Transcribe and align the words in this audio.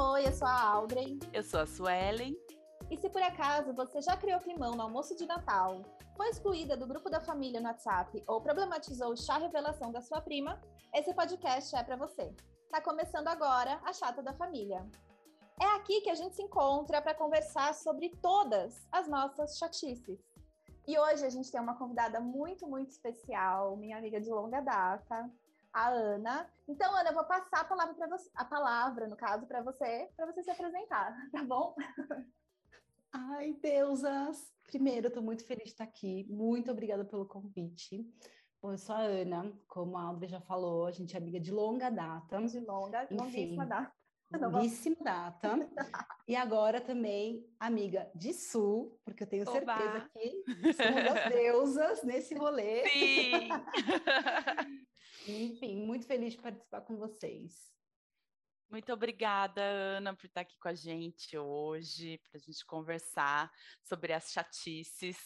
Oi, 0.00 0.28
eu 0.28 0.32
sou 0.32 0.46
a 0.46 0.62
Audrey. 0.62 1.18
Eu 1.32 1.42
sou 1.42 1.58
a 1.58 1.66
Suelen. 1.66 2.36
E 2.88 2.96
se 2.96 3.10
por 3.10 3.20
acaso 3.20 3.74
você 3.74 4.00
já 4.00 4.16
criou 4.16 4.38
climão 4.38 4.76
no 4.76 4.82
almoço 4.82 5.16
de 5.16 5.26
Natal, 5.26 5.82
foi 6.16 6.28
excluída 6.28 6.76
do 6.76 6.86
grupo 6.86 7.10
da 7.10 7.20
família 7.20 7.60
no 7.60 7.66
WhatsApp 7.66 8.22
ou 8.28 8.40
problematizou 8.40 9.10
o 9.10 9.16
chá 9.16 9.38
revelação 9.38 9.90
da 9.90 10.00
sua 10.00 10.20
prima, 10.20 10.62
esse 10.94 11.12
podcast 11.12 11.74
é 11.74 11.82
para 11.82 11.96
você. 11.96 12.32
Tá 12.70 12.80
começando 12.80 13.26
agora 13.26 13.80
a 13.84 13.92
Chata 13.92 14.22
da 14.22 14.32
Família. 14.32 14.86
É 15.60 15.66
aqui 15.74 16.00
que 16.00 16.10
a 16.10 16.14
gente 16.14 16.36
se 16.36 16.42
encontra 16.42 17.02
para 17.02 17.12
conversar 17.12 17.74
sobre 17.74 18.10
todas 18.22 18.86
as 18.92 19.08
nossas 19.08 19.58
chatices. 19.58 20.20
E 20.86 20.96
hoje 20.96 21.26
a 21.26 21.30
gente 21.30 21.50
tem 21.50 21.60
uma 21.60 21.76
convidada 21.76 22.20
muito, 22.20 22.68
muito 22.68 22.90
especial, 22.90 23.76
minha 23.76 23.98
amiga 23.98 24.20
de 24.20 24.30
longa 24.30 24.60
data, 24.60 25.28
a 25.78 25.88
Ana. 25.90 26.50
Então, 26.66 26.92
Ana, 26.94 27.10
eu 27.10 27.14
vou 27.14 27.24
passar 27.24 27.60
a 27.60 27.64
palavra 27.64 27.94
para 27.94 28.08
você, 28.08 28.28
a 28.34 28.44
palavra, 28.44 29.06
no 29.06 29.16
caso, 29.16 29.46
para 29.46 29.62
você, 29.62 30.10
para 30.16 30.26
você 30.26 30.42
se 30.42 30.50
apresentar, 30.50 31.16
tá 31.30 31.44
bom? 31.44 31.74
Ai, 33.12 33.54
deusas! 33.62 34.52
Primeiro, 34.64 35.06
eu 35.06 35.08
estou 35.08 35.22
muito 35.22 35.44
feliz 35.44 35.64
de 35.64 35.70
estar 35.70 35.84
aqui. 35.84 36.26
Muito 36.28 36.70
obrigada 36.70 37.04
pelo 37.04 37.24
convite. 37.24 38.04
Bom, 38.60 38.72
eu 38.72 38.78
sou 38.78 38.94
a 38.94 39.00
Ana, 39.00 39.52
como 39.68 39.96
a 39.96 40.02
Audrey 40.02 40.28
já 40.28 40.40
falou, 40.40 40.86
a 40.86 40.90
gente 40.90 41.14
é 41.14 41.18
amiga 41.18 41.38
de 41.38 41.52
longa 41.52 41.90
data. 41.90 42.42
De 42.42 42.60
longa, 42.60 43.04
Enfim, 43.04 43.16
longuíssima 43.16 43.66
data. 43.66 43.92
Longuíssima 44.38 44.96
data. 45.00 45.70
e 46.26 46.36
agora 46.36 46.82
também 46.82 47.46
amiga 47.58 48.10
de 48.14 48.34
Sul, 48.34 49.00
porque 49.02 49.22
eu 49.22 49.26
tenho 49.26 49.48
Oba. 49.48 49.52
certeza 49.52 50.10
que 50.12 50.72
somos 50.74 51.16
as 51.16 51.32
deusas 51.32 52.02
nesse 52.02 52.34
rolê. 52.34 52.86
Sim! 52.88 53.48
Enfim, 55.28 55.76
muito 55.76 56.06
feliz 56.06 56.34
de 56.34 56.40
participar 56.40 56.80
com 56.82 56.96
vocês. 56.96 57.68
Muito 58.70 58.92
obrigada, 58.92 59.62
Ana, 59.62 60.14
por 60.14 60.26
estar 60.26 60.42
aqui 60.42 60.58
com 60.58 60.68
a 60.68 60.74
gente 60.74 61.38
hoje, 61.38 62.18
para 62.18 62.38
a 62.38 62.38
gente 62.38 62.66
conversar 62.66 63.50
sobre 63.82 64.12
as 64.12 64.30
chatices 64.30 65.16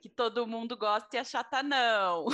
que 0.00 0.08
todo 0.08 0.46
mundo 0.46 0.76
gosta 0.76 1.16
e 1.16 1.18
a 1.18 1.24
chata 1.24 1.62
não. 1.62 2.26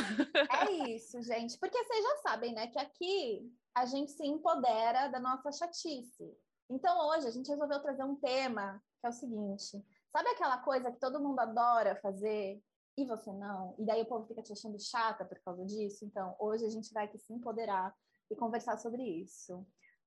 É 0.66 0.70
isso, 0.90 1.22
gente, 1.22 1.58
porque 1.58 1.82
vocês 1.84 2.02
já 2.02 2.16
sabem, 2.18 2.54
né, 2.54 2.66
que 2.66 2.78
aqui 2.78 3.52
a 3.74 3.84
gente 3.84 4.12
se 4.12 4.24
empodera 4.26 5.08
da 5.08 5.20
nossa 5.20 5.52
chatice. 5.52 6.34
Então, 6.70 7.08
hoje 7.08 7.26
a 7.26 7.30
gente 7.30 7.48
resolveu 7.48 7.80
trazer 7.80 8.04
um 8.04 8.16
tema 8.16 8.82
que 9.00 9.06
é 9.06 9.10
o 9.10 9.12
seguinte: 9.12 9.84
sabe 10.10 10.28
aquela 10.30 10.58
coisa 10.58 10.90
que 10.90 10.98
todo 10.98 11.20
mundo 11.20 11.40
adora 11.40 12.00
fazer 12.00 12.62
e 12.96 13.04
você 13.06 13.32
não, 13.32 13.74
e 13.78 13.86
daí 13.86 14.02
o 14.02 14.06
povo 14.06 14.26
fica 14.26 14.42
te 14.42 14.52
achando 14.52 14.78
chata 14.78 15.24
por 15.24 15.38
causa 15.40 15.64
disso. 15.64 16.04
Então, 16.04 16.36
hoje 16.38 16.66
a 16.66 16.70
gente 16.70 16.92
vai 16.92 17.06
aqui 17.06 17.18
se 17.18 17.32
empoderar 17.32 17.94
e 18.30 18.36
conversar 18.36 18.76
sobre 18.78 19.02
isso. 19.02 19.66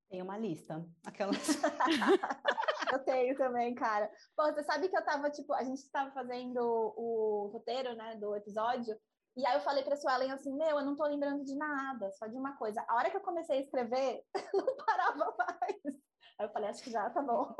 Tem 0.10 0.22
uma 0.22 0.38
lista. 0.38 0.86
Aquelas. 1.04 1.36
eu 2.94 3.00
tenho 3.04 3.36
também, 3.38 3.74
cara. 3.74 4.12
Pô, 4.36 4.44
você 4.46 4.64
sabe 4.64 4.88
que 4.88 4.96
eu 4.96 5.04
tava, 5.04 5.32
tipo, 5.32 5.54
a 5.54 5.64
gente 5.64 5.80
estava 5.80 6.12
fazendo 6.12 6.60
o 6.62 7.50
roteiro, 7.52 7.96
né, 7.96 8.16
do 8.18 8.36
episódio, 8.36 8.96
e 9.38 9.46
aí 9.46 9.56
eu 9.56 9.62
falei 9.62 9.84
pra 9.84 9.98
Suelen 9.98 10.32
assim, 10.32 10.56
meu, 10.56 10.80
eu 10.80 10.86
não 10.86 10.96
tô 10.96 11.06
lembrando 11.06 11.44
de 11.44 11.56
nada, 11.56 12.10
só 12.14 12.26
de 12.26 12.38
uma 12.38 12.56
coisa. 12.56 12.86
A 12.88 12.96
hora 12.96 13.10
que 13.10 13.18
eu 13.18 13.22
comecei 13.22 13.58
a 13.58 13.62
escrever, 13.62 14.24
não 14.54 14.76
parava 14.78 15.36
mais. 15.38 15.96
Aí 16.40 16.46
eu 16.46 16.50
falei, 16.50 16.70
acho 16.70 16.82
que 16.82 16.92
já 16.92 17.10
tá 17.10 17.22
bom. 17.22 17.54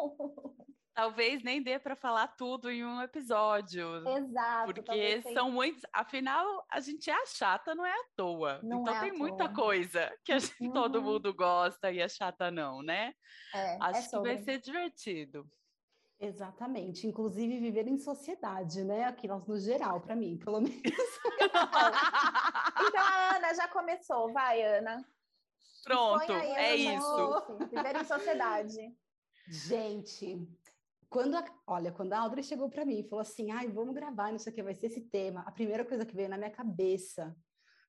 Talvez 0.96 1.44
nem 1.44 1.62
dê 1.62 1.78
para 1.78 1.94
falar 1.94 2.30
tudo 2.30 2.72
em 2.72 2.86
um 2.86 3.02
episódio. 3.02 4.08
Exato. 4.08 4.74
Porque 4.74 5.22
são 5.34 5.52
muitos. 5.52 5.82
Afinal, 5.92 6.66
a 6.72 6.80
gente 6.80 7.12
é 7.12 7.26
chata, 7.26 7.76
não 7.76 7.86
é 7.86 7.92
à 7.92 8.04
toa. 8.16 8.62
Não 8.64 8.82
então 8.82 8.96
é 8.96 9.00
tem 9.02 9.12
muita 9.12 9.50
coisa 9.50 10.10
que 10.24 10.40
gente, 10.40 10.56
uhum. 10.64 10.72
todo 10.72 11.02
mundo 11.02 11.34
gosta 11.34 11.92
e 11.92 12.02
a 12.02 12.08
chata 12.08 12.50
não, 12.50 12.82
né? 12.82 13.14
É, 13.54 13.78
Acho 13.82 14.08
é 14.08 14.10
que 14.10 14.20
vai 14.20 14.38
ser 14.38 14.62
divertido. 14.62 15.46
Exatamente, 16.18 17.06
inclusive 17.06 17.60
viver 17.60 17.88
em 17.90 17.98
sociedade, 17.98 18.82
né? 18.86 19.04
Aqui 19.04 19.28
nós 19.28 19.46
no 19.46 19.60
geral, 19.60 20.00
para 20.00 20.16
mim, 20.16 20.38
pelo 20.38 20.62
menos. 20.62 20.80
então 22.88 23.04
a 23.04 23.36
Ana 23.36 23.54
já 23.54 23.68
começou, 23.68 24.32
vai, 24.32 24.64
Ana. 24.64 25.06
Pronto, 25.84 26.32
é 26.32 26.74
isso. 26.74 27.58
Viver 27.70 27.98
em 27.98 28.06
sociedade. 28.06 28.96
Gente, 29.48 30.48
quando 31.10 31.36
a, 31.36 31.46
olha, 31.68 31.92
quando 31.92 32.14
a 32.14 32.20
Audrey 32.20 32.44
chegou 32.44 32.70
para 32.70 32.86
mim 32.86 33.00
e 33.00 33.04
falou 33.04 33.22
assim, 33.22 33.52
ai, 33.52 33.68
vamos 33.68 33.96
gravar, 33.96 34.32
não 34.32 34.40
sei 34.40 34.52
o 34.52 34.56
que, 34.56 34.64
vai 34.64 34.74
ser 34.74 34.88
esse 34.88 35.02
tema, 35.02 35.42
a 35.42 35.52
primeira 35.52 35.86
coisa 35.86 36.06
que 36.06 36.16
veio 36.16 36.30
na 36.30 36.38
minha 36.38 36.52
cabeça 36.52 37.36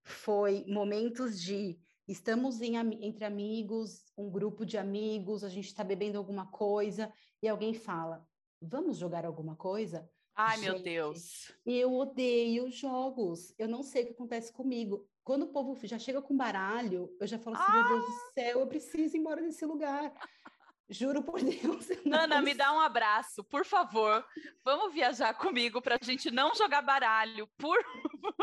foi 0.02 0.64
momentos 0.68 1.40
de 1.40 1.78
estamos 2.06 2.60
em, 2.60 2.76
entre 3.04 3.24
amigos, 3.24 4.04
um 4.16 4.30
grupo 4.30 4.64
de 4.64 4.78
amigos, 4.78 5.42
a 5.42 5.48
gente 5.48 5.66
está 5.66 5.82
bebendo 5.82 6.18
alguma 6.18 6.46
coisa 6.46 7.12
e 7.42 7.48
alguém 7.48 7.74
fala, 7.74 8.24
vamos 8.60 8.96
jogar 8.96 9.24
alguma 9.24 9.56
coisa? 9.56 10.08
Ai, 10.34 10.58
gente, 10.58 10.64
meu 10.66 10.82
Deus! 10.82 11.50
Eu 11.64 11.94
odeio 11.94 12.70
jogos, 12.70 13.54
eu 13.58 13.66
não 13.66 13.82
sei 13.82 14.02
o 14.02 14.06
que 14.06 14.12
acontece 14.12 14.52
comigo. 14.52 15.08
Quando 15.24 15.44
o 15.44 15.48
povo 15.48 15.76
já 15.84 15.98
chega 15.98 16.22
com 16.22 16.36
baralho, 16.36 17.10
eu 17.18 17.26
já 17.26 17.38
falo 17.38 17.56
assim, 17.56 17.64
ah! 17.66 17.74
meu 17.74 17.88
Deus 17.88 18.04
do 18.04 18.32
céu, 18.34 18.60
eu 18.60 18.66
preciso 18.66 19.16
ir 19.16 19.20
embora 19.20 19.42
desse 19.42 19.64
lugar. 19.64 20.12
Juro 20.88 21.22
por 21.22 21.40
Deus. 21.42 21.88
Ana, 22.12 22.40
me 22.40 22.54
dá 22.54 22.72
um 22.72 22.80
abraço, 22.80 23.42
por 23.44 23.64
favor. 23.64 24.24
Vamos 24.64 24.94
viajar 24.94 25.34
comigo 25.34 25.82
para 25.82 25.96
a 26.00 26.04
gente 26.04 26.30
não 26.30 26.54
jogar 26.54 26.82
baralho, 26.82 27.48
por 27.58 27.78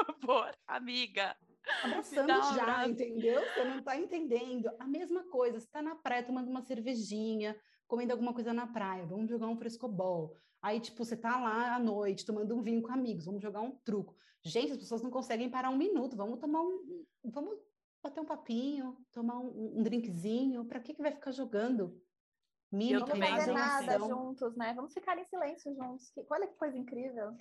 favor, 0.05 0.51
amiga. 0.67 1.35
Abraçando 1.83 2.29
um 2.33 2.55
já, 2.55 2.61
abraço. 2.61 2.89
entendeu? 2.89 3.41
Você 3.41 3.63
não 3.63 3.79
está 3.79 3.97
entendendo. 3.97 4.69
A 4.79 4.85
mesma 4.85 5.23
coisa, 5.29 5.59
você 5.59 5.65
está 5.65 5.81
na 5.81 5.95
praia 5.95 6.23
tomando 6.23 6.49
uma 6.49 6.61
cervejinha, 6.61 7.55
comendo 7.87 8.11
alguma 8.11 8.33
coisa 8.33 8.53
na 8.53 8.67
praia, 8.67 9.05
vamos 9.05 9.29
jogar 9.29 9.47
um 9.47 9.57
frescobol. 9.57 10.35
Aí, 10.61 10.79
tipo, 10.79 11.03
você 11.03 11.15
tá 11.15 11.39
lá 11.39 11.75
à 11.75 11.79
noite 11.79 12.25
tomando 12.25 12.55
um 12.55 12.61
vinho 12.61 12.81
com 12.81 12.91
amigos, 12.91 13.25
vamos 13.25 13.41
jogar 13.41 13.61
um 13.61 13.71
truco. 13.83 14.15
Gente, 14.45 14.73
as 14.73 14.77
pessoas 14.77 15.01
não 15.01 15.09
conseguem 15.09 15.49
parar 15.49 15.69
um 15.69 15.77
minuto, 15.77 16.17
vamos 16.17 16.39
tomar 16.39 16.61
um. 16.61 17.05
Vamos 17.23 17.57
bater 18.01 18.19
um 18.19 18.25
papinho, 18.25 18.97
tomar 19.11 19.39
um, 19.39 19.77
um 19.79 19.83
drinkzinho. 19.83 20.65
Para 20.65 20.81
que, 20.81 20.93
que 20.93 21.01
vai 21.01 21.11
ficar 21.13 21.31
jogando? 21.31 21.97
Mímica, 22.73 23.05
Vamos 23.05 23.29
fazer 23.29 23.53
nada 23.53 23.99
juntos, 23.99 24.55
né? 24.55 24.73
Vamos 24.73 24.93
ficar 24.93 25.17
em 25.17 25.25
silêncio 25.25 25.73
juntos. 25.75 26.11
Olha 26.29 26.47
que 26.47 26.55
coisa 26.55 26.77
incrível. 26.77 27.37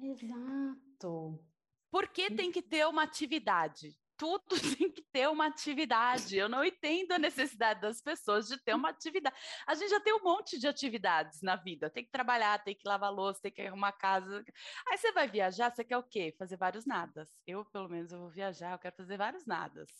Exato. 0.00 1.44
Por 1.90 2.08
que 2.08 2.30
tem 2.30 2.52
que 2.52 2.62
ter 2.62 2.86
uma 2.86 3.02
atividade? 3.02 3.96
Tudo 4.16 4.44
tem 4.78 4.90
que 4.90 5.02
ter 5.12 5.28
uma 5.28 5.46
atividade. 5.46 6.36
Eu 6.36 6.48
não 6.48 6.64
entendo 6.64 7.12
a 7.12 7.18
necessidade 7.18 7.80
das 7.80 8.00
pessoas 8.00 8.46
de 8.48 8.56
ter 8.62 8.74
uma 8.74 8.90
atividade. 8.90 9.36
A 9.66 9.74
gente 9.74 9.90
já 9.90 10.00
tem 10.00 10.14
um 10.14 10.22
monte 10.22 10.58
de 10.58 10.68
atividades 10.68 11.42
na 11.42 11.56
vida. 11.56 11.90
Tem 11.90 12.04
que 12.04 12.10
trabalhar, 12.10 12.62
tem 12.62 12.74
que 12.74 12.88
lavar 12.88 13.12
louça, 13.12 13.40
tem 13.42 13.52
que 13.52 13.62
arrumar 13.62 13.92
casa. 13.92 14.44
Aí 14.88 14.96
você 14.96 15.12
vai 15.12 15.28
viajar, 15.28 15.70
você 15.70 15.84
quer 15.84 15.98
o 15.98 16.02
quê? 16.02 16.34
Fazer 16.38 16.56
vários 16.56 16.86
nadas. 16.86 17.30
Eu, 17.46 17.64
pelo 17.64 17.88
menos, 17.88 18.12
eu 18.12 18.20
vou 18.20 18.30
viajar, 18.30 18.72
eu 18.72 18.78
quero 18.78 18.96
fazer 18.96 19.18
vários 19.18 19.44
nadas. 19.44 19.90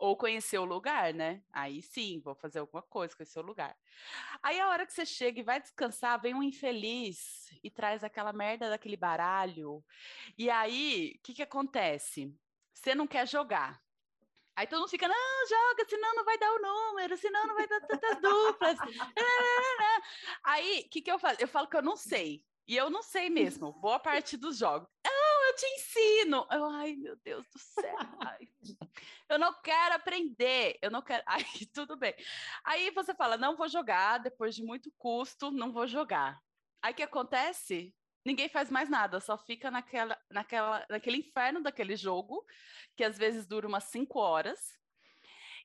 Ou 0.00 0.16
conhecer 0.16 0.58
o 0.58 0.64
lugar, 0.64 1.12
né? 1.12 1.42
Aí 1.52 1.82
sim, 1.82 2.20
vou 2.24 2.34
fazer 2.34 2.58
alguma 2.58 2.82
coisa, 2.82 3.14
conhecer 3.14 3.38
o 3.38 3.42
lugar. 3.42 3.76
Aí 4.42 4.58
a 4.58 4.68
hora 4.68 4.86
que 4.86 4.94
você 4.94 5.04
chega 5.04 5.40
e 5.40 5.42
vai 5.44 5.60
descansar, 5.60 6.18
vem 6.18 6.34
um 6.34 6.42
infeliz 6.42 7.50
e 7.62 7.70
traz 7.70 8.02
aquela 8.02 8.32
merda 8.32 8.70
daquele 8.70 8.96
baralho. 8.96 9.84
E 10.38 10.48
aí, 10.48 11.16
o 11.16 11.22
que, 11.22 11.34
que 11.34 11.42
acontece? 11.42 12.34
Você 12.72 12.94
não 12.94 13.06
quer 13.06 13.28
jogar. 13.28 13.82
Aí 14.56 14.66
todo 14.66 14.80
mundo 14.80 14.90
fica, 14.90 15.06
não, 15.06 15.46
joga, 15.46 15.88
senão 15.88 16.14
não 16.14 16.24
vai 16.24 16.38
dar 16.38 16.50
o 16.50 16.58
número, 16.58 17.16
senão 17.16 17.46
não 17.46 17.54
vai 17.54 17.66
dar 17.66 17.80
tantas 17.82 18.20
duplas. 18.20 18.78
Aí, 20.44 20.84
o 20.86 20.88
que, 20.90 21.02
que 21.02 21.10
eu 21.10 21.18
falo? 21.18 21.36
Eu 21.38 21.48
falo 21.48 21.68
que 21.68 21.76
eu 21.76 21.82
não 21.82 21.96
sei. 21.96 22.44
E 22.66 22.76
eu 22.76 22.88
não 22.88 23.02
sei 23.02 23.28
mesmo, 23.28 23.72
boa 23.72 23.98
parte 23.98 24.36
dos 24.36 24.58
jogos. 24.58 24.88
Não, 25.04 25.46
eu 25.46 25.56
te 25.56 25.66
ensino. 25.66 26.46
Eu, 26.50 26.64
ai, 26.66 26.94
meu 26.94 27.16
Deus 27.16 27.46
do 27.48 27.58
céu. 27.58 27.96
Ai, 28.20 28.48
eu 29.30 29.38
não 29.38 29.54
quero 29.62 29.94
aprender. 29.94 30.78
Eu 30.82 30.90
não 30.90 31.02
quero. 31.02 31.22
Ai, 31.26 31.44
tudo 31.72 31.96
bem. 31.96 32.14
Aí 32.64 32.90
você 32.90 33.14
fala, 33.14 33.36
não 33.36 33.56
vou 33.56 33.68
jogar, 33.68 34.18
depois 34.18 34.54
de 34.54 34.62
muito 34.62 34.92
custo, 34.98 35.50
não 35.50 35.72
vou 35.72 35.86
jogar. 35.86 36.40
Aí 36.82 36.92
o 36.92 36.96
que 36.96 37.02
acontece? 37.02 37.94
Ninguém 38.24 38.48
faz 38.48 38.70
mais 38.70 38.90
nada, 38.90 39.18
só 39.18 39.38
fica 39.38 39.70
naquela, 39.70 40.18
naquela, 40.30 40.84
naquele 40.90 41.18
inferno 41.18 41.62
daquele 41.62 41.96
jogo, 41.96 42.44
que 42.94 43.02
às 43.02 43.16
vezes 43.16 43.46
dura 43.46 43.66
umas 43.66 43.84
cinco 43.84 44.18
horas. 44.18 44.78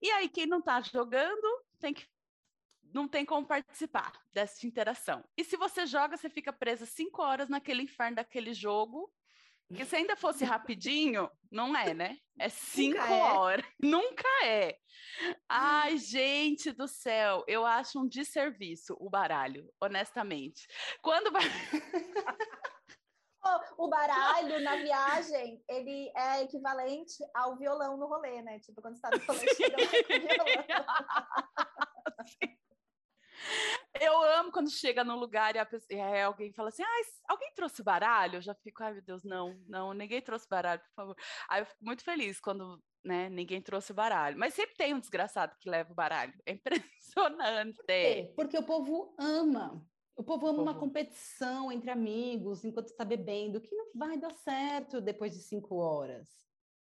E 0.02 0.10
aí, 0.12 0.30
quem 0.30 0.46
não 0.46 0.60
está 0.60 0.80
jogando 0.82 1.66
tem 1.80 1.94
que 1.94 2.08
não 2.94 3.10
tem 3.10 3.26
como 3.26 3.46
participar 3.46 4.14
dessa 4.32 4.66
interação. 4.66 5.22
E 5.36 5.44
se 5.44 5.58
você 5.58 5.86
joga, 5.86 6.16
você 6.16 6.30
fica 6.30 6.54
presa 6.54 6.86
cinco 6.86 7.22
horas 7.22 7.50
naquele 7.50 7.82
inferno 7.84 8.16
daquele 8.16 8.54
jogo. 8.54 9.12
Que 9.74 9.84
se 9.84 9.96
ainda 9.96 10.16
fosse 10.16 10.46
rapidinho, 10.46 11.30
não 11.52 11.76
é, 11.76 11.94
né? 11.94 12.18
É 12.40 12.50
cinco 12.50 13.00
Nunca 13.00 13.14
é. 13.14 13.34
horas. 13.34 13.66
É. 13.66 13.70
Nunca 13.82 14.46
é. 14.46 14.78
Ai, 15.50 15.98
gente 15.98 16.72
do 16.72 16.88
céu, 16.88 17.44
eu 17.48 17.66
acho 17.66 18.00
um 18.00 18.08
desserviço 18.08 18.96
o 19.00 19.10
baralho, 19.10 19.68
honestamente. 19.82 20.68
Quando 21.02 21.32
vai. 21.32 21.42
o 23.78 23.88
baralho 23.88 24.62
na 24.62 24.76
viagem, 24.76 25.64
ele 25.70 26.12
é 26.16 26.44
equivalente 26.44 27.24
ao 27.34 27.58
violão 27.58 27.98
no 27.98 28.08
rolê, 28.08 28.42
né? 28.42 28.60
Tipo, 28.60 28.82
quando 28.82 28.96
você 28.96 29.02
tá 29.02 29.10
no 29.12 29.26
rolê, 29.26 29.48
chega 29.56 29.78
com 29.78 29.84
violão. 30.20 30.96
Eu 34.00 34.22
amo 34.40 34.52
quando 34.52 34.70
chega 34.70 35.04
no 35.04 35.16
lugar 35.16 35.56
e, 35.56 35.60
a 35.60 35.66
pessoa, 35.66 35.98
e 35.98 36.22
alguém 36.22 36.52
fala 36.52 36.70
assim: 36.70 36.84
ah, 36.84 37.02
alguém 37.30 37.52
trouxe 37.54 37.82
baralho? 37.82 38.38
Eu 38.38 38.42
já 38.42 38.54
fico, 38.54 38.84
ai 38.84 38.94
meu 38.94 39.02
Deus, 39.02 39.24
não, 39.24 39.58
não, 39.68 39.94
ninguém 39.94 40.22
trouxe 40.22 40.48
baralho, 40.50 40.82
por 40.82 40.94
favor. 40.94 41.16
Aí 41.50 41.62
eu 41.62 41.66
fico 41.66 41.86
muito 41.86 42.04
feliz 42.04 42.40
quando 42.40 42.82
né, 43.04 43.30
ninguém 43.30 43.62
trouxe 43.62 43.94
baralho. 43.94 44.38
Mas 44.38 44.54
sempre 44.54 44.76
tem 44.76 44.94
um 44.94 45.00
desgraçado 45.00 45.56
que 45.60 45.70
leva 45.70 45.92
o 45.92 45.96
baralho. 45.96 46.34
É 46.46 46.52
impressionante. 46.54 47.80
É, 47.88 48.24
porque 48.36 48.58
o 48.58 48.64
povo 48.64 49.16
ama. 49.18 49.86
O 50.18 50.24
povo 50.24 50.48
ama 50.48 50.62
uma 50.62 50.80
competição 50.80 51.72
entre 51.72 51.92
amigos 51.92 52.64
enquanto 52.64 52.88
está 52.88 53.04
bebendo, 53.04 53.60
que 53.60 53.76
não 53.76 53.92
vai 53.94 54.18
dar 54.18 54.32
certo 54.32 55.02
depois 55.02 55.34
de 55.34 55.40
cinco 55.40 55.76
horas. 55.76 56.30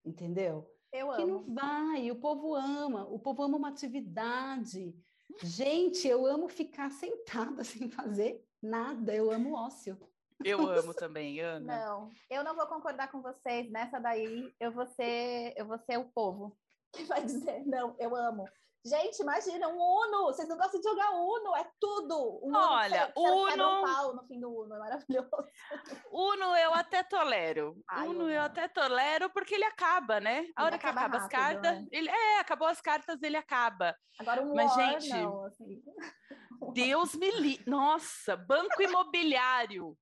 Entendeu? 0.04 0.70
Eu 0.92 1.10
que 1.12 1.22
amo. 1.22 1.44
não 1.46 1.54
vai, 1.54 2.10
o 2.10 2.16
povo 2.16 2.54
ama, 2.54 3.06
o 3.08 3.18
povo 3.18 3.42
ama 3.42 3.56
uma 3.56 3.70
atividade. 3.70 4.94
Gente, 5.42 6.06
eu 6.06 6.26
amo 6.26 6.48
ficar 6.48 6.90
sentada 6.90 7.62
sem 7.64 7.88
fazer 7.90 8.44
nada, 8.60 9.14
eu 9.14 9.30
amo 9.30 9.54
ócio. 9.54 9.98
Eu 10.44 10.58
amo 10.68 10.94
também, 10.94 11.40
Ana. 11.40 11.84
Não, 11.84 12.10
eu 12.30 12.44
não 12.44 12.54
vou 12.54 12.66
concordar 12.66 13.10
com 13.10 13.20
vocês. 13.22 13.70
Nessa 13.70 13.98
daí, 13.98 14.52
eu 14.58 14.72
vou 14.72 14.86
ser, 14.86 15.54
eu 15.56 15.66
vou 15.66 15.78
ser 15.78 15.98
o 15.98 16.10
povo 16.12 16.56
que 16.92 17.04
vai 17.04 17.24
dizer, 17.24 17.64
não, 17.64 17.96
eu 17.98 18.14
amo. 18.14 18.46
Gente, 18.84 19.20
imagina, 19.22 19.68
um 19.68 19.78
Uno! 19.78 20.24
Vocês 20.26 20.48
não 20.48 20.56
gostam 20.56 20.80
de 20.80 20.88
jogar 20.88 21.10
Uno, 21.12 21.54
é 21.54 21.70
tudo! 21.78 22.40
Um 22.42 22.52
Olha, 22.52 23.12
Uno... 23.16 23.46
Você, 23.46 23.62
um 23.62 23.82
pau 23.84 24.14
no 24.16 24.26
fim 24.26 24.40
do 24.40 24.50
Uno, 24.50 24.74
é 24.74 24.78
maravilhoso. 24.78 25.30
Uno 26.10 26.56
eu 26.56 26.74
até 26.74 27.04
tolero. 27.04 27.76
Ai, 27.88 28.08
Uno 28.08 28.28
eu 28.28 28.42
até 28.42 28.66
tolero 28.66 29.30
porque 29.30 29.54
ele 29.54 29.64
acaba, 29.64 30.18
né? 30.18 30.46
A 30.56 30.64
hora 30.64 30.78
que 30.78 30.86
acaba 30.86 31.02
rápido, 31.02 31.22
as 31.22 31.28
cartas, 31.28 31.80
né? 31.80 31.86
ele 31.92 32.10
é, 32.10 32.40
acabou 32.40 32.66
as 32.66 32.80
cartas, 32.80 33.22
ele 33.22 33.36
acaba. 33.36 33.96
Agora 34.18 34.42
um 34.42 34.52
Mas, 34.52 34.76
War, 34.76 35.00
gente, 35.00 35.10
não, 35.10 35.44
assim. 35.44 35.82
Deus 36.74 37.14
me 37.14 37.30
li... 37.30 37.62
Nossa, 37.64 38.36
banco 38.36 38.82
imobiliário. 38.82 39.96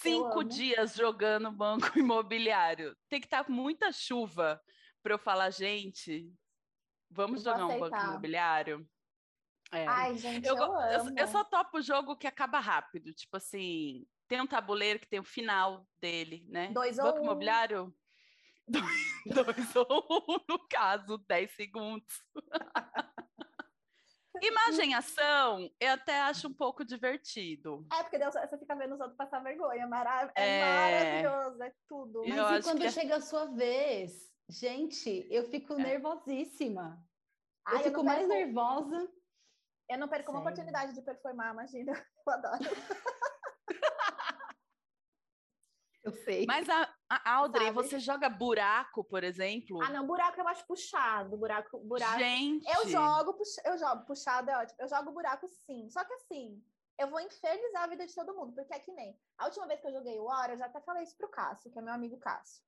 Cinco 0.00 0.44
dias 0.44 0.94
jogando 0.94 1.50
banco 1.50 1.90
imobiliário. 1.98 2.96
Tem 3.08 3.20
que 3.20 3.26
estar 3.26 3.44
com 3.44 3.52
muita 3.52 3.90
chuva 3.90 4.60
para 5.02 5.14
eu 5.14 5.18
falar, 5.18 5.50
gente, 5.50 6.32
Vamos 7.16 7.42
jogar 7.42 7.66
um 7.66 7.80
banco 7.80 7.96
imobiliário? 7.96 8.86
É. 9.72 9.86
Ai, 9.86 10.16
gente, 10.16 10.46
eu, 10.46 10.56
eu, 10.56 10.72
eu, 10.74 11.16
eu, 11.16 11.26
só 11.26 11.42
topo 11.42 11.78
o 11.78 11.82
jogo 11.82 12.16
que 12.16 12.26
acaba 12.26 12.60
rápido. 12.60 13.12
Tipo 13.12 13.38
assim, 13.38 14.06
tem 14.28 14.40
um 14.40 14.46
tabuleiro 14.46 15.00
que 15.00 15.08
tem 15.08 15.18
o 15.18 15.24
final 15.24 15.86
dele, 15.98 16.46
né? 16.48 16.68
Dois 16.68 16.96
banco 16.96 17.18
ou 17.18 17.24
imobiliário. 17.24 17.94
Dois, 18.68 19.22
dois 19.26 19.76
ou 19.76 20.04
um, 20.28 20.38
no 20.48 20.58
caso, 20.68 21.18
10 21.28 21.54
segundos. 21.54 22.24
Imagem 24.42 24.92
ação, 24.92 25.70
eu 25.80 25.92
até 25.92 26.20
acho 26.22 26.48
um 26.48 26.52
pouco 26.52 26.84
divertido. 26.84 27.86
É, 27.92 28.02
porque 28.02 28.18
Deus, 28.18 28.34
você 28.34 28.58
fica 28.58 28.74
vendo 28.74 28.94
os 28.94 29.00
outros 29.00 29.16
passar 29.16 29.38
vergonha. 29.38 29.84
É, 29.84 29.86
marav 29.86 30.30
é, 30.34 30.58
é... 30.58 31.22
maravilhoso, 31.22 31.62
é 31.62 31.72
tudo. 31.88 32.22
Mas 32.26 32.66
e 32.66 32.68
quando 32.68 32.82
é 32.82 32.90
chega 32.90 33.16
a 33.16 33.20
sua 33.20 33.46
vez? 33.46 34.30
Gente, 34.48 35.26
eu 35.30 35.48
fico 35.48 35.74
é. 35.74 35.76
nervosíssima. 35.76 37.05
Ai, 37.66 37.74
eu 37.74 37.80
fico 37.80 38.00
eu 38.00 38.04
mais 38.04 38.26
nervosa. 38.28 39.12
Eu 39.88 39.98
não 39.98 40.08
perco 40.08 40.26
Sério? 40.26 40.40
uma 40.40 40.40
oportunidade 40.40 40.92
de 40.94 41.02
performar, 41.02 41.52
imagina. 41.52 41.92
Eu 42.26 42.32
adoro. 42.32 42.58
eu 46.02 46.12
sei. 46.24 46.44
Mas 46.46 46.68
a, 46.68 46.92
a 47.08 47.34
Audrey, 47.36 47.66
Sabe? 47.66 47.76
você 47.76 48.00
joga 48.00 48.28
buraco, 48.28 49.04
por 49.04 49.22
exemplo? 49.22 49.80
Ah, 49.80 49.90
não, 49.90 50.04
buraco 50.04 50.40
eu 50.40 50.48
acho 50.48 50.66
puxado. 50.66 51.36
Buraco, 51.36 51.78
buraco. 51.78 52.18
Gente. 52.18 52.68
Eu 52.68 52.88
jogo, 52.88 53.38
eu 53.64 53.78
jogo 53.78 54.04
puxado, 54.06 54.50
é 54.50 54.58
ótimo. 54.58 54.76
Eu 54.80 54.88
jogo 54.88 55.12
buraco 55.12 55.46
sim. 55.46 55.88
Só 55.88 56.04
que 56.04 56.14
assim, 56.14 56.60
eu 56.98 57.08
vou 57.08 57.20
infernizar 57.20 57.84
a 57.84 57.88
vida 57.88 58.04
de 58.04 58.14
todo 58.14 58.34
mundo, 58.34 58.54
porque 58.54 58.74
é 58.74 58.80
que 58.80 58.90
nem. 58.92 59.16
A 59.38 59.44
última 59.44 59.68
vez 59.68 59.80
que 59.80 59.86
eu 59.86 59.92
joguei 59.92 60.18
o 60.18 60.24
War, 60.24 60.50
eu 60.50 60.58
já 60.58 60.66
até 60.66 60.80
falei 60.80 61.04
isso 61.04 61.16
pro 61.16 61.28
Cássio, 61.28 61.70
que 61.70 61.78
é 61.78 61.82
meu 61.82 61.94
amigo 61.94 62.18
Cássio 62.18 62.66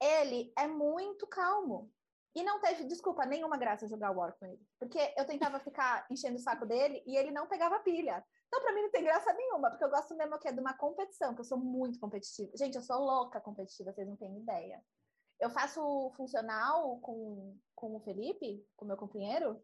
ele 0.00 0.52
é 0.56 0.66
muito 0.66 1.26
calmo. 1.26 1.92
E 2.36 2.42
não 2.42 2.60
teve, 2.60 2.84
desculpa, 2.84 3.24
nenhuma 3.24 3.56
graça 3.56 3.88
jogar 3.88 4.10
War 4.10 4.36
com 4.38 4.44
ele. 4.44 4.60
Porque 4.78 4.98
eu 5.16 5.24
tentava 5.24 5.58
ficar 5.58 6.06
enchendo 6.10 6.36
o 6.36 6.38
saco 6.38 6.66
dele 6.66 7.02
e 7.06 7.16
ele 7.16 7.30
não 7.30 7.48
pegava 7.48 7.80
pilha. 7.80 8.22
Então, 8.46 8.60
para 8.60 8.74
mim, 8.74 8.82
não 8.82 8.90
tem 8.90 9.02
graça 9.02 9.32
nenhuma, 9.32 9.70
porque 9.70 9.82
eu 9.82 9.88
gosto 9.88 10.14
mesmo 10.14 10.38
que 10.38 10.46
é 10.46 10.52
de 10.52 10.60
uma 10.60 10.74
competição, 10.74 11.34
que 11.34 11.40
eu 11.40 11.46
sou 11.46 11.56
muito 11.56 11.98
competitiva. 11.98 12.52
Gente, 12.54 12.76
eu 12.76 12.82
sou 12.82 12.98
louca 12.98 13.40
competitiva, 13.40 13.90
vocês 13.90 14.06
não 14.06 14.16
têm 14.16 14.38
ideia. 14.38 14.84
Eu 15.40 15.48
faço 15.48 16.12
funcional 16.14 17.00
com, 17.00 17.56
com 17.74 17.96
o 17.96 18.00
Felipe, 18.00 18.62
com 18.76 18.84
o 18.84 18.88
meu 18.88 18.98
companheiro, 18.98 19.58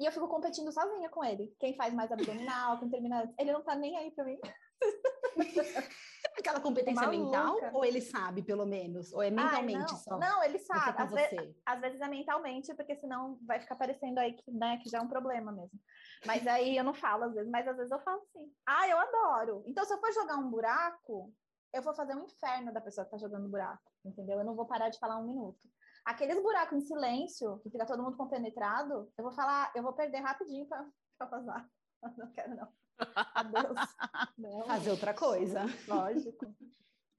e 0.00 0.04
eu 0.04 0.10
fico 0.10 0.26
competindo 0.26 0.72
sozinha 0.72 1.08
com 1.08 1.24
ele. 1.24 1.54
Quem 1.60 1.76
faz 1.76 1.94
mais 1.94 2.10
abdominal, 2.10 2.80
quem 2.80 2.90
termina. 2.90 3.32
Ele 3.38 3.52
não 3.52 3.62
tá 3.62 3.76
nem 3.76 3.96
aí 3.96 4.10
para 4.10 4.24
mim. 4.24 4.40
aquela 6.40 6.60
competência 6.60 7.06
mental 7.08 7.56
ou 7.72 7.84
ele 7.84 8.00
sabe, 8.00 8.42
pelo 8.42 8.66
menos? 8.66 9.12
Ou 9.12 9.22
é 9.22 9.30
mentalmente 9.30 9.92
Ai, 9.92 9.98
só? 9.98 10.18
Não, 10.18 10.42
ele 10.42 10.58
sabe. 10.58 11.02
Às, 11.02 11.12
ve 11.12 11.56
às, 11.64 11.80
vezes 11.80 12.00
é 12.00 12.08
mentalmente, 12.08 12.74
porque 12.74 12.96
senão 12.96 13.38
vai 13.42 13.60
ficar 13.60 13.76
parecendo 13.76 14.20
aí 14.20 14.34
que, 14.34 14.50
né, 14.50 14.78
que 14.78 14.88
já 14.88 14.98
é 14.98 15.00
um 15.00 15.08
problema 15.08 15.52
mesmo. 15.52 15.78
Mas 16.24 16.46
aí 16.46 16.76
eu 16.76 16.84
não 16.84 16.94
falo 16.94 17.24
às 17.24 17.34
vezes, 17.34 17.50
mas 17.50 17.66
às 17.66 17.76
vezes 17.76 17.90
eu 17.90 18.00
falo 18.00 18.22
sim. 18.32 18.52
Ah, 18.66 18.88
eu 18.88 18.98
adoro. 18.98 19.64
Então, 19.66 19.84
se 19.84 19.92
eu 19.92 19.98
for 19.98 20.12
jogar 20.12 20.36
um 20.36 20.50
buraco, 20.50 21.32
eu 21.72 21.82
vou 21.82 21.94
fazer 21.94 22.14
um 22.14 22.24
inferno 22.24 22.72
da 22.72 22.80
pessoa 22.80 23.04
que 23.04 23.10
tá 23.10 23.18
jogando 23.18 23.48
buraco, 23.48 23.90
entendeu? 24.04 24.38
Eu 24.38 24.44
não 24.44 24.54
vou 24.54 24.66
parar 24.66 24.88
de 24.88 24.98
falar 24.98 25.18
um 25.18 25.26
minuto. 25.26 25.60
Aqueles 26.04 26.40
buracos 26.40 26.78
em 26.78 26.86
silêncio, 26.86 27.58
que 27.60 27.70
fica 27.70 27.84
todo 27.84 28.02
mundo 28.02 28.16
compenetrado, 28.16 29.12
eu 29.18 29.24
vou 29.24 29.32
falar, 29.32 29.72
eu 29.74 29.82
vou 29.82 29.92
perder 29.92 30.20
rapidinho 30.20 30.66
para 30.66 31.26
passar. 31.26 31.68
Não 32.16 32.30
quero, 32.30 32.54
não. 32.54 32.68
Fazer 34.66 34.90
outra 34.90 35.14
coisa. 35.14 35.64
Lógico. 35.86 36.54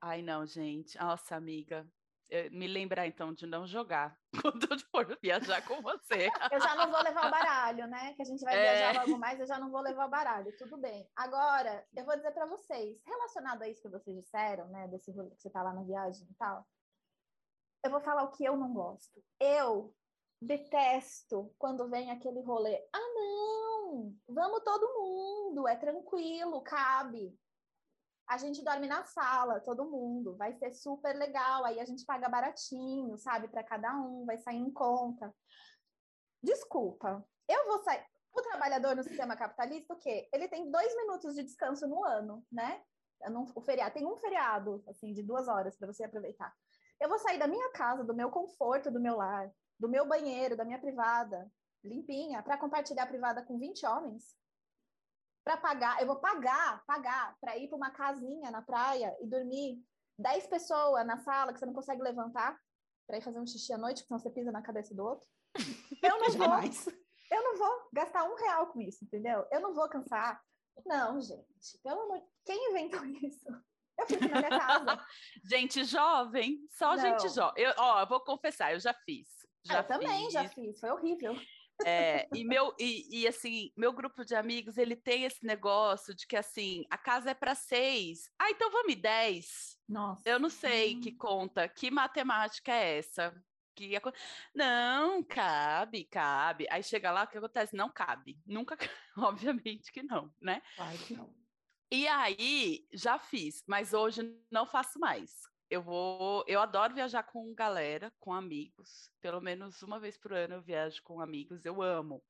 Ai, 0.01 0.21
não, 0.21 0.45
gente. 0.45 0.97
Nossa, 0.97 1.35
amiga. 1.35 1.87
Me 2.51 2.67
lembrar 2.67 3.07
então 3.07 3.33
de 3.33 3.45
não 3.45 3.65
jogar 3.65 4.17
quando 4.41 4.67
eu 4.69 4.79
for 4.91 5.17
viajar 5.21 5.65
com 5.65 5.81
você. 5.81 6.29
Eu 6.51 6.59
já 6.59 6.75
não 6.75 6.91
vou 6.91 7.01
levar 7.01 7.27
o 7.27 7.31
baralho, 7.31 7.87
né? 7.87 8.13
Que 8.15 8.21
a 8.21 8.25
gente 8.25 8.43
vai 8.43 8.53
é... 8.53 8.61
viajar 8.61 9.01
logo 9.01 9.17
mais, 9.17 9.39
eu 9.39 9.47
já 9.47 9.57
não 9.57 9.71
vou 9.71 9.79
levar 9.79 10.05
o 10.07 10.09
baralho, 10.09 10.55
tudo 10.57 10.77
bem. 10.77 11.09
Agora, 11.15 11.85
eu 11.95 12.03
vou 12.03 12.17
dizer 12.17 12.31
para 12.31 12.45
vocês, 12.45 13.01
relacionado 13.05 13.61
a 13.61 13.69
isso 13.69 13.81
que 13.81 13.89
vocês 13.89 14.17
disseram, 14.17 14.67
né? 14.67 14.89
Desse 14.89 15.13
que 15.13 15.17
você 15.17 15.49
tá 15.49 15.63
lá 15.63 15.73
na 15.73 15.83
viagem 15.83 16.27
e 16.29 16.33
tal, 16.35 16.67
eu 17.83 17.91
vou 17.91 18.01
falar 18.01 18.23
o 18.23 18.31
que 18.31 18.43
eu 18.43 18.57
não 18.57 18.73
gosto. 18.73 19.23
Eu 19.39 19.95
detesto 20.41 21.53
quando 21.57 21.89
vem 21.89 22.11
aquele 22.11 22.41
rolê. 22.41 22.77
Ah, 22.93 22.99
não! 22.99 23.76
Vamos 24.27 24.63
todo 24.63 24.99
mundo, 24.99 25.67
é 25.67 25.75
tranquilo, 25.75 26.61
cabe. 26.61 27.37
A 28.27 28.37
gente 28.37 28.63
dorme 28.63 28.87
na 28.87 29.05
sala, 29.05 29.61
todo 29.61 29.89
mundo, 29.89 30.35
vai 30.35 30.53
ser 30.53 30.73
super 30.73 31.15
legal. 31.15 31.63
Aí 31.63 31.79
a 31.79 31.85
gente 31.85 32.05
paga 32.05 32.27
baratinho, 32.27 33.17
sabe, 33.17 33.47
para 33.47 33.63
cada 33.63 33.95
um, 33.95 34.25
vai 34.25 34.37
sair 34.37 34.57
em 34.57 34.71
conta. 34.71 35.33
Desculpa, 36.43 37.25
eu 37.47 37.65
vou 37.67 37.79
sair. 37.83 38.05
O 38.33 38.41
trabalhador 38.41 38.95
no 38.95 39.03
sistema 39.03 39.35
capitalista, 39.35 39.93
o 39.93 39.97
quê? 39.97 40.29
Ele 40.31 40.47
tem 40.47 40.69
dois 40.69 40.95
minutos 40.95 41.33
de 41.33 41.43
descanso 41.43 41.87
no 41.87 42.03
ano, 42.03 42.45
né? 42.51 42.83
Não, 43.31 43.45
o 43.55 43.61
feriado 43.61 43.93
tem 43.93 44.05
um 44.05 44.15
feriado, 44.17 44.83
assim, 44.87 45.13
de 45.13 45.23
duas 45.23 45.47
horas 45.47 45.75
para 45.75 45.87
você 45.87 46.03
aproveitar. 46.03 46.53
Eu 46.99 47.09
vou 47.09 47.17
sair 47.17 47.39
da 47.39 47.47
minha 47.47 47.71
casa, 47.71 48.03
do 48.03 48.13
meu 48.13 48.29
conforto, 48.29 48.91
do 48.91 48.99
meu 48.99 49.15
lar, 49.15 49.51
do 49.79 49.89
meu 49.89 50.05
banheiro, 50.07 50.57
da 50.57 50.65
minha 50.65 50.79
privada, 50.79 51.49
limpinha, 51.83 52.41
para 52.43 52.57
compartilhar 52.57 53.03
a 53.03 53.07
privada 53.07 53.43
com 53.43 53.57
20 53.57 53.85
homens? 53.85 54.35
Para 55.43 55.57
pagar, 55.57 56.01
eu 56.01 56.07
vou 56.07 56.17
pagar, 56.17 56.83
pagar 56.85 57.37
para 57.39 57.57
ir 57.57 57.67
para 57.69 57.77
uma 57.77 57.91
casinha 57.91 58.51
na 58.51 58.61
praia 58.61 59.15
e 59.21 59.27
dormir 59.27 59.81
10 60.19 60.47
pessoas 60.47 61.05
na 61.05 61.17
sala 61.17 61.53
que 61.53 61.59
você 61.59 61.65
não 61.65 61.73
consegue 61.73 62.01
levantar 62.01 62.59
para 63.07 63.17
ir 63.17 63.21
fazer 63.21 63.39
um 63.39 63.47
xixi 63.47 63.71
à 63.71 63.77
noite, 63.77 64.01
porque 64.01 64.07
senão 64.07 64.19
você 64.19 64.29
pisa 64.29 64.51
na 64.51 64.61
cabeça 64.61 64.93
do 64.93 65.03
outro? 65.05 65.27
Eu 66.03 66.19
não 66.19 66.31
vou. 66.31 66.97
Eu 67.29 67.43
não 67.43 67.57
vou 67.57 67.89
gastar 67.93 68.23
um 68.23 68.35
real 68.35 68.67
com 68.67 68.81
isso, 68.81 69.03
entendeu? 69.03 69.45
Eu 69.51 69.59
não 69.59 69.73
vou 69.73 69.89
cansar. 69.89 70.41
Não, 70.85 71.19
gente, 71.19 71.77
pelo 71.83 72.01
amor. 72.01 72.21
Quem 72.45 72.69
inventou 72.69 73.03
isso? 73.23 73.47
Eu 73.99 74.07
fiz 74.07 74.19
na 74.19 74.27
minha 74.27 74.49
casa. 74.49 75.05
gente 75.43 75.83
jovem, 75.83 76.59
só 76.69 76.95
não. 76.95 76.97
gente 76.97 77.29
jovem. 77.29 77.63
Eu, 77.63 77.73
ó, 77.77 78.01
eu 78.01 78.07
vou 78.07 78.19
confessar, 78.21 78.73
eu 78.73 78.79
já 78.79 78.93
fiz. 78.93 79.27
Já 79.65 79.79
eu 79.79 79.87
também 79.87 80.29
já 80.29 80.47
fiz, 80.47 80.79
foi 80.79 80.89
horrível. 80.91 81.33
É, 81.85 82.27
e 82.33 82.43
meu 82.43 82.73
e, 82.79 83.21
e, 83.21 83.27
assim 83.27 83.71
meu 83.77 83.93
grupo 83.93 84.25
de 84.25 84.33
amigos 84.33 84.77
ele 84.77 84.95
tem 84.95 85.25
esse 85.25 85.45
negócio 85.45 86.13
de 86.15 86.25
que 86.25 86.35
assim 86.35 86.85
a 86.89 86.97
casa 86.97 87.31
é 87.31 87.33
para 87.33 87.53
seis. 87.53 88.31
Ah 88.39 88.49
então 88.49 88.71
vamos 88.71 88.95
dez? 88.95 89.77
Nossa. 89.87 90.27
eu 90.27 90.39
não 90.39 90.49
sei 90.49 90.95
hum. 90.95 91.01
que 91.01 91.11
conta 91.11 91.67
que 91.67 91.91
matemática 91.91 92.71
é 92.71 92.97
essa? 92.97 93.33
Que 93.75 93.91
não 94.55 95.23
cabe 95.23 96.03
cabe. 96.05 96.65
Aí 96.69 96.81
chega 96.81 97.11
lá 97.11 97.23
o 97.23 97.27
que 97.27 97.37
acontece? 97.37 97.75
Não 97.75 97.89
cabe. 97.89 98.39
Nunca 98.45 98.75
obviamente 99.17 99.91
que 99.91 100.01
não 100.01 100.33
né? 100.41 100.61
Claro 100.75 100.97
que 100.97 101.13
não. 101.13 101.33
E 101.91 102.07
aí 102.07 102.87
já 102.91 103.19
fiz 103.19 103.63
mas 103.67 103.93
hoje 103.93 104.35
não 104.51 104.65
faço 104.65 104.99
mais 104.99 105.47
eu 105.69 105.81
vou, 105.81 106.43
eu 106.47 106.59
adoro 106.61 106.93
viajar 106.93 107.23
com 107.23 107.53
galera, 107.53 108.13
com 108.19 108.33
amigos. 108.33 109.11
Pelo 109.21 109.41
menos 109.41 109.81
uma 109.81 109.99
vez 109.99 110.17
por 110.17 110.33
ano 110.33 110.55
eu 110.55 110.61
viajo 110.61 111.01
com 111.03 111.19
amigos, 111.19 111.65
eu 111.65 111.81
amo. 111.81 112.23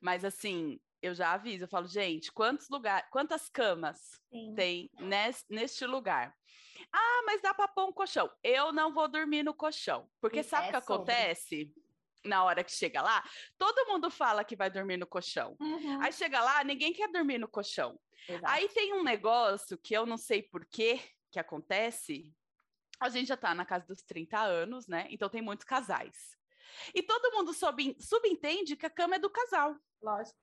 Mas 0.00 0.24
assim, 0.24 0.80
eu 1.00 1.14
já 1.14 1.32
aviso, 1.32 1.64
eu 1.64 1.68
falo, 1.68 1.86
gente, 1.86 2.32
quantos 2.32 2.68
lugares, 2.68 3.08
quantas 3.10 3.48
camas 3.48 4.20
Sim. 4.30 4.54
tem 4.54 4.90
nesse, 4.98 5.44
neste 5.48 5.86
lugar? 5.86 6.34
Ah, 6.92 7.22
mas 7.24 7.40
dá 7.40 7.54
para 7.54 7.68
pôr 7.68 7.86
um 7.86 7.92
colchão. 7.92 8.30
Eu 8.42 8.72
não 8.72 8.92
vou 8.92 9.08
dormir 9.08 9.42
no 9.42 9.54
colchão. 9.54 10.08
Porque 10.20 10.40
e 10.40 10.44
sabe 10.44 10.66
o 10.66 10.68
é 10.68 10.72
que 10.72 10.86
sobre. 10.86 11.12
acontece? 11.12 11.74
Na 12.24 12.42
hora 12.44 12.64
que 12.64 12.72
chega 12.72 13.00
lá, 13.00 13.22
todo 13.56 13.86
mundo 13.86 14.10
fala 14.10 14.44
que 14.44 14.56
vai 14.56 14.68
dormir 14.68 14.96
no 14.96 15.06
colchão. 15.06 15.56
Uhum. 15.60 16.02
Aí 16.02 16.12
chega 16.12 16.42
lá, 16.42 16.64
ninguém 16.64 16.92
quer 16.92 17.08
dormir 17.08 17.38
no 17.38 17.46
colchão. 17.46 17.98
Exato. 18.28 18.46
Aí 18.52 18.68
tem 18.70 18.92
um 18.94 19.04
negócio 19.04 19.78
que 19.78 19.94
eu 19.94 20.04
não 20.04 20.18
sei 20.18 20.42
por 20.42 20.66
que 20.66 21.00
que 21.30 21.38
acontece. 21.38 22.34
A 22.98 23.08
gente 23.08 23.28
já 23.28 23.36
tá 23.36 23.54
na 23.54 23.64
casa 23.64 23.86
dos 23.86 24.02
30 24.02 24.38
anos, 24.38 24.88
né? 24.88 25.06
Então 25.10 25.28
tem 25.28 25.42
muitos 25.42 25.64
casais. 25.64 26.36
E 26.94 27.02
todo 27.02 27.32
mundo 27.32 27.52
sub, 27.52 27.96
subentende 28.00 28.76
que 28.76 28.86
a 28.86 28.90
cama 28.90 29.16
é 29.16 29.18
do 29.18 29.30
casal. 29.30 29.76
Lógico. 30.02 30.38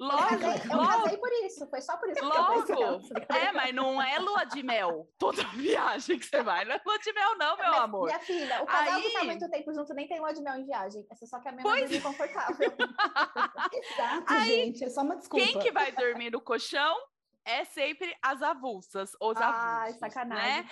Logo, 0.00 0.34
eu 0.34 0.40
casei, 0.40 0.72
eu 0.72 0.78
casei 0.78 1.16
por 1.18 1.32
isso, 1.44 1.66
foi 1.68 1.82
só 1.82 1.94
por 1.98 2.08
isso 2.08 2.24
logo, 2.24 2.64
que 2.64 2.72
eu 2.72 2.98
É, 3.36 3.52
mas 3.52 3.74
não 3.74 4.00
é 4.00 4.18
lua 4.18 4.44
de 4.44 4.62
mel 4.62 5.06
toda 5.18 5.42
viagem 5.52 6.18
que 6.18 6.24
você 6.24 6.42
vai. 6.42 6.64
Não 6.64 6.72
é 6.72 6.80
lua 6.82 6.98
de 6.98 7.12
mel, 7.12 7.36
não, 7.36 7.56
meu 7.58 7.70
mas, 7.70 7.80
amor. 7.80 8.06
Minha 8.06 8.18
filha, 8.20 8.62
o 8.62 8.66
casal 8.66 8.94
Aí... 8.94 9.02
que 9.02 9.12
tá 9.12 9.24
muito 9.24 9.50
tempo 9.50 9.74
junto 9.74 9.92
nem 9.92 10.08
tem 10.08 10.18
lua 10.18 10.32
de 10.32 10.40
mel 10.40 10.54
em 10.54 10.64
viagem. 10.64 11.06
Você 11.06 11.26
só 11.26 11.38
quer 11.38 11.52
mesmo 11.52 11.68
pois... 11.68 11.82
dormir 11.82 12.00
confortável. 12.00 12.72
Exato, 13.74 14.24
Aí, 14.26 14.48
gente, 14.48 14.84
é 14.84 14.88
só 14.88 15.02
uma 15.02 15.16
desculpa. 15.16 15.44
Quem 15.44 15.58
que 15.58 15.70
vai 15.70 15.92
dormir 15.92 16.30
no 16.30 16.40
colchão 16.40 16.96
é 17.44 17.66
sempre 17.66 18.16
as 18.22 18.40
avulsas, 18.40 19.12
os 19.20 19.36
Ai, 19.36 19.42
avulsos, 19.42 20.00
sacanagem. 20.00 20.62
né? 20.62 20.70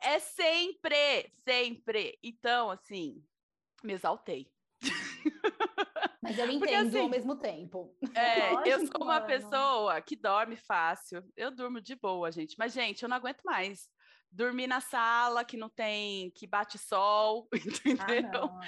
É 0.00 0.18
sempre, 0.18 1.32
sempre. 1.44 2.18
Então, 2.22 2.70
assim, 2.70 3.24
me 3.82 3.92
exaltei. 3.92 4.50
Mas 6.22 6.38
eu 6.38 6.46
entendo 6.46 6.60
Porque, 6.60 6.74
assim, 6.74 6.98
ao 7.00 7.08
mesmo 7.08 7.36
tempo. 7.36 7.96
É, 8.14 8.50
Lógico, 8.52 8.68
eu 8.68 8.86
sou 8.86 9.02
uma 9.02 9.20
mano. 9.20 9.26
pessoa 9.26 10.00
que 10.00 10.16
dorme 10.16 10.56
fácil. 10.56 11.22
Eu 11.36 11.50
durmo 11.50 11.80
de 11.80 11.94
boa, 11.96 12.30
gente. 12.30 12.56
Mas, 12.58 12.72
gente, 12.72 13.02
eu 13.02 13.08
não 13.08 13.16
aguento 13.16 13.42
mais 13.44 13.88
dormir 14.30 14.66
na 14.66 14.80
sala 14.80 15.44
que 15.44 15.56
não 15.56 15.68
tem, 15.68 16.30
que 16.30 16.46
bate 16.46 16.78
sol, 16.78 17.48
entendeu? 17.84 18.44
Ah, 18.44 18.60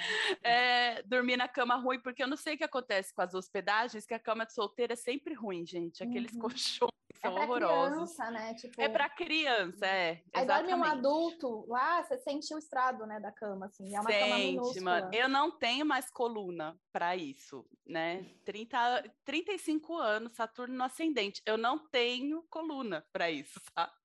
é, 0.47 1.03
dormir 1.03 1.37
na 1.37 1.47
cama 1.47 1.75
ruim, 1.75 1.99
porque 1.99 2.23
eu 2.23 2.27
não 2.27 2.37
sei 2.37 2.55
o 2.55 2.57
que 2.57 2.63
acontece 2.63 3.13
com 3.13 3.21
as 3.21 3.33
hospedagens, 3.33 4.05
que 4.05 4.13
a 4.13 4.19
cama 4.19 4.45
de 4.45 4.53
solteira 4.53 4.93
é 4.93 4.97
sempre 4.97 5.33
ruim, 5.33 5.65
gente. 5.65 6.03
Aqueles 6.03 6.33
uhum. 6.33 6.39
colchões 6.39 6.91
é 7.23 7.29
são 7.29 7.35
horrorosos. 7.35 8.15
Criança, 8.15 8.31
né? 8.31 8.53
Tipo... 8.55 8.81
É 8.81 8.89
para 8.89 9.09
criança, 9.09 9.85
é. 9.85 10.23
Aí 10.33 10.45
dorme 10.45 10.73
um 10.73 10.83
adulto 10.83 11.65
lá, 11.67 12.03
você 12.03 12.17
sente 12.17 12.53
o 12.53 12.57
estrado, 12.57 13.05
né, 13.05 13.19
da 13.19 13.31
cama, 13.31 13.67
assim. 13.67 13.95
É 13.95 13.99
uma 13.99 14.09
sente, 14.09 14.23
cama 14.23 14.37
minúscula. 14.37 14.81
mano. 14.83 15.09
Eu 15.13 15.29
não 15.29 15.51
tenho 15.51 15.85
mais 15.85 16.09
coluna 16.09 16.77
para 16.91 17.15
isso, 17.15 17.65
né? 17.85 18.25
30, 18.43 19.03
35 19.23 19.95
anos, 19.97 20.35
Saturno 20.35 20.75
no 20.75 20.83
ascendente. 20.83 21.41
Eu 21.45 21.57
não 21.57 21.77
tenho 21.77 22.43
coluna 22.49 23.05
para 23.11 23.29
isso, 23.29 23.59
sabe? 23.77 24.00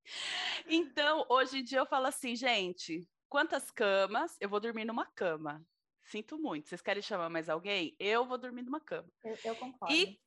Então, 0.67 1.27
hoje 1.29 1.59
em 1.59 1.65
dia 1.65 1.79
eu 1.79 1.87
falo 1.87 2.07
assim, 2.07 2.35
gente, 2.35 3.09
quantas 3.29 3.71
camas? 3.71 4.37
Eu 4.41 4.49
vou 4.49 4.61
dormir 4.61 4.85
numa 4.85 5.07
cama. 5.07 5.65
Sinto 6.03 6.39
muito. 6.39 6.69
Vocês 6.69 6.81
querem 6.81 7.03
chamar 7.03 7.29
mais 7.29 7.49
alguém? 7.49 7.97
Eu 7.99 8.25
vou 8.25 8.39
dormir 8.39 8.63
numa 8.63 8.81
cama. 8.81 9.09
Eu, 9.25 9.37
eu 9.45 9.57
concordo. 9.57 9.95
E 9.95 10.21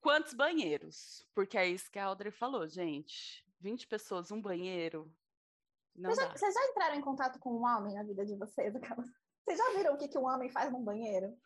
quantos 0.00 0.32
banheiros? 0.32 1.26
Porque 1.34 1.58
é 1.58 1.68
isso 1.68 1.90
que 1.90 1.98
a 1.98 2.06
Audrey 2.06 2.32
falou, 2.32 2.66
gente. 2.66 3.44
20 3.60 3.86
pessoas, 3.86 4.30
um 4.30 4.40
banheiro. 4.40 5.12
Não 5.94 6.10
vocês, 6.10 6.26
já, 6.26 6.36
vocês 6.36 6.54
já 6.54 6.66
entraram 6.66 6.96
em 6.96 7.00
contato 7.00 7.38
com 7.38 7.54
um 7.54 7.64
homem 7.64 7.94
na 7.94 8.02
vida 8.02 8.24
de 8.24 8.36
vocês? 8.36 8.72
Vocês 8.72 9.58
já 9.58 9.70
viram 9.76 9.94
o 9.94 9.96
que, 9.96 10.08
que 10.08 10.18
um 10.18 10.26
homem 10.26 10.50
faz 10.50 10.72
num 10.72 10.82
banheiro? 10.82 11.36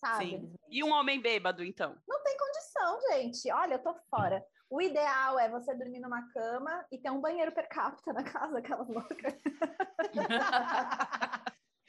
Sabe? 0.00 0.30
Sim. 0.30 0.54
E 0.68 0.84
um 0.84 0.90
homem 0.90 1.20
bêbado, 1.20 1.64
então? 1.64 1.96
Não 2.06 2.22
tem 2.22 2.36
condição, 2.36 3.00
gente. 3.12 3.50
Olha, 3.52 3.74
eu 3.74 3.82
tô 3.82 3.94
fora. 4.10 4.44
O 4.70 4.82
ideal 4.82 5.38
é 5.38 5.48
você 5.48 5.74
dormir 5.74 6.00
numa 6.00 6.28
cama 6.30 6.86
e 6.92 6.98
ter 6.98 7.10
um 7.10 7.20
banheiro 7.20 7.52
per 7.52 7.68
capita 7.68 8.12
na 8.12 8.22
casa, 8.22 8.58
aquelas 8.58 8.88
loucas. 8.88 9.34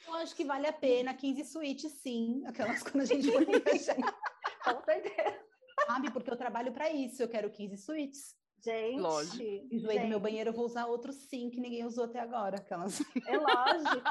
Eu 0.07 0.13
acho 0.15 0.35
que 0.35 0.45
vale 0.45 0.65
a 0.65 0.73
pena 0.73 1.13
15 1.13 1.43
suítes, 1.45 1.91
sim. 2.01 2.41
Aquelas 2.47 2.81
quando 2.81 3.01
a 3.01 3.05
gente 3.05 3.29
for 3.31 3.45
Com 3.45 4.83
certeza. 4.83 5.39
Sabe, 5.85 6.11
porque 6.11 6.31
eu 6.31 6.37
trabalho 6.37 6.71
para 6.71 6.89
isso, 6.89 7.21
eu 7.21 7.27
quero 7.27 7.51
15 7.51 7.77
suítes. 7.77 8.35
Gente, 8.63 8.99
lógico. 8.99 9.43
Enjoei 9.71 9.99
do 9.99 10.07
meu 10.07 10.19
banheiro, 10.19 10.49
eu 10.49 10.53
vou 10.53 10.65
usar 10.65 10.85
outro 10.85 11.13
sim 11.13 11.49
que 11.49 11.59
ninguém 11.59 11.85
usou 11.85 12.05
até 12.05 12.19
agora. 12.19 12.57
Aquelas... 12.57 12.99
É 13.27 13.37
lógico. 13.37 14.09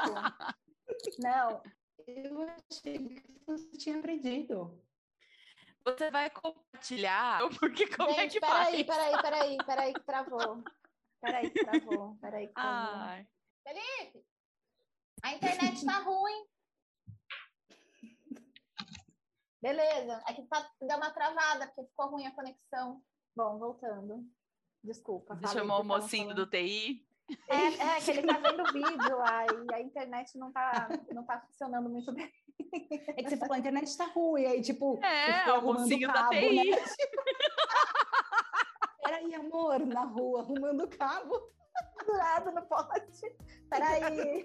Não. 1.19 1.61
Eu 2.07 2.47
achei 2.71 2.97
que 2.97 3.41
você 3.45 3.77
tinha 3.77 3.97
aprendido. 3.97 4.81
Você 5.89 6.11
vai 6.11 6.29
compartilhar? 6.29 7.39
Porque 7.59 7.87
como 7.95 8.13
Gente, 8.13 8.37
é 8.37 8.39
que 8.39 8.39
peraí, 8.39 8.85
faz? 8.85 8.85
Peraí, 8.85 9.21
peraí, 9.21 9.57
peraí, 9.65 9.93
que 9.93 10.03
travou. 10.03 10.63
Peraí 11.21 11.49
que 11.49 11.65
travou, 11.65 12.17
peraí 12.21 12.47
que 12.47 12.53
travou. 12.53 12.95
Ai. 12.95 13.27
Felipe, 13.67 14.25
a 15.21 15.33
internet 15.33 15.85
tá 15.85 15.99
ruim. 15.99 16.45
Beleza, 19.61 20.23
é 20.27 20.33
que 20.33 20.43
tá, 20.43 20.71
deu 20.81 20.97
uma 20.97 21.11
travada, 21.11 21.67
porque 21.67 21.89
ficou 21.89 22.11
ruim 22.11 22.25
a 22.25 22.31
conexão. 22.31 23.03
Bom, 23.35 23.59
voltando. 23.59 24.25
Desculpa. 24.81 25.35
Você 25.35 25.53
chamou 25.53 25.81
o 25.81 25.83
mocinho 25.83 26.33
do 26.33 26.47
TI? 26.47 27.05
É, 27.47 27.97
é, 27.97 27.99
que 28.01 28.11
ele 28.11 28.27
tá 28.27 28.37
vendo 28.37 28.63
o 28.63 28.73
vídeo 28.73 29.17
lá 29.17 29.45
e 29.45 29.73
a 29.73 29.81
internet 29.81 30.37
não 30.37 30.51
tá, 30.51 30.89
não 31.13 31.23
tá 31.23 31.39
funcionando 31.39 31.89
muito 31.89 32.11
bem. 32.13 32.29
É 33.17 33.23
que 33.23 33.29
você 33.29 33.37
falou, 33.37 33.55
a 33.55 33.59
internet 33.59 33.97
tá 33.97 34.05
ruim, 34.05 34.45
aí 34.45 34.61
tipo... 34.61 34.99
É, 35.03 35.51
o 35.53 35.61
mocinho 35.61 36.07
cabo, 36.07 36.19
da 36.19 36.29
TI. 36.29 36.71
Né? 36.71 36.77
Peraí, 39.03 39.33
amor, 39.33 39.79
na 39.85 40.03
rua, 40.03 40.41
arrumando 40.41 40.83
o 40.83 40.87
cabo. 40.87 41.51
Do 42.05 42.13
lado 42.13 42.51
no 42.51 42.61
pote. 42.63 43.33
Peraí. 43.69 44.43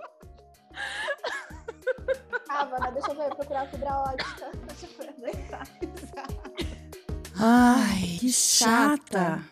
Ah, 2.49 2.67
né? 2.67 2.93
deixa 2.93 3.11
eu 3.11 3.17
ver, 3.17 3.35
procurar 3.35 3.67
fibra 3.69 3.99
ótica. 3.99 4.53
Deixa 4.67 4.87
eu 4.87 4.93
ver. 5.15 5.35
Ai, 7.39 8.19
que 8.21 8.31
chata. 8.31 9.43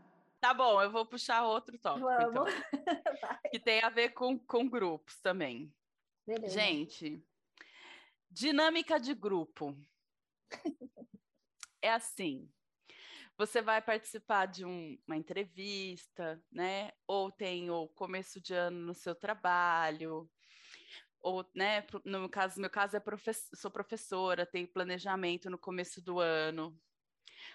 Tá 0.43 0.53
bom, 0.53 0.83
eu 0.83 0.91
vou 0.91 1.07
puxar 1.07 1.45
outro 1.45 1.79
tópico. 1.79 2.09
Então, 2.11 2.45
que 3.53 3.61
tem 3.61 3.81
a 3.81 3.89
ver 3.89 4.09
com, 4.09 4.37
com 4.37 4.69
grupos 4.69 5.21
também. 5.21 5.73
Beleza. 6.27 6.53
Gente, 6.53 7.25
dinâmica 8.29 8.99
de 8.99 9.15
grupo. 9.15 9.73
é 11.81 11.93
assim. 11.93 12.53
Você 13.39 13.63
vai 13.63 13.81
participar 13.81 14.47
de 14.47 14.65
um, 14.65 14.99
uma 15.07 15.17
entrevista, 15.17 16.43
né? 16.51 16.91
Ou 17.07 17.31
tem 17.31 17.71
o 17.71 17.87
começo 17.91 18.41
de 18.41 18.53
ano 18.53 18.81
no 18.81 18.95
seu 18.95 19.15
trabalho, 19.15 20.29
ou, 21.21 21.49
né, 21.55 21.87
no 22.05 22.19
meu 22.19 22.29
caso, 22.29 22.61
meu 22.61 22.69
caso 22.69 22.97
é 22.97 23.01
professor, 23.01 23.57
sou 23.57 23.71
professora, 23.71 24.45
tenho 24.45 24.67
planejamento 24.67 25.49
no 25.49 25.57
começo 25.57 26.03
do 26.03 26.19
ano. 26.19 26.77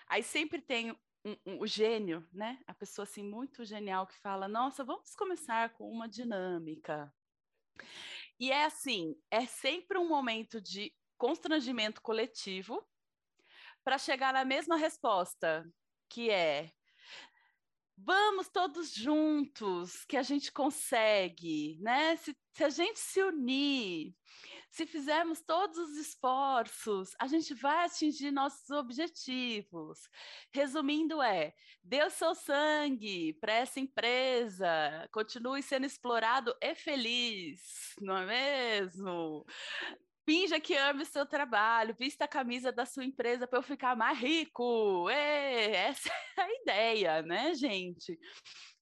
Aí 0.08 0.24
sempre 0.24 0.62
tem 0.62 0.98
um, 1.26 1.36
um, 1.46 1.60
o 1.60 1.68
gênio, 1.68 2.28
né? 2.32 2.60
A 2.68 2.74
pessoa 2.74 3.04
assim 3.04 3.24
muito 3.24 3.66
genial 3.66 4.08
que 4.08 4.18
fala: 4.20 4.48
"Nossa, 4.48 4.84
vamos 4.84 5.16
começar 5.16 5.74
com 5.74 5.90
uma 5.90 6.08
dinâmica". 6.08 7.14
E 8.40 8.52
é 8.52 8.66
assim, 8.66 9.16
é 9.32 9.46
sempre 9.46 9.98
um 9.98 10.08
momento 10.08 10.62
de 10.62 10.94
constrangimento 11.18 12.02
coletivo 12.02 12.86
para 13.84 13.98
chegar 13.98 14.34
na 14.34 14.46
mesma 14.46 14.78
resposta, 14.78 15.66
que 16.10 16.30
é 16.30 16.72
vamos 17.98 18.48
todos 18.48 18.94
juntos, 18.94 20.06
que 20.06 20.16
a 20.16 20.22
gente 20.22 20.52
consegue, 20.52 21.80
né? 21.82 22.16
Se, 22.18 22.38
se 22.54 22.64
a 22.64 22.70
gente 22.70 23.00
se 23.00 23.22
unir, 23.24 24.16
se 24.70 24.86
fizermos 24.86 25.42
todos 25.42 25.78
os 25.78 25.98
esforços, 25.98 27.10
a 27.20 27.28
gente 27.28 27.54
vai 27.54 27.86
atingir 27.86 28.32
nossos 28.32 28.70
objetivos. 28.70 30.00
Resumindo, 30.52 31.22
é: 31.22 31.54
dê 31.84 32.08
seu 32.10 32.36
sangue 32.36 33.34
para 33.34 33.54
essa 33.54 33.80
empresa, 33.80 34.68
continue 35.12 35.62
sendo 35.64 35.86
explorado 35.86 36.56
e 36.62 36.76
feliz, 36.76 37.94
não 38.02 38.18
é 38.18 38.26
mesmo? 38.26 39.46
Finja 40.26 40.60
que 40.60 40.76
ame 40.76 41.04
o 41.04 41.06
seu 41.06 41.26
trabalho, 41.26 41.96
vista 41.98 42.26
a 42.26 42.28
camisa 42.28 42.70
da 42.70 42.86
sua 42.86 43.06
empresa 43.06 43.48
para 43.48 43.60
eu 43.60 43.64
ficar 43.64 43.96
mais 43.96 44.20
rico. 44.20 45.10
Ê, 45.10 45.72
essa 45.72 46.10
é 46.38 46.42
a 46.42 46.52
ideia, 46.62 47.22
né, 47.22 47.56
gente? 47.56 48.20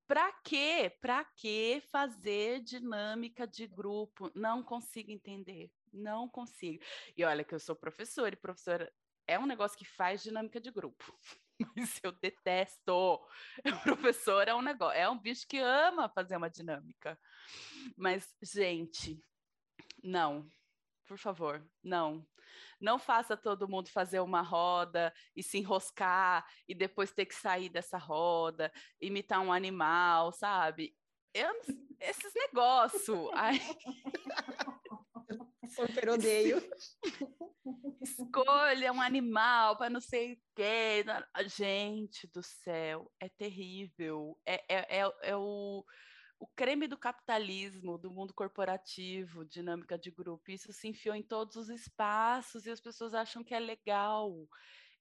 Para 0.07 0.31
quê? 0.43 0.95
Para 1.01 1.23
que 1.23 1.81
fazer 1.91 2.61
dinâmica 2.61 3.47
de 3.47 3.67
grupo? 3.67 4.31
Não 4.35 4.63
consigo 4.63 5.11
entender. 5.11 5.71
Não 5.91 6.29
consigo. 6.29 6.83
E 7.17 7.23
olha 7.23 7.43
que 7.43 7.55
eu 7.55 7.59
sou 7.59 7.75
professora 7.75 8.33
e 8.35 8.37
professora 8.37 8.91
é 9.27 9.39
um 9.39 9.45
negócio 9.45 9.77
que 9.77 9.85
faz 9.85 10.21
dinâmica 10.21 10.59
de 10.59 10.71
grupo. 10.71 11.03
Mas 11.75 11.99
eu 12.03 12.11
detesto. 12.11 13.19
O 13.65 13.81
professor 13.83 14.47
é 14.47 14.53
um 14.53 14.61
negócio, 14.61 14.97
é 14.97 15.09
um 15.09 15.17
bicho 15.17 15.47
que 15.47 15.57
ama 15.57 16.09
fazer 16.09 16.37
uma 16.37 16.49
dinâmica. 16.49 17.19
Mas, 17.97 18.35
gente, 18.43 19.19
não, 20.03 20.47
por 21.07 21.17
favor, 21.17 21.65
não. 21.83 22.25
Não 22.79 22.97
faça 22.99 23.35
todo 23.37 23.67
mundo 23.67 23.89
fazer 23.89 24.19
uma 24.19 24.41
roda 24.41 25.13
e 25.35 25.43
se 25.43 25.57
enroscar 25.57 26.45
e 26.67 26.75
depois 26.75 27.11
ter 27.11 27.25
que 27.25 27.35
sair 27.35 27.69
dessa 27.69 27.97
roda, 27.97 28.71
imitar 28.99 29.39
um 29.41 29.51
animal, 29.51 30.31
sabe? 30.31 30.95
Eu, 31.33 31.53
esses 31.99 32.33
negócios. 32.33 33.29
Super 35.75 36.09
odeio. 36.09 36.61
Escolha 38.01 38.93
um 38.93 39.01
animal 39.01 39.77
para 39.77 39.89
não 39.89 39.99
sei 39.99 40.33
o 40.33 40.37
quê. 40.55 41.03
Gente 41.47 42.27
do 42.27 42.41
céu, 42.43 43.11
é 43.19 43.27
terrível. 43.29 44.39
É, 44.45 44.63
é, 44.69 44.99
é, 44.99 45.11
é 45.23 45.35
o 45.35 45.83
o 46.39 46.47
creme 46.47 46.87
do 46.87 46.97
capitalismo, 46.97 47.97
do 47.97 48.11
mundo 48.11 48.33
corporativo, 48.33 49.45
dinâmica 49.45 49.97
de 49.97 50.11
grupo, 50.11 50.51
isso 50.51 50.71
se 50.73 50.87
enfiou 50.87 51.15
em 51.15 51.23
todos 51.23 51.55
os 51.55 51.69
espaços 51.69 52.65
e 52.65 52.71
as 52.71 52.81
pessoas 52.81 53.13
acham 53.13 53.43
que 53.43 53.53
é 53.53 53.59
legal. 53.59 54.47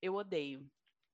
Eu 0.01 0.15
odeio. 0.15 0.69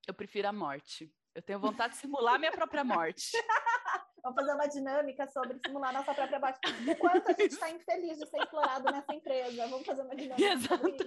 Eu 0.07 0.13
prefiro 0.13 0.47
a 0.47 0.53
morte. 0.53 1.13
Eu 1.33 1.41
tenho 1.41 1.59
vontade 1.59 1.93
de 1.93 1.99
simular 1.99 2.39
minha 2.39 2.51
própria 2.51 2.83
morte. 2.83 3.31
Vamos 4.23 4.39
fazer 4.39 4.53
uma 4.53 4.67
dinâmica 4.67 5.27
sobre 5.27 5.59
simular 5.65 5.91
nossa 5.91 6.13
própria 6.13 6.39
morte. 6.39 6.59
O 6.91 6.95
quanto 6.97 7.29
a 7.29 7.33
gente 7.33 7.53
está 7.53 7.71
infeliz 7.71 8.19
de 8.19 8.27
ser 8.27 8.37
explorado 8.37 8.91
nessa 8.91 9.15
empresa. 9.15 9.67
Vamos 9.67 9.85
fazer 9.85 10.03
uma 10.03 10.15
dinâmica. 10.15 10.47
Exatamente 10.47 11.03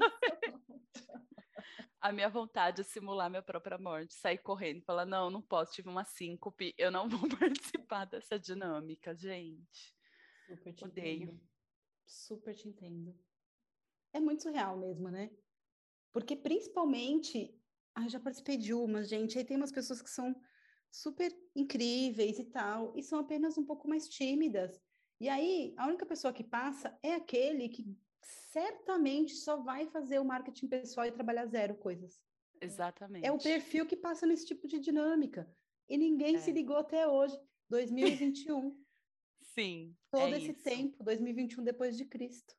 a 2.05 2.13
minha 2.13 2.29
vontade 2.29 2.83
de 2.83 2.85
simular 2.85 3.31
minha 3.31 3.41
própria 3.41 3.79
morte, 3.79 4.13
sair 4.13 4.37
correndo, 4.37 4.83
falar, 4.83 5.07
não, 5.07 5.31
não 5.31 5.41
posso, 5.41 5.73
tive 5.73 5.89
uma 5.89 6.05
síncope, 6.05 6.75
eu 6.77 6.91
não 6.91 7.09
vou 7.09 7.21
participar 7.41 8.05
dessa 8.05 8.39
dinâmica, 8.39 9.15
gente. 9.15 9.97
Super 10.47 10.75
te 10.75 10.85
Odeio. 10.85 11.23
Entendo. 11.23 11.41
Super 12.07 12.55
te 12.55 12.69
entendo. 12.69 13.19
É 14.13 14.21
muito 14.21 14.43
surreal 14.43 14.77
mesmo, 14.77 15.09
né? 15.09 15.31
Porque 16.13 16.37
principalmente, 16.37 17.59
ah, 17.95 18.07
já 18.07 18.21
participei 18.21 18.59
de 18.59 18.75
umas, 18.75 19.09
gente, 19.09 19.39
aí 19.39 19.45
tem 19.45 19.57
umas 19.57 19.73
pessoas 19.73 20.03
que 20.03 20.11
são 20.11 20.39
super 20.91 21.35
incríveis 21.57 22.39
e 22.39 22.45
tal, 22.45 22.93
e 22.95 23.03
são 23.03 23.19
apenas 23.19 23.57
um 23.57 23.65
pouco 23.65 23.89
mais 23.89 24.11
tímidas. 24.11 24.79
E 25.19 25.27
aí, 25.27 25.73
a 25.79 25.87
única 25.87 26.05
pessoa 26.05 26.35
que 26.35 26.45
passa 26.45 26.95
é 27.03 27.15
aquele 27.15 27.67
que 27.71 27.97
certamente 28.25 29.35
só 29.35 29.57
vai 29.57 29.87
fazer 29.87 30.19
o 30.19 30.25
marketing 30.25 30.69
pessoal 30.69 31.07
e 31.07 31.13
trabalhar 31.13 31.47
zero 31.47 31.75
coisas. 31.75 32.21
Exatamente. 32.61 33.27
É 33.27 33.33
o 33.33 33.39
perfil 33.39 33.87
que 33.87 33.97
passa 33.97 34.27
nesse 34.27 34.47
tipo 34.47 34.67
de 34.67 34.79
dinâmica. 34.79 35.49
E 35.89 35.99
ninguém 35.99 36.37
é. 36.37 36.39
se 36.39 36.51
ligou 36.51 36.77
até 36.77 37.07
hoje, 37.07 37.39
2021. 37.69 38.77
Sim. 39.55 39.95
Todo 40.11 40.35
é 40.35 40.39
esse 40.39 40.53
isso. 40.53 40.63
tempo, 40.63 41.05
2021 41.05 41.63
depois 41.63 41.97
de 41.97 42.05
Cristo. 42.07 42.55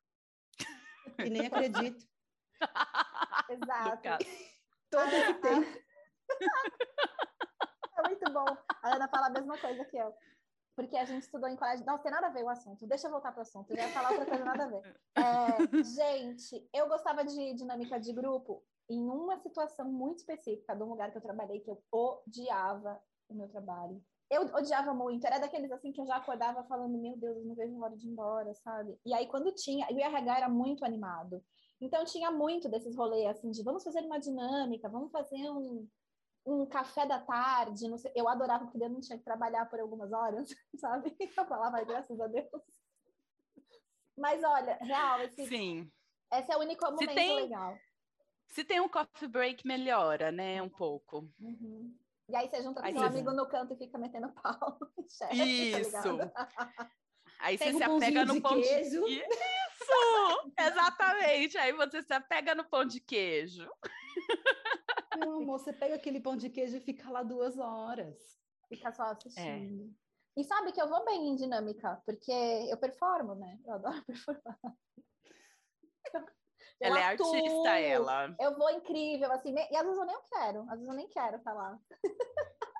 E 1.18 1.30
nem 1.30 1.46
acredito. 1.46 2.06
Exato. 3.50 4.24
Todo 4.90 5.12
esse 5.12 5.34
tempo. 5.34 5.82
é 7.98 8.08
muito 8.08 8.32
bom. 8.32 8.46
A 8.82 8.94
Ana 8.94 9.08
fala 9.08 9.26
a 9.26 9.30
mesma 9.30 9.58
coisa 9.58 9.84
que 9.84 9.96
eu 9.96 10.14
porque 10.76 10.96
a 10.96 11.06
gente 11.06 11.22
estudou 11.22 11.48
em 11.48 11.56
colégio. 11.56 11.86
Não, 11.86 11.98
tem 11.98 12.12
nada 12.12 12.26
a 12.26 12.30
ver 12.30 12.44
o 12.44 12.50
assunto. 12.50 12.86
Deixa 12.86 13.06
eu 13.06 13.10
voltar 13.10 13.32
para 13.32 13.40
o 13.40 13.42
assunto. 13.42 13.70
Eu 13.70 13.76
ia 13.76 13.88
falar 13.88 14.10
outra 14.10 14.26
coisa, 14.26 14.44
nada 14.44 14.64
a 14.64 14.68
ver. 14.68 14.82
É, 15.16 15.82
gente, 15.82 16.68
eu 16.74 16.86
gostava 16.88 17.24
de 17.24 17.54
dinâmica 17.54 17.98
de 17.98 18.12
grupo 18.12 18.62
em 18.88 19.00
uma 19.08 19.38
situação 19.38 19.90
muito 19.90 20.18
específica 20.18 20.76
de 20.76 20.82
um 20.82 20.90
lugar 20.90 21.10
que 21.10 21.16
eu 21.16 21.22
trabalhei 21.22 21.60
que 21.60 21.70
eu 21.70 21.82
odiava 21.90 23.00
o 23.28 23.34
meu 23.34 23.48
trabalho. 23.48 24.00
Eu 24.28 24.42
odiava 24.54 24.92
muito, 24.92 25.26
era 25.26 25.38
daqueles 25.38 25.72
assim 25.72 25.90
que 25.90 26.00
eu 26.00 26.06
já 26.06 26.16
acordava 26.16 26.62
falando, 26.64 26.98
meu 26.98 27.16
Deus, 27.16 27.38
eu 27.38 27.44
não 27.44 27.54
vejo 27.54 27.80
hora 27.80 27.96
de 27.96 28.06
ir 28.06 28.10
embora, 28.10 28.54
sabe? 28.54 28.98
E 29.06 29.14
aí 29.14 29.26
quando 29.26 29.52
tinha, 29.52 29.86
o 29.90 29.98
RH 29.98 30.36
era 30.36 30.48
muito 30.48 30.84
animado. 30.84 31.42
Então 31.80 32.04
tinha 32.04 32.30
muito 32.30 32.68
desses 32.68 32.94
rolês 32.94 33.26
assim 33.26 33.50
de 33.50 33.62
vamos 33.62 33.82
fazer 33.82 34.00
uma 34.00 34.18
dinâmica, 34.18 34.88
vamos 34.88 35.10
fazer 35.10 35.48
um, 35.50 35.88
um 36.46 36.64
café 36.64 37.04
da 37.04 37.18
tarde, 37.20 37.98
sei, 37.98 38.12
eu 38.14 38.28
adorava 38.28 38.66
porque 38.66 38.84
eu 38.84 38.88
não 38.88 39.00
tinha 39.00 39.18
que 39.18 39.24
trabalhar 39.24 39.66
por 39.66 39.80
algumas 39.80 40.12
horas, 40.12 40.48
sabe? 40.78 41.14
Eu 41.18 41.46
falava, 41.46 41.82
graças 41.84 42.18
a 42.20 42.26
Deus. 42.28 42.48
Mas 44.16 44.42
olha, 44.42 44.78
real, 44.80 45.20
esse, 45.22 45.46
Sim. 45.46 45.90
esse 46.32 46.52
é 46.52 46.56
o 46.56 46.60
único 46.60 46.84
momento 46.84 47.14
tem, 47.14 47.34
legal. 47.34 47.76
Se 48.48 48.64
tem 48.64 48.80
um 48.80 48.88
coffee 48.88 49.28
break, 49.28 49.66
melhora, 49.66 50.30
né? 50.30 50.62
Um 50.62 50.68
pouco. 50.68 51.28
Uhum. 51.38 51.94
E 52.28 52.34
aí 52.34 52.48
você 52.48 52.62
junta 52.62 52.80
com 52.80 52.88
seu 52.88 53.02
amigo 53.02 53.32
no 53.32 53.46
canto 53.46 53.74
e 53.74 53.76
fica 53.76 53.98
metendo 53.98 54.32
pau. 54.32 54.78
Chefe, 55.08 55.36
tá 55.36 55.44
Isso! 55.44 56.18
Tá 56.18 56.90
aí 57.40 57.58
você 57.58 57.74
se 57.74 57.82
apega 57.82 58.24
no 58.24 58.40
pão 58.40 58.60
de 58.60 58.62
queijo. 58.62 59.04
De... 59.04 59.20
Isso! 59.20 60.52
Exatamente! 60.58 61.58
Aí 61.58 61.72
você 61.72 62.02
se 62.02 62.12
apega 62.12 62.54
no 62.54 62.64
pão 62.64 62.84
de 62.84 63.00
queijo. 63.00 63.68
Meu 65.16 65.36
amor, 65.36 65.58
você 65.58 65.72
pega 65.72 65.94
aquele 65.94 66.20
pão 66.20 66.36
de 66.36 66.50
queijo 66.50 66.76
e 66.76 66.80
fica 66.80 67.10
lá 67.10 67.22
duas 67.22 67.58
horas. 67.58 68.16
Fica 68.68 68.92
só 68.92 69.04
assistindo. 69.04 69.84
É. 69.84 70.40
E 70.40 70.44
sabe 70.44 70.72
que 70.72 70.80
eu 70.80 70.88
vou 70.88 71.04
bem 71.04 71.28
em 71.28 71.34
dinâmica, 71.34 72.02
porque 72.04 72.32
eu 72.32 72.76
performo, 72.76 73.34
né? 73.34 73.58
Eu 73.64 73.74
adoro 73.74 74.04
performar. 74.06 74.58
Eu 76.78 76.88
ela 76.88 77.12
atuo, 77.12 77.34
é 77.34 77.38
artista, 77.38 77.78
ela. 77.78 78.36
Eu 78.38 78.56
vou 78.56 78.70
incrível, 78.70 79.32
assim, 79.32 79.54
e 79.54 79.76
às 79.76 79.82
vezes 79.82 79.98
eu 79.98 80.04
nem 80.04 80.20
quero, 80.28 80.60
às 80.62 80.78
vezes 80.78 80.88
eu 80.88 80.94
nem 80.94 81.08
quero 81.08 81.40
falar. 81.40 81.80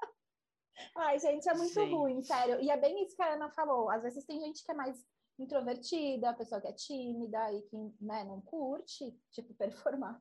Ai, 0.96 1.18
gente, 1.18 1.48
é 1.48 1.54
muito 1.54 1.72
Sim. 1.72 1.94
ruim, 1.94 2.22
sério. 2.22 2.60
E 2.60 2.70
é 2.70 2.76
bem 2.76 3.02
isso 3.02 3.16
que 3.16 3.22
a 3.22 3.34
Ana 3.34 3.50
falou. 3.50 3.90
Às 3.90 4.02
vezes 4.02 4.24
tem 4.24 4.38
gente 4.40 4.62
que 4.62 4.70
é 4.70 4.74
mais 4.74 5.02
introvertida, 5.38 6.30
a 6.30 6.34
pessoa 6.34 6.60
que 6.60 6.68
é 6.68 6.72
tímida 6.72 7.52
e 7.52 7.62
que 7.62 7.76
né, 8.00 8.24
não 8.24 8.40
curte, 8.40 9.14
tipo, 9.30 9.54
performar, 9.56 10.18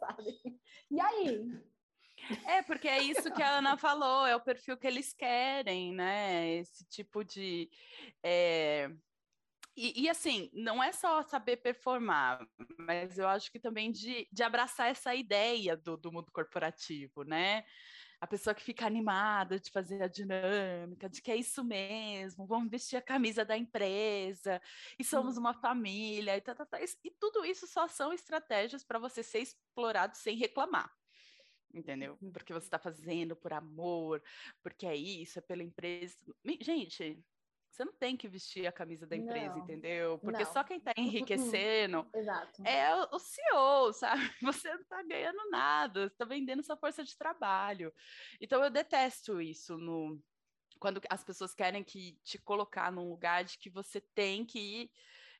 sabe? 0.00 0.60
E 0.90 1.00
aí? 1.00 1.50
É, 2.46 2.62
porque 2.62 2.88
é 2.88 3.02
isso 3.02 3.32
que 3.32 3.42
a 3.42 3.58
Ana 3.58 3.76
falou, 3.76 4.26
é 4.26 4.34
o 4.34 4.40
perfil 4.40 4.76
que 4.76 4.86
eles 4.86 5.12
querem, 5.12 5.92
né? 5.92 6.48
Esse 6.56 6.84
tipo 6.86 7.24
de. 7.24 7.70
É... 8.22 8.90
E, 9.76 10.02
e, 10.02 10.10
assim, 10.10 10.50
não 10.52 10.82
é 10.82 10.90
só 10.90 11.22
saber 11.22 11.58
performar, 11.58 12.44
mas 12.76 13.16
eu 13.16 13.28
acho 13.28 13.50
que 13.52 13.60
também 13.60 13.92
de, 13.92 14.28
de 14.32 14.42
abraçar 14.42 14.88
essa 14.90 15.14
ideia 15.14 15.76
do, 15.76 15.96
do 15.96 16.10
mundo 16.10 16.32
corporativo, 16.32 17.22
né? 17.22 17.64
A 18.20 18.26
pessoa 18.26 18.54
que 18.54 18.62
fica 18.62 18.86
animada 18.86 19.58
de 19.58 19.70
fazer 19.70 20.02
a 20.02 20.08
dinâmica, 20.08 21.08
de 21.08 21.22
que 21.22 21.30
é 21.30 21.36
isso 21.36 21.62
mesmo, 21.62 22.46
vamos 22.46 22.70
vestir 22.70 22.96
a 22.96 23.02
camisa 23.02 23.44
da 23.44 23.56
empresa, 23.56 24.60
e 24.98 25.04
somos 25.04 25.36
uma 25.36 25.54
família, 25.54 26.36
e, 26.36 26.40
tá, 26.40 26.54
tá, 26.54 26.66
tá. 26.66 26.78
e 26.82 27.10
tudo 27.12 27.44
isso 27.44 27.66
só 27.66 27.86
são 27.86 28.12
estratégias 28.12 28.84
para 28.84 28.98
você 28.98 29.22
ser 29.22 29.40
explorado 29.40 30.16
sem 30.16 30.36
reclamar. 30.36 30.92
Entendeu? 31.72 32.16
Uhum. 32.20 32.32
Porque 32.32 32.52
você 32.52 32.66
está 32.66 32.78
fazendo 32.78 33.36
por 33.36 33.52
amor, 33.52 34.22
porque 34.62 34.86
é 34.86 34.96
isso, 34.96 35.38
é 35.38 35.42
pela 35.42 35.62
empresa. 35.62 36.16
Gente, 36.60 37.22
você 37.78 37.84
não 37.84 37.92
tem 37.92 38.16
que 38.16 38.26
vestir 38.26 38.66
a 38.66 38.72
camisa 38.72 39.06
da 39.06 39.14
empresa, 39.14 39.54
não, 39.54 39.62
entendeu? 39.62 40.18
Porque 40.18 40.42
não. 40.42 40.52
só 40.52 40.64
quem 40.64 40.78
está 40.78 40.92
enriquecendo 40.96 42.04
é 42.66 42.92
o 43.12 43.18
CEO, 43.20 43.92
sabe? 43.92 44.20
Você 44.42 44.68
não 44.68 44.80
está 44.80 45.00
ganhando 45.04 45.48
nada, 45.48 46.08
você 46.08 46.12
está 46.12 46.24
vendendo 46.24 46.62
sua 46.64 46.76
força 46.76 47.04
de 47.04 47.16
trabalho. 47.16 47.94
Então 48.40 48.62
eu 48.64 48.70
detesto 48.70 49.40
isso 49.40 49.78
no 49.78 50.20
quando 50.80 51.00
as 51.08 51.22
pessoas 51.22 51.54
querem 51.54 51.84
que 51.84 52.18
te 52.24 52.38
colocar 52.38 52.90
num 52.90 53.08
lugar 53.08 53.44
de 53.44 53.58
que 53.58 53.70
você 53.70 54.00
tem 54.00 54.44
que 54.44 54.58
ir 54.58 54.90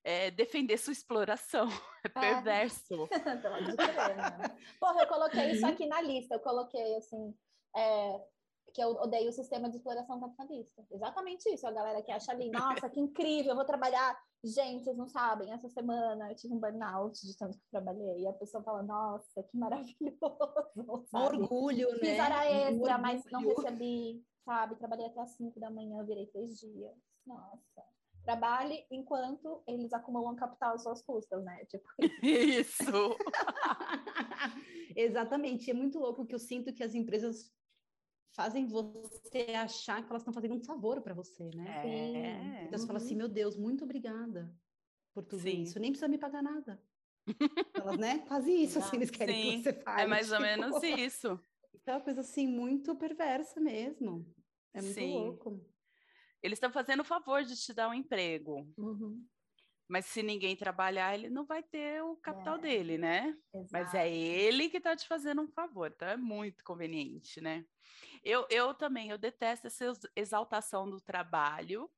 é, 0.04 0.30
defender 0.30 0.78
sua 0.78 0.92
exploração. 0.92 1.66
É 2.04 2.08
perverso. 2.08 3.08
É. 3.10 4.48
Porra, 4.78 5.02
eu 5.02 5.08
coloquei 5.08 5.50
isso 5.50 5.66
aqui 5.66 5.84
na 5.86 6.00
lista. 6.00 6.36
Eu 6.36 6.40
coloquei 6.40 6.96
assim. 6.96 7.34
É, 7.76 8.20
que 8.78 8.84
eu 8.84 8.90
odeio 8.90 9.30
o 9.30 9.32
sistema 9.32 9.68
de 9.68 9.76
exploração 9.76 10.20
capitalista. 10.20 10.86
Exatamente 10.92 11.52
isso. 11.52 11.66
A 11.66 11.72
galera 11.72 12.00
que 12.00 12.12
acha 12.12 12.30
ali, 12.30 12.48
nossa, 12.48 12.88
que 12.88 13.00
incrível, 13.00 13.50
eu 13.50 13.56
vou 13.56 13.64
trabalhar. 13.64 14.16
Gente, 14.44 14.84
vocês 14.84 14.96
não 14.96 15.08
sabem, 15.08 15.52
essa 15.52 15.68
semana 15.68 16.30
eu 16.30 16.36
tive 16.36 16.54
um 16.54 16.60
burnout 16.60 17.26
de 17.26 17.36
tanto 17.36 17.58
que 17.58 17.68
trabalhei. 17.72 18.20
E 18.20 18.28
a 18.28 18.32
pessoa 18.32 18.62
fala, 18.62 18.84
nossa, 18.84 19.42
que 19.42 19.56
maravilhoso. 19.56 19.96
Sabe? 21.10 21.38
Orgulho, 21.38 21.90
né? 21.90 21.98
Fiz 21.98 22.20
hora 22.20 22.46
extra, 22.48 22.98
mas 22.98 23.24
não 23.32 23.40
recebi, 23.40 24.24
sabe? 24.44 24.76
Trabalhei 24.76 25.06
até 25.06 25.22
as 25.22 25.32
5 25.32 25.58
da 25.58 25.70
manhã, 25.70 26.04
virei 26.04 26.26
três 26.28 26.56
dias. 26.60 26.94
Nossa. 27.26 27.82
Trabalhe 28.22 28.86
enquanto 28.92 29.60
eles 29.66 29.92
acumulam 29.92 30.36
capital 30.36 30.74
às 30.74 30.84
suas 30.84 31.02
custas, 31.02 31.42
né? 31.42 31.64
Tipo... 31.64 31.88
Isso! 32.22 33.16
Exatamente. 34.94 35.68
É 35.68 35.74
muito 35.74 35.98
louco 35.98 36.24
que 36.24 36.34
eu 36.34 36.38
sinto 36.38 36.72
que 36.72 36.84
as 36.84 36.94
empresas 36.94 37.50
fazem 38.38 38.68
você 38.68 39.52
achar 39.60 40.00
que 40.00 40.08
elas 40.10 40.22
estão 40.22 40.32
fazendo 40.32 40.54
um 40.54 40.60
favor 40.60 41.00
para 41.00 41.12
você, 41.12 41.50
né? 41.56 41.66
É. 41.84 42.64
Então 42.66 42.78
você 42.78 42.86
fala 42.86 42.98
assim, 42.98 43.14
uhum. 43.14 43.18
meu 43.18 43.28
Deus, 43.28 43.56
muito 43.56 43.82
obrigada 43.82 44.54
por 45.12 45.24
tudo 45.24 45.42
Sim. 45.42 45.62
isso. 45.62 45.80
Nem 45.80 45.90
precisa 45.90 46.06
me 46.06 46.18
pagar 46.18 46.40
nada. 46.40 46.80
Elas, 47.74 47.98
né? 47.98 48.20
Quase 48.28 48.52
isso, 48.52 48.78
assim, 48.78 48.94
eles 48.94 49.10
querem 49.10 49.42
Sim. 49.42 49.56
que 49.56 49.62
você 49.64 49.72
faça. 49.72 50.02
É 50.02 50.06
mais 50.06 50.30
ou 50.30 50.40
menos 50.40 50.80
isso. 50.86 51.40
Então 51.74 51.94
é 51.94 51.96
uma 51.96 52.04
coisa 52.04 52.20
assim 52.20 52.46
muito 52.46 52.94
perversa 52.94 53.60
mesmo. 53.60 54.24
É 54.72 54.80
muito 54.80 54.94
Sim. 54.94 55.14
louco. 55.14 55.60
Eles 56.40 56.58
estão 56.58 56.70
fazendo 56.70 57.00
o 57.00 57.04
favor 57.04 57.42
de 57.42 57.56
te 57.56 57.74
dar 57.74 57.88
um 57.88 57.94
emprego. 57.94 58.72
Uhum. 58.78 59.20
Mas 59.88 60.06
se 60.06 60.22
ninguém 60.22 60.56
trabalhar, 60.56 61.14
ele 61.14 61.30
não 61.30 61.46
vai 61.46 61.62
ter 61.62 62.02
o 62.02 62.16
capital 62.16 62.58
É. 62.58 62.60
dele, 62.60 62.98
né? 62.98 63.36
Mas 63.70 63.94
é 63.94 64.08
Exato. 64.08 64.08
ele 64.10 64.70
que 64.70 64.78
está 64.78 64.96
te 64.96 65.06
fazendo 65.08 65.42
um 65.42 65.48
favor, 65.48 65.90
então 65.94 66.08
é 66.08 66.16
muito 66.16 66.64
conveniente, 66.64 67.40
né? 67.40 67.64
Eu, 68.24 68.46
eu 68.50 68.74
também, 68.74 69.10
eu 69.10 69.18
detesto 69.18 69.66
essa 69.68 69.84
ex- 69.86 70.00
exaltação 70.16 70.88
do 70.90 71.00
trabalho 71.00 71.90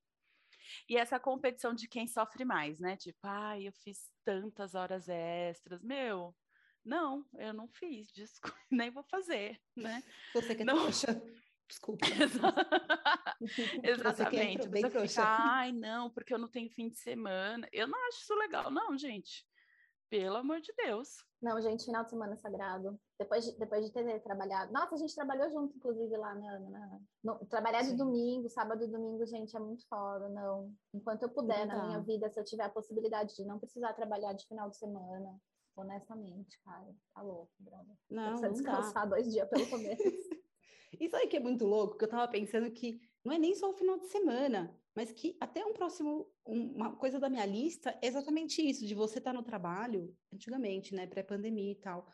e 0.88 0.96
essa 0.96 1.18
competição 1.20 1.74
de 1.74 1.88
quem 1.88 2.07
sofre 2.07 2.44
mais, 2.44 2.79
né? 2.81 2.96
Tipo, 2.96 3.18
ai, 3.24 3.66
eu 3.68 3.72
fiz 3.72 4.11
tantas 4.24 4.74
horas 4.74 5.09
extras. 5.09 5.83
Meu, 5.83 6.37
não, 6.85 7.26
eu 7.38 7.53
não 7.53 7.68
fiz, 7.68 8.09
desculpa, 8.12 8.59
nem 8.70 8.90
vou 8.90 9.05
fazer, 9.05 9.61
né? 9.76 10.03
Você 10.33 10.55
que 10.55 10.62
é 10.62 10.64
Não. 10.64 10.76
trouxa. 10.76 11.22
Desculpa. 11.70 12.04
Exatamente. 13.83 14.68
Você 14.68 14.90
trouxa. 14.90 15.09
fica, 15.09 15.24
ai, 15.24 15.72
não, 15.72 16.11
porque 16.11 16.35
eu 16.35 16.38
não 16.38 16.48
tenho 16.48 16.68
fim 16.70 16.88
de 16.88 16.96
semana. 16.98 17.68
Eu 17.72 17.87
não 17.87 17.98
acho 18.09 18.18
isso 18.22 18.35
legal, 18.35 18.70
não, 18.70 18.96
gente. 18.98 19.46
Pelo 20.11 20.37
amor 20.38 20.61
de 20.61 20.72
Deus. 20.76 21.24
Não, 21.40 21.61
gente, 21.62 21.85
final 21.85 22.02
de 22.02 22.11
semana 22.11 22.33
é 22.33 22.37
sagrado. 22.37 23.00
Depois 23.18 23.44
de, 23.44 23.56
depois 23.56 23.87
de 23.87 23.92
ter 23.92 24.20
trabalhado. 24.22 24.72
Nossa, 24.72 24.96
a 24.96 24.98
gente 24.98 25.14
trabalhou 25.14 25.48
junto, 25.50 25.76
inclusive, 25.76 26.16
lá 26.16 26.35
na. 26.35 26.59
na- 26.59 26.98
no- 27.22 27.46
trabalhar 27.46 27.83
de 27.83 27.90
Sim. 27.90 27.96
domingo, 27.96 28.48
sábado 28.48 28.83
e 28.83 28.88
domingo, 28.88 29.24
gente, 29.24 29.56
é 29.56 29.61
muito 29.61 29.87
foda, 29.87 30.28
não. 30.28 30.74
Enquanto 30.92 31.22
eu 31.22 31.28
puder 31.30 31.64
Não 31.66 31.76
na 31.76 31.87
minha 31.87 32.00
vida, 32.00 32.28
se 32.28 32.40
eu 32.40 32.44
tiver 32.44 32.64
a 32.64 32.68
possibilidade 32.70 33.37
de 33.37 33.44
não 33.44 33.61
precisar 33.61 33.92
trabalhar 33.94 34.33
de 34.33 34.44
final 34.48 34.68
de 34.68 34.76
semana, 34.76 35.38
honestamente, 35.76 36.61
cara, 36.64 36.92
tá 37.14 37.22
louco, 37.22 37.52
brother. 37.61 37.94
Não, 38.11 38.24
Precisa 38.40 38.48
não 38.48 38.54
dá. 38.54 38.80
descansar 38.80 39.09
dois 39.09 39.30
dias 39.33 39.48
pelo 39.48 39.78
menos. 39.78 39.98
Isso 40.98 41.14
aí 41.16 41.26
que 41.26 41.37
é 41.37 41.40
muito 41.40 41.64
louco, 41.64 41.96
que 41.96 42.05
eu 42.05 42.09
tava 42.09 42.26
pensando 42.31 42.70
que 42.70 43.00
não 43.24 43.33
é 43.33 43.38
nem 43.38 43.55
só 43.55 43.70
o 43.70 43.74
final 43.74 43.98
de 43.98 44.07
semana, 44.09 44.74
mas 44.94 45.12
que 45.12 45.37
até 45.40 45.64
um 45.64 45.72
próximo, 45.72 46.26
um- 46.46 46.72
uma 46.74 46.96
coisa 46.96 47.18
da 47.20 47.29
minha 47.29 47.46
lista 47.46 47.96
é 48.03 48.07
exatamente 48.07 48.61
isso, 48.66 48.87
de 48.87 48.94
você 48.94 49.18
estar 49.18 49.33
no 49.33 49.42
trabalho, 49.42 50.16
antigamente, 50.33 50.94
né, 50.94 51.07
pré-pandemia 51.07 51.72
e 51.72 51.76
tal. 51.76 52.11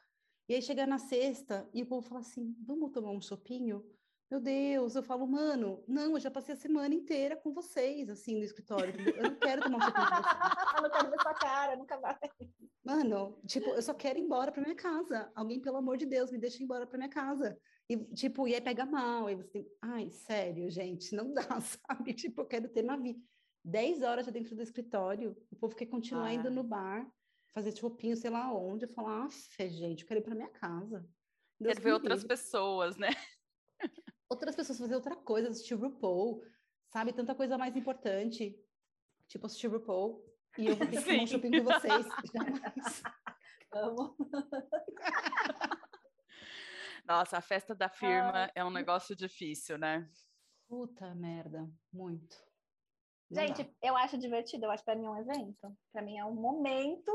E 0.49 0.55
aí 0.55 0.63
chegar 0.63 0.87
na 0.87 0.99
sexta 0.99 1.69
e 1.73 1.83
o 1.83 1.87
povo 1.87 2.07
fala 2.07 2.21
assim, 2.21 2.55
vamos 2.65 2.93
tomar 2.93 3.11
um 3.11 3.21
chopinho? 3.21 3.85
Meu 4.31 4.41
Deus, 4.41 4.97
eu 4.97 5.03
falo, 5.05 5.27
mano, 5.27 5.85
não, 5.87 6.13
eu 6.15 6.21
já 6.21 6.31
passei 6.31 6.55
a 6.55 6.59
semana 6.59 6.93
inteira 6.93 7.37
com 7.37 7.53
vocês, 7.53 8.09
assim, 8.11 8.37
no 8.37 8.45
escritório. 8.45 8.93
Eu 9.17 9.23
não 9.23 9.37
quero 9.37 9.63
tomar 9.63 9.79
um 9.79 9.81
chopinho 9.81 10.07
com 10.07 10.13
vocês. 10.13 10.27
eu 10.77 10.83
não 10.83 10.91
quero 10.91 11.11
ver 11.11 11.23
sua 11.23 11.35
cara, 11.35 11.77
nunca 11.77 11.97
vai. 11.97 12.19
Mano, 12.85 13.41
tipo, 13.47 13.71
eu 13.71 13.83
só 13.83 13.95
quero 13.95 14.19
ir 14.19 14.23
embora 14.23 14.51
pra 14.51 14.63
minha 14.63 14.75
casa. 14.75 15.31
Alguém, 15.35 15.61
pelo 15.61 15.77
amor 15.77 15.97
de 15.97 16.07
Deus, 16.07 16.31
me 16.33 16.39
deixa 16.39 16.59
ir 16.61 16.65
embora 16.65 16.87
pra 16.87 16.99
minha 16.99 17.09
casa. 17.11 17.57
E, 17.89 17.97
tipo, 18.15 18.49
e 18.49 18.55
aí 18.55 18.61
pega 18.61 18.85
mal. 18.85 19.27
Aí 19.27 19.35
você 19.35 19.49
tem. 19.51 19.71
Ai, 19.81 20.11
sério, 20.11 20.69
gente, 20.71 21.15
não 21.15 21.33
dá, 21.33 21.43
sabe? 21.61 22.15
Tipo, 22.15 22.43
eu 22.43 22.47
quero 22.47 22.69
ter 22.69 22.83
na 22.83 22.97
vida. 22.97 23.21
10 23.65 24.03
horas 24.03 24.27
já 24.27 24.31
dentro 24.33 24.55
do 24.55 24.63
escritório, 24.63 25.37
o 25.51 25.57
povo 25.57 25.75
quer 25.75 25.87
continuar 25.87 26.33
indo 26.33 26.47
Ai. 26.47 26.55
no 26.55 26.63
bar, 26.63 27.05
fazer 27.53 27.77
chopinho, 27.77 28.17
sei 28.17 28.31
lá 28.31 28.53
onde. 28.53 28.85
Eu 28.85 28.89
falo, 28.89 29.09
ah, 29.09 29.29
gente, 29.59 30.03
eu 30.03 30.09
quero 30.09 30.21
ir 30.21 30.23
pra 30.23 30.35
minha 30.37 30.51
casa. 30.51 31.01
Deus 31.59 31.73
Quero 31.73 31.77
que 31.81 31.85
ver 31.85 31.93
outras 31.93 32.23
livre. 32.23 32.29
pessoas, 32.29 32.97
né? 32.97 33.09
Outras 34.29 34.57
pessoas 34.57 34.79
fazer 34.79 34.97
outra 34.97 35.15
coisa, 35.15 35.49
assistir 35.51 35.75
RuPaul, 35.75 36.43
sabe? 36.93 37.13
Tanta 37.13 37.33
coisa 37.33 37.57
mais 37.57 37.77
importante. 37.77 38.59
Tipo, 39.29 39.47
assistir 39.47 39.69
RuPaul. 39.69 40.21
E 40.59 40.67
eu 40.67 40.75
vou 40.75 40.85
ter 40.87 40.97
que 40.99 41.05
tomar 41.07 41.23
um 41.23 41.27
chopinho 41.29 41.65
com 41.65 41.73
vocês. 41.73 42.07
Jamais. 42.35 43.03
Amo. 43.73 44.17
Nossa, 47.07 47.39
a 47.39 47.41
festa 47.41 47.75
da 47.75 47.89
firma 47.89 48.51
é 48.55 48.65
um 48.65 48.71
negócio 48.71 49.15
difícil, 49.15 49.79
né? 49.79 50.09
Puta 50.69 51.15
merda, 51.15 51.71
muito. 51.93 52.37
Não 53.31 53.43
Gente, 53.43 53.63
dá. 53.63 53.71
eu 53.83 53.97
acho 53.97 54.19
divertido, 54.19 54.67
eu 54.67 54.71
acho 54.71 54.85
pra 54.85 54.97
mim 54.97 55.07
um 55.07 55.17
evento. 55.17 55.77
Pra 55.93 56.03
mim 56.03 56.19
é 56.19 56.25
um 56.25 56.35
momento. 56.35 57.13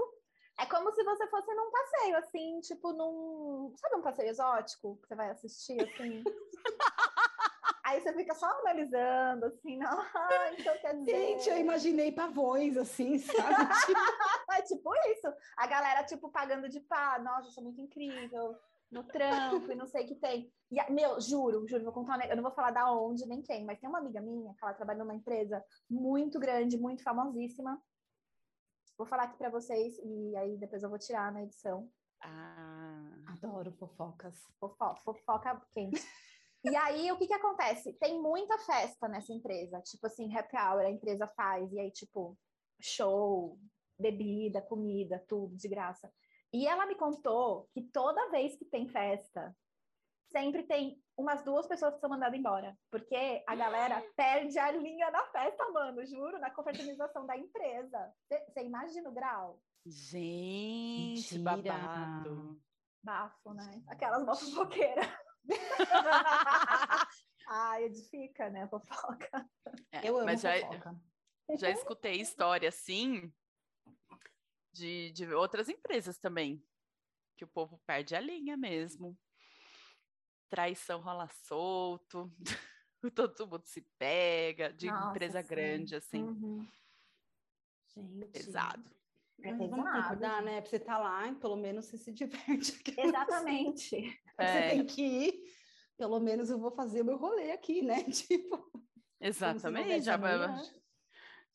É 0.59 0.65
como 0.65 0.91
se 0.93 1.03
você 1.03 1.27
fosse 1.27 1.53
num 1.53 1.71
passeio, 1.71 2.17
assim, 2.17 2.59
tipo 2.61 2.93
num. 2.93 3.73
Sabe 3.77 3.95
um 3.95 4.01
passeio 4.01 4.29
exótico 4.29 4.97
que 5.01 5.07
você 5.07 5.15
vai 5.15 5.29
assistir, 5.29 5.81
assim? 5.81 6.23
Aí 7.83 7.99
você 7.99 8.13
fica 8.13 8.33
só 8.35 8.45
analisando, 8.45 9.47
assim, 9.47 9.77
não, 9.77 9.99
ah, 10.15 10.53
então 10.57 10.77
quer 10.77 10.95
dizer. 10.95 11.11
Gente, 11.11 11.49
eu 11.49 11.57
imaginei 11.57 12.11
pavões, 12.11 12.77
assim, 12.77 13.17
sabe? 13.17 13.41
Tipo, 13.85 13.99
É 14.51 14.61
tipo 14.61 14.95
isso. 15.11 15.27
A 15.57 15.67
galera, 15.67 16.03
tipo, 16.03 16.29
pagando 16.29 16.69
de 16.69 16.79
pá, 16.79 17.19
nossa, 17.19 17.49
eu 17.49 17.51
sou 17.51 17.63
muito 17.63 17.81
incrível, 17.81 18.55
no 18.91 19.03
trampo 19.05 19.71
e 19.71 19.75
não 19.75 19.87
sei 19.87 20.03
o 20.03 20.07
que 20.07 20.15
tem. 20.15 20.51
E, 20.69 20.91
meu, 20.91 21.19
juro, 21.21 21.65
juro, 21.67 21.83
vou 21.83 21.93
contar 21.93 22.15
um 22.15 22.17
negócio. 22.17 22.31
Eu 22.33 22.35
não 22.35 22.43
vou 22.43 22.51
falar 22.51 22.71
da 22.71 22.91
onde 22.91 23.25
nem 23.25 23.41
quem, 23.41 23.65
mas 23.65 23.79
tem 23.79 23.89
uma 23.89 23.99
amiga 23.99 24.19
minha 24.21 24.53
que 24.53 24.63
ela 24.63 24.73
trabalha 24.73 24.99
numa 24.99 25.15
empresa 25.15 25.63
muito 25.89 26.39
grande, 26.39 26.77
muito 26.77 27.01
famosíssima. 27.03 27.81
Vou 28.97 29.07
falar 29.07 29.23
aqui 29.23 29.37
pra 29.37 29.49
vocês 29.49 29.97
e 30.03 30.35
aí 30.35 30.57
depois 30.57 30.83
eu 30.83 30.89
vou 30.89 30.99
tirar 30.99 31.31
na 31.31 31.43
edição. 31.43 31.89
Ah, 32.21 33.15
adoro 33.27 33.71
fofocas. 33.71 34.37
Fofo- 34.59 34.95
fofoca 35.03 35.59
quente. 35.71 36.05
E 36.63 36.75
aí, 36.75 37.11
o 37.11 37.17
que 37.17 37.25
que 37.25 37.33
acontece? 37.33 37.93
Tem 37.93 38.21
muita 38.21 38.55
festa 38.59 39.07
nessa 39.07 39.33
empresa. 39.33 39.81
Tipo 39.81 40.05
assim, 40.05 40.35
happy 40.35 40.55
hour 40.55 40.81
a 40.81 40.91
empresa 40.91 41.25
faz. 41.27 41.73
E 41.73 41.79
aí, 41.79 41.89
tipo, 41.89 42.37
show, 42.79 43.57
bebida, 43.97 44.61
comida, 44.61 45.23
tudo 45.27 45.55
de 45.55 45.67
graça. 45.67 46.11
E 46.53 46.67
ela 46.67 46.85
me 46.85 46.95
contou 46.95 47.69
que 47.73 47.81
toda 47.81 48.29
vez 48.29 48.55
que 48.57 48.65
tem 48.65 48.87
festa, 48.87 49.55
sempre 50.31 50.63
tem 50.63 51.01
umas 51.17 51.43
duas 51.43 51.67
pessoas 51.67 51.93
que 51.93 51.99
são 51.99 52.09
mandadas 52.09 52.37
embora. 52.37 52.77
Porque 52.89 53.43
a 53.47 53.55
galera 53.55 54.01
perde 54.15 54.57
a 54.59 54.71
linha 54.71 55.09
na 55.11 55.25
festa, 55.27 55.69
mano, 55.71 56.05
juro, 56.05 56.39
na 56.39 56.49
confraternização 56.51 57.25
da 57.25 57.37
empresa. 57.37 58.13
Você 58.29 58.61
imagina 58.63 59.09
o 59.09 59.13
grau? 59.13 59.61
gente, 59.85 61.39
Mentira. 61.39 61.43
babado. 61.43 62.61
Bafo, 63.03 63.53
né? 63.53 63.81
Aquelas 63.87 64.23
mó 64.23 64.35
fofoqueiras. 64.35 65.07
Ai, 67.47 67.85
edifica, 67.85 68.49
né, 68.49 68.63
a 68.63 68.67
fofoca. 68.67 69.49
É, 69.91 70.07
Eu 70.07 70.17
amo 70.17 70.25
mas 70.25 70.41
já, 70.41 70.53
fofoca. 70.59 70.95
já 71.57 71.69
escutei 71.71 72.21
história 72.21 72.69
assim 72.69 73.33
de, 74.73 75.11
de 75.11 75.25
outras 75.33 75.69
empresas 75.69 76.17
também, 76.17 76.63
que 77.37 77.43
o 77.43 77.47
povo 77.47 77.81
perde 77.85 78.15
a 78.15 78.19
linha 78.19 78.55
mesmo. 78.57 79.17
Traição 80.49 81.01
rola 81.01 81.27
solto, 81.29 82.31
todo 83.15 83.47
mundo 83.47 83.65
se 83.65 83.81
pega, 83.97 84.71
de 84.73 84.87
Nossa, 84.87 85.09
empresa 85.09 85.41
sim. 85.41 85.47
grande, 85.47 85.95
assim, 85.95 86.23
Uhum. 86.25 86.67
Gente. 87.95 88.31
pesado. 88.31 88.91
É 89.43 89.51
Mas 89.51 89.57
vamos 89.69 89.85
pesado, 89.85 90.01
concordar, 90.03 90.35
gente. 90.37 90.45
né? 90.45 90.61
Pra 90.61 90.69
você 90.69 90.75
estar 90.77 90.97
lá, 90.99 91.27
e 91.27 91.35
pelo 91.35 91.55
menos 91.57 91.85
você 91.85 91.97
se 91.97 92.11
diverte. 92.13 92.83
Exatamente. 92.97 93.89
Você 94.39 94.43
É, 94.43 94.69
tem 94.69 94.85
que 94.85 95.01
ir, 95.01 95.43
pelo 95.97 96.19
menos 96.19 96.49
eu 96.49 96.59
vou 96.59 96.71
fazer 96.71 97.01
o 97.01 97.05
meu 97.05 97.17
rolê 97.17 97.51
aqui, 97.51 97.81
né? 97.81 98.03
Tipo, 98.11 98.71
exatamente, 99.19 100.03
já, 100.05 100.15
amanhã. 100.15 100.61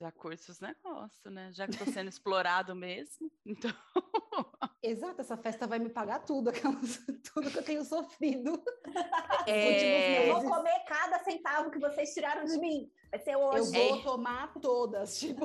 Já 0.01 0.13
curte 0.13 0.51
os 0.51 0.61
negócios, 0.61 1.33
né? 1.33 1.51
Já 1.53 1.67
que 1.67 1.73
estou 1.73 1.93
sendo 1.93 2.09
explorado 2.09 2.75
mesmo, 2.75 3.31
então 3.47 3.71
exato, 4.83 5.21
essa 5.21 5.37
festa 5.37 5.67
vai 5.67 5.79
me 5.79 5.89
pagar 5.89 6.21
tudo, 6.21 6.51
aquelas, 6.51 6.99
tudo 7.33 7.51
que 7.51 7.59
eu 7.59 7.63
tenho 7.65 7.85
sofrido. 7.85 8.63
É, 9.49 10.29
Eu 10.29 10.41
vou 10.41 10.51
comer 10.57 10.81
cada 10.89 11.21
centavo 11.23 11.71
que 11.71 11.79
vocês 11.79 12.13
tiraram 12.13 12.45
de 12.45 12.59
mim. 12.59 12.91
Vai 13.13 13.21
ser 13.21 13.35
Eu 13.35 13.41
hoje. 13.43 13.71
vou 13.71 14.03
tomar 14.03 14.53
todas, 14.55 15.21
tipo, 15.21 15.45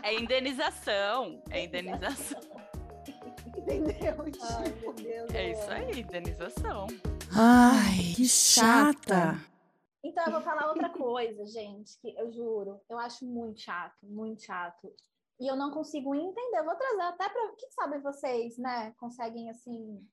é 0.00 0.14
indenização, 0.14 1.42
é 1.50 1.64
indenização. 1.64 2.40
entendeu? 3.56 4.14
Ai, 4.22 4.30
Tipo, 4.30 4.92
meu 4.92 4.92
Deus. 4.94 5.34
É 5.34 5.48
eu 5.48 5.52
isso 5.54 5.62
amo. 5.62 5.72
aí, 5.72 6.00
indenização. 6.00 6.86
Ai, 7.34 8.12
que 8.14 8.28
chata. 8.28 9.40
Então, 10.18 10.26
eu 10.26 10.32
vou 10.32 10.40
falar 10.40 10.66
outra 10.66 10.90
coisa, 10.90 11.46
gente, 11.46 11.96
que 12.00 12.12
eu 12.18 12.32
juro, 12.32 12.80
eu 12.88 12.98
acho 12.98 13.24
muito 13.24 13.60
chato, 13.60 13.96
muito 14.02 14.42
chato. 14.42 14.92
E 15.38 15.46
eu 15.46 15.54
não 15.54 15.70
consigo 15.70 16.12
entender. 16.12 16.58
Eu 16.58 16.64
vou 16.64 16.74
trazer 16.74 17.02
até 17.02 17.28
para. 17.28 17.52
Quem 17.56 17.70
sabe 17.70 17.98
vocês, 18.00 18.58
né, 18.58 18.92
conseguem, 18.98 19.48
assim, 19.48 20.04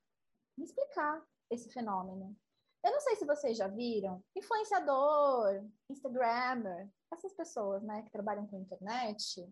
me 0.56 0.64
explicar 0.64 1.26
esse 1.50 1.72
fenômeno. 1.72 2.38
Eu 2.84 2.92
não 2.92 3.00
sei 3.00 3.16
se 3.16 3.26
vocês 3.26 3.58
já 3.58 3.68
viram, 3.68 4.24
influenciador, 4.36 5.66
Instagrammer, 5.90 6.88
essas 7.12 7.34
pessoas, 7.34 7.82
né, 7.82 8.04
que 8.04 8.12
trabalham 8.12 8.46
com 8.46 8.60
internet, 8.60 9.52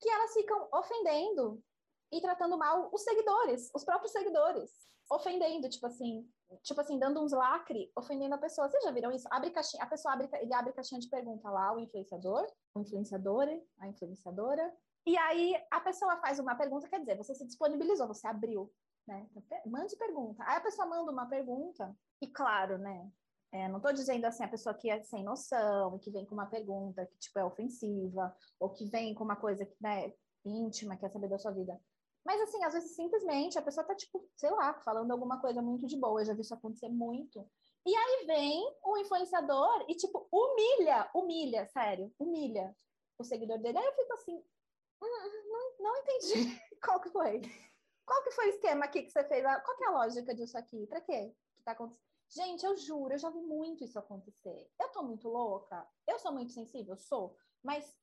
que 0.00 0.08
elas 0.08 0.32
ficam 0.32 0.70
ofendendo 0.72 1.62
e 2.10 2.18
tratando 2.18 2.56
mal 2.56 2.88
os 2.90 3.02
seguidores, 3.02 3.70
os 3.74 3.84
próprios 3.84 4.12
seguidores. 4.12 4.70
Ofendendo, 5.10 5.68
tipo 5.68 5.86
assim, 5.86 6.26
tipo 6.62 6.80
assim, 6.80 6.98
dando 6.98 7.22
uns 7.22 7.32
lacre, 7.32 7.90
ofendendo 7.96 8.34
a 8.34 8.38
pessoa. 8.38 8.68
Vocês 8.68 8.82
já 8.82 8.90
viram 8.90 9.12
isso? 9.12 9.28
Abre 9.30 9.50
caixinha, 9.50 9.82
a 9.82 9.86
pessoa 9.86 10.14
abre, 10.14 10.28
ele 10.40 10.54
abre 10.54 10.72
caixinha 10.72 11.00
de 11.00 11.08
pergunta 11.08 11.48
lá, 11.50 11.74
o 11.74 11.78
influenciador, 11.78 12.46
o 12.74 12.80
influenciadora, 12.80 13.60
a 13.78 13.88
influenciadora. 13.88 14.72
E 15.06 15.16
aí 15.16 15.54
a 15.70 15.80
pessoa 15.80 16.16
faz 16.18 16.38
uma 16.38 16.54
pergunta, 16.54 16.88
quer 16.88 17.00
dizer, 17.00 17.16
você 17.16 17.34
se 17.34 17.46
disponibilizou, 17.46 18.06
você 18.06 18.26
abriu, 18.26 18.72
né? 19.06 19.26
Então, 19.34 19.58
Mande 19.66 19.96
pergunta. 19.96 20.44
Aí 20.46 20.56
a 20.56 20.60
pessoa 20.60 20.86
manda 20.86 21.10
uma 21.10 21.26
pergunta, 21.26 21.94
e 22.20 22.26
claro, 22.28 22.78
né? 22.78 23.10
É, 23.50 23.68
não 23.68 23.76
estou 23.76 23.92
dizendo 23.92 24.24
assim 24.24 24.42
a 24.42 24.48
pessoa 24.48 24.74
que 24.74 24.88
é 24.88 25.02
sem 25.02 25.22
noção, 25.22 25.98
que 25.98 26.10
vem 26.10 26.24
com 26.24 26.34
uma 26.34 26.46
pergunta 26.46 27.04
que 27.04 27.18
tipo 27.18 27.38
é 27.38 27.44
ofensiva, 27.44 28.34
ou 28.58 28.70
que 28.70 28.86
vem 28.86 29.14
com 29.14 29.24
uma 29.24 29.36
coisa 29.36 29.66
que 29.66 29.76
né, 29.78 30.12
íntima, 30.44 30.96
quer 30.96 31.10
saber 31.10 31.28
da 31.28 31.38
sua 31.38 31.50
vida. 31.50 31.78
Mas 32.24 32.40
assim, 32.42 32.62
às 32.64 32.72
vezes 32.72 32.94
simplesmente 32.94 33.58
a 33.58 33.62
pessoa 33.62 33.86
tá 33.86 33.94
tipo, 33.94 34.28
sei 34.36 34.50
lá, 34.50 34.74
falando 34.74 35.10
alguma 35.10 35.40
coisa 35.40 35.60
muito 35.60 35.86
de 35.86 35.96
boa, 35.98 36.20
eu 36.20 36.26
já 36.26 36.34
vi 36.34 36.42
isso 36.42 36.54
acontecer 36.54 36.88
muito. 36.88 37.48
E 37.84 37.94
aí 37.94 38.26
vem 38.26 38.62
o 38.84 38.96
influenciador 38.98 39.84
e 39.88 39.94
tipo 39.96 40.28
humilha, 40.30 41.10
humilha, 41.14 41.66
sério, 41.66 42.12
humilha 42.18 42.76
o 43.18 43.24
seguidor 43.24 43.58
dele. 43.58 43.78
Aí 43.78 43.84
eu 43.84 43.94
fico 43.94 44.12
assim, 44.14 44.36
hum, 45.02 45.48
não, 45.50 45.78
não 45.80 45.96
entendi 45.96 46.60
qual 46.82 47.00
que 47.00 47.10
foi. 47.10 47.40
Qual 48.06 48.22
que 48.24 48.30
foi 48.32 48.46
o 48.46 48.50
esquema 48.50 48.84
aqui 48.84 49.02
que 49.02 49.10
você 49.10 49.24
fez? 49.24 49.42
Qual 49.42 49.76
que 49.76 49.84
é 49.84 49.88
a 49.88 49.92
lógica 49.92 50.34
disso 50.34 50.56
aqui? 50.58 50.86
Para 50.86 51.00
quê 51.00 51.34
que 51.62 51.64
tá 51.64 51.72
acontecendo? 51.72 52.02
Gente, 52.28 52.64
eu 52.64 52.76
juro, 52.76 53.14
eu 53.14 53.18
já 53.18 53.30
vi 53.30 53.40
muito 53.40 53.84
isso 53.84 53.98
acontecer. 53.98 54.70
Eu 54.80 54.88
tô 54.88 55.02
muito 55.02 55.28
louca, 55.28 55.86
eu 56.06 56.18
sou 56.18 56.32
muito 56.32 56.52
sensível, 56.52 56.96
sou, 56.96 57.36
mas 57.62 57.94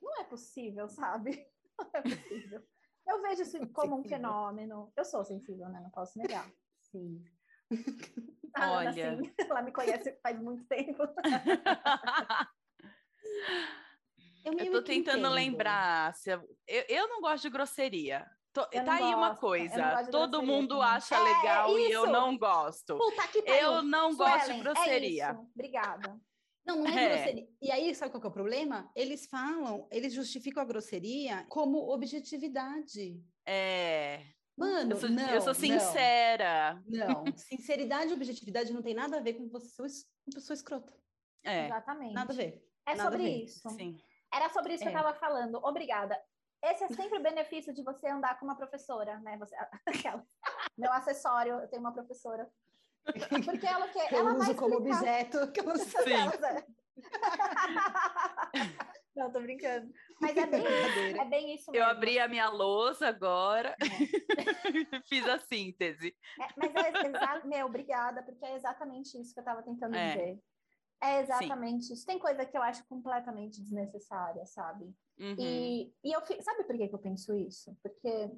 não 0.00 0.20
é 0.20 0.24
possível, 0.24 0.88
sabe? 0.88 1.50
Não 1.78 1.90
é 1.94 2.02
possível. 2.02 2.62
Eu 3.06 3.22
vejo 3.22 3.42
isso 3.42 3.58
como 3.72 3.98
um 3.98 4.04
fenômeno. 4.04 4.92
Eu 4.96 5.04
sou 5.04 5.24
sensível, 5.24 5.68
né? 5.68 5.80
Não 5.80 5.90
posso 5.90 6.18
negar. 6.18 6.50
Sim. 6.80 7.24
A 8.54 8.70
Olha, 8.72 9.12
Ana, 9.12 9.22
sim, 9.24 9.32
ela 9.38 9.62
me 9.62 9.72
conhece 9.72 10.12
faz 10.22 10.38
muito 10.38 10.62
tempo. 10.66 11.02
eu, 14.44 14.52
eu 14.52 14.72
tô 14.72 14.82
tentando 14.82 15.20
entendo. 15.20 15.32
lembrar. 15.32 16.14
Se 16.14 16.32
eu, 16.32 16.46
eu, 16.68 16.84
eu 16.86 17.08
não 17.08 17.22
gosto 17.22 17.44
de 17.44 17.50
grosseria. 17.50 18.30
Tô, 18.52 18.66
tá 18.66 18.92
aí 18.92 19.14
uma 19.14 19.34
coisa, 19.34 20.06
todo 20.10 20.42
mundo 20.42 20.74
também. 20.76 20.90
acha 20.90 21.16
é, 21.16 21.20
legal 21.20 21.78
e 21.78 21.90
eu 21.90 22.06
não 22.06 22.36
gosto. 22.36 22.98
Puta 22.98 23.26
que 23.28 23.40
pariu. 23.40 23.62
Eu 23.62 23.82
não 23.82 24.12
Suelen, 24.12 24.34
gosto 24.34 24.52
de 24.52 24.52
é 24.52 24.62
grosseria. 24.62 25.24
É 25.28 25.32
Obrigada. 25.32 26.20
Não, 26.64 26.76
não 26.76 26.86
é, 26.86 27.04
é, 27.04 27.08
grosseria. 27.08 27.48
E 27.60 27.70
aí, 27.70 27.94
sabe 27.94 28.12
qual 28.12 28.22
é 28.22 28.26
o 28.26 28.30
problema? 28.30 28.90
Eles 28.94 29.26
falam, 29.26 29.88
eles 29.90 30.12
justificam 30.12 30.62
a 30.62 30.66
grosseria 30.66 31.44
como 31.48 31.92
objetividade. 31.92 33.20
É. 33.46 34.24
Mano, 34.56 34.92
eu 34.92 34.96
sou, 34.96 35.08
não, 35.08 35.30
eu 35.30 35.40
sou 35.40 35.54
sincera. 35.54 36.80
Não, 36.86 37.24
não. 37.24 37.24
sinceridade 37.36 38.10
e 38.10 38.14
objetividade 38.14 38.72
não 38.72 38.82
tem 38.82 38.94
nada 38.94 39.16
a 39.16 39.20
ver 39.20 39.34
com 39.34 39.48
você 39.48 39.66
ser 39.88 40.06
uma 40.26 40.34
pessoa 40.34 40.54
escrota. 40.54 40.92
É. 41.44 41.66
Exatamente. 41.66 42.14
Nada 42.14 42.32
a 42.32 42.36
ver. 42.36 42.64
É 42.86 42.94
nada 42.94 43.10
sobre 43.10 43.28
isso. 43.28 43.70
Sim. 43.70 43.98
Era 44.32 44.48
sobre 44.50 44.74
isso 44.74 44.84
é. 44.84 44.90
que 44.90 44.94
eu 44.94 44.98
estava 44.98 45.18
falando. 45.18 45.56
Obrigada. 45.62 46.18
Esse 46.62 46.84
é 46.84 46.88
sempre 46.94 47.18
o 47.18 47.22
benefício 47.22 47.72
de 47.72 47.82
você 47.82 48.08
andar 48.08 48.38
com 48.38 48.44
uma 48.44 48.56
professora, 48.56 49.18
né? 49.20 49.36
Você, 49.38 49.54
aquela, 49.86 50.24
meu 50.76 50.92
acessório, 50.92 51.54
eu 51.54 51.68
tenho 51.68 51.82
uma 51.82 51.92
professora. 51.92 52.48
Porque 53.44 53.66
ela 53.66 53.88
quer. 53.88 54.12
Eu 54.12 54.18
ela 54.18 54.34
uso 54.38 54.54
como 54.54 54.76
objeto. 54.76 55.50
Que 55.52 55.60
eu 55.60 55.74
Sim. 55.76 56.12
Não, 59.14 59.30
tô 59.30 59.40
brincando. 59.40 59.92
Mas 60.20 60.34
é 60.36 60.46
bem, 60.46 60.64
é 60.66 61.24
bem 61.26 61.54
isso 61.54 61.70
mesmo. 61.70 61.84
Eu 61.84 61.90
abri 61.90 62.18
a 62.18 62.26
minha 62.26 62.48
lousa 62.48 63.08
agora, 63.08 63.76
é. 63.78 65.00
fiz 65.06 65.28
a 65.28 65.38
síntese. 65.38 66.16
É, 66.40 66.48
mas 66.56 66.74
é 66.74 66.88
exatamente, 67.06 67.46
meu, 67.46 67.66
obrigada, 67.66 68.22
porque 68.22 68.42
é 68.46 68.54
exatamente 68.56 69.20
isso 69.20 69.34
que 69.34 69.40
eu 69.40 69.42
estava 69.42 69.62
tentando 69.62 69.94
é. 69.96 70.08
dizer. 70.12 70.42
É 71.02 71.20
exatamente 71.20 71.84
Sim. 71.86 71.94
isso. 71.94 72.06
Tem 72.06 72.18
coisa 72.18 72.46
que 72.46 72.56
eu 72.56 72.62
acho 72.62 72.86
completamente 72.86 73.60
desnecessária, 73.60 74.46
sabe? 74.46 74.84
Uhum. 75.18 75.36
E, 75.38 75.92
e 76.02 76.12
eu 76.12 76.20
sabe 76.40 76.64
por 76.64 76.76
que, 76.76 76.88
que 76.88 76.94
eu 76.94 76.98
penso 76.98 77.34
isso? 77.34 77.76
Porque 77.82 78.30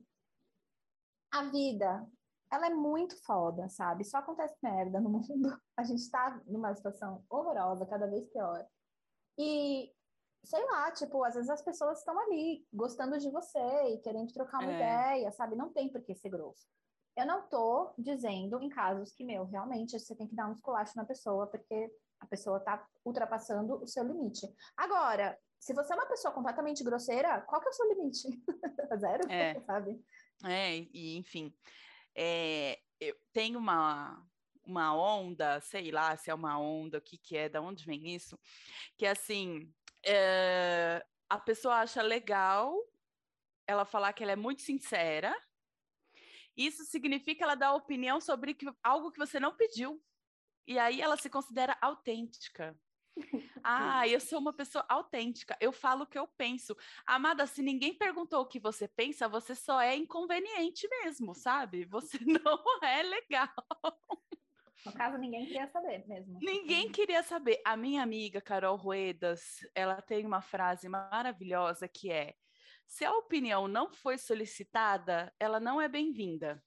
a 1.30 1.44
vida, 1.44 2.04
ela 2.54 2.66
é 2.66 2.70
muito 2.70 3.16
foda, 3.24 3.68
sabe? 3.68 4.04
Só 4.04 4.18
acontece 4.18 4.56
merda 4.62 5.00
no 5.00 5.10
mundo. 5.10 5.60
A 5.76 5.84
gente 5.84 6.08
tá 6.10 6.40
numa 6.46 6.74
situação 6.74 7.24
horrorosa, 7.28 7.86
cada 7.86 8.06
vez 8.06 8.26
pior. 8.28 8.64
E 9.38 9.92
sei 10.44 10.64
lá, 10.66 10.90
tipo, 10.92 11.24
às 11.24 11.34
vezes 11.34 11.50
as 11.50 11.62
pessoas 11.62 11.98
estão 11.98 12.18
ali 12.18 12.66
gostando 12.72 13.18
de 13.18 13.30
você 13.30 13.58
e 13.88 13.98
querendo 13.98 14.32
trocar 14.32 14.58
uma 14.58 14.72
é. 14.72 14.76
ideia, 14.76 15.32
sabe? 15.32 15.56
Não 15.56 15.72
tem 15.72 15.90
por 15.90 16.02
que 16.02 16.14
ser 16.14 16.30
grosso. 16.30 16.66
Eu 17.16 17.26
não 17.26 17.48
tô 17.48 17.94
dizendo 17.96 18.60
em 18.60 18.68
casos 18.68 19.12
que, 19.12 19.24
meu, 19.24 19.44
realmente 19.44 19.98
você 19.98 20.14
tem 20.14 20.26
que 20.26 20.34
dar 20.34 20.48
um 20.48 20.52
esculacho 20.52 20.96
na 20.96 21.04
pessoa, 21.04 21.46
porque 21.46 21.90
a 22.20 22.26
pessoa 22.26 22.58
está 22.58 22.84
ultrapassando 23.04 23.82
o 23.82 23.86
seu 23.86 24.04
limite. 24.04 24.46
Agora, 24.76 25.38
se 25.60 25.72
você 25.72 25.92
é 25.92 25.96
uma 25.96 26.06
pessoa 26.06 26.34
completamente 26.34 26.82
grosseira, 26.82 27.40
qual 27.42 27.60
que 27.60 27.68
é 27.68 27.70
o 27.70 27.74
seu 27.74 27.88
limite? 27.88 28.28
Zero, 28.98 29.30
é. 29.30 29.60
sabe? 29.64 30.04
É, 30.44 30.76
e 30.92 31.16
enfim, 31.16 31.54
é, 32.14 32.80
eu 33.00 33.16
tenho 33.32 33.58
uma, 33.58 34.24
uma 34.64 34.96
onda, 34.96 35.60
sei 35.60 35.90
lá 35.90 36.16
se 36.16 36.30
é 36.30 36.34
uma 36.34 36.58
onda, 36.58 36.98
o 36.98 37.02
que 37.02 37.18
que 37.18 37.36
é, 37.36 37.48
da 37.48 37.60
onde 37.60 37.84
vem 37.84 38.14
isso, 38.14 38.38
que 38.96 39.06
assim, 39.06 39.72
é, 40.04 41.04
a 41.28 41.38
pessoa 41.38 41.76
acha 41.76 42.02
legal 42.02 42.74
ela 43.66 43.84
falar 43.84 44.12
que 44.12 44.22
ela 44.22 44.32
é 44.32 44.36
muito 44.36 44.62
sincera, 44.62 45.34
isso 46.56 46.84
significa 46.84 47.44
ela 47.44 47.54
dar 47.54 47.74
opinião 47.74 48.20
sobre 48.20 48.54
que, 48.54 48.66
algo 48.82 49.10
que 49.10 49.18
você 49.18 49.40
não 49.40 49.56
pediu. 49.56 50.02
E 50.66 50.78
aí 50.78 51.00
ela 51.00 51.16
se 51.16 51.28
considera 51.28 51.76
autêntica. 51.80 52.78
Ah, 53.62 54.06
eu 54.06 54.18
sou 54.20 54.38
uma 54.38 54.52
pessoa 54.52 54.84
autêntica, 54.88 55.56
eu 55.60 55.72
falo 55.72 56.04
o 56.04 56.06
que 56.06 56.18
eu 56.18 56.26
penso. 56.26 56.76
Amada, 57.06 57.46
se 57.46 57.62
ninguém 57.62 57.94
perguntou 57.96 58.42
o 58.42 58.46
que 58.46 58.60
você 58.60 58.88
pensa, 58.88 59.28
você 59.28 59.54
só 59.54 59.80
é 59.80 59.96
inconveniente 59.96 60.88
mesmo, 60.88 61.34
sabe? 61.34 61.84
Você 61.86 62.18
não 62.26 62.62
é 62.82 63.02
legal. 63.02 63.48
No 64.84 64.92
caso, 64.92 65.16
ninguém 65.16 65.46
queria 65.46 65.66
saber 65.68 66.06
mesmo. 66.06 66.38
Ninguém 66.42 66.90
queria 66.90 67.22
saber. 67.22 67.60
A 67.64 67.76
minha 67.76 68.02
amiga 68.02 68.40
Carol 68.40 68.76
Ruedas, 68.76 69.60
ela 69.74 70.02
tem 70.02 70.26
uma 70.26 70.42
frase 70.42 70.88
maravilhosa 70.88 71.88
que 71.88 72.10
é: 72.10 72.34
se 72.86 73.04
a 73.04 73.12
opinião 73.12 73.66
não 73.66 73.92
foi 73.92 74.18
solicitada, 74.18 75.34
ela 75.40 75.58
não 75.58 75.80
é 75.80 75.88
bem-vinda. 75.88 76.62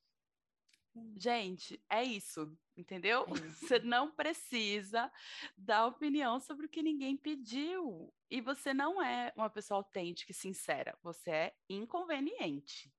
Gente, 1.15 1.79
é 1.89 2.03
isso, 2.03 2.57
entendeu? 2.77 3.25
É. 3.47 3.67
Você 3.67 3.79
não 3.79 4.11
precisa 4.11 5.11
dar 5.57 5.87
opinião 5.87 6.39
sobre 6.39 6.65
o 6.65 6.69
que 6.69 6.83
ninguém 6.83 7.17
pediu. 7.17 8.13
E 8.29 8.39
você 8.39 8.73
não 8.73 9.01
é 9.01 9.33
uma 9.35 9.49
pessoa 9.49 9.79
autêntica 9.79 10.31
e 10.31 10.35
sincera, 10.35 10.97
você 11.01 11.31
é 11.31 11.55
inconveniente. 11.69 12.93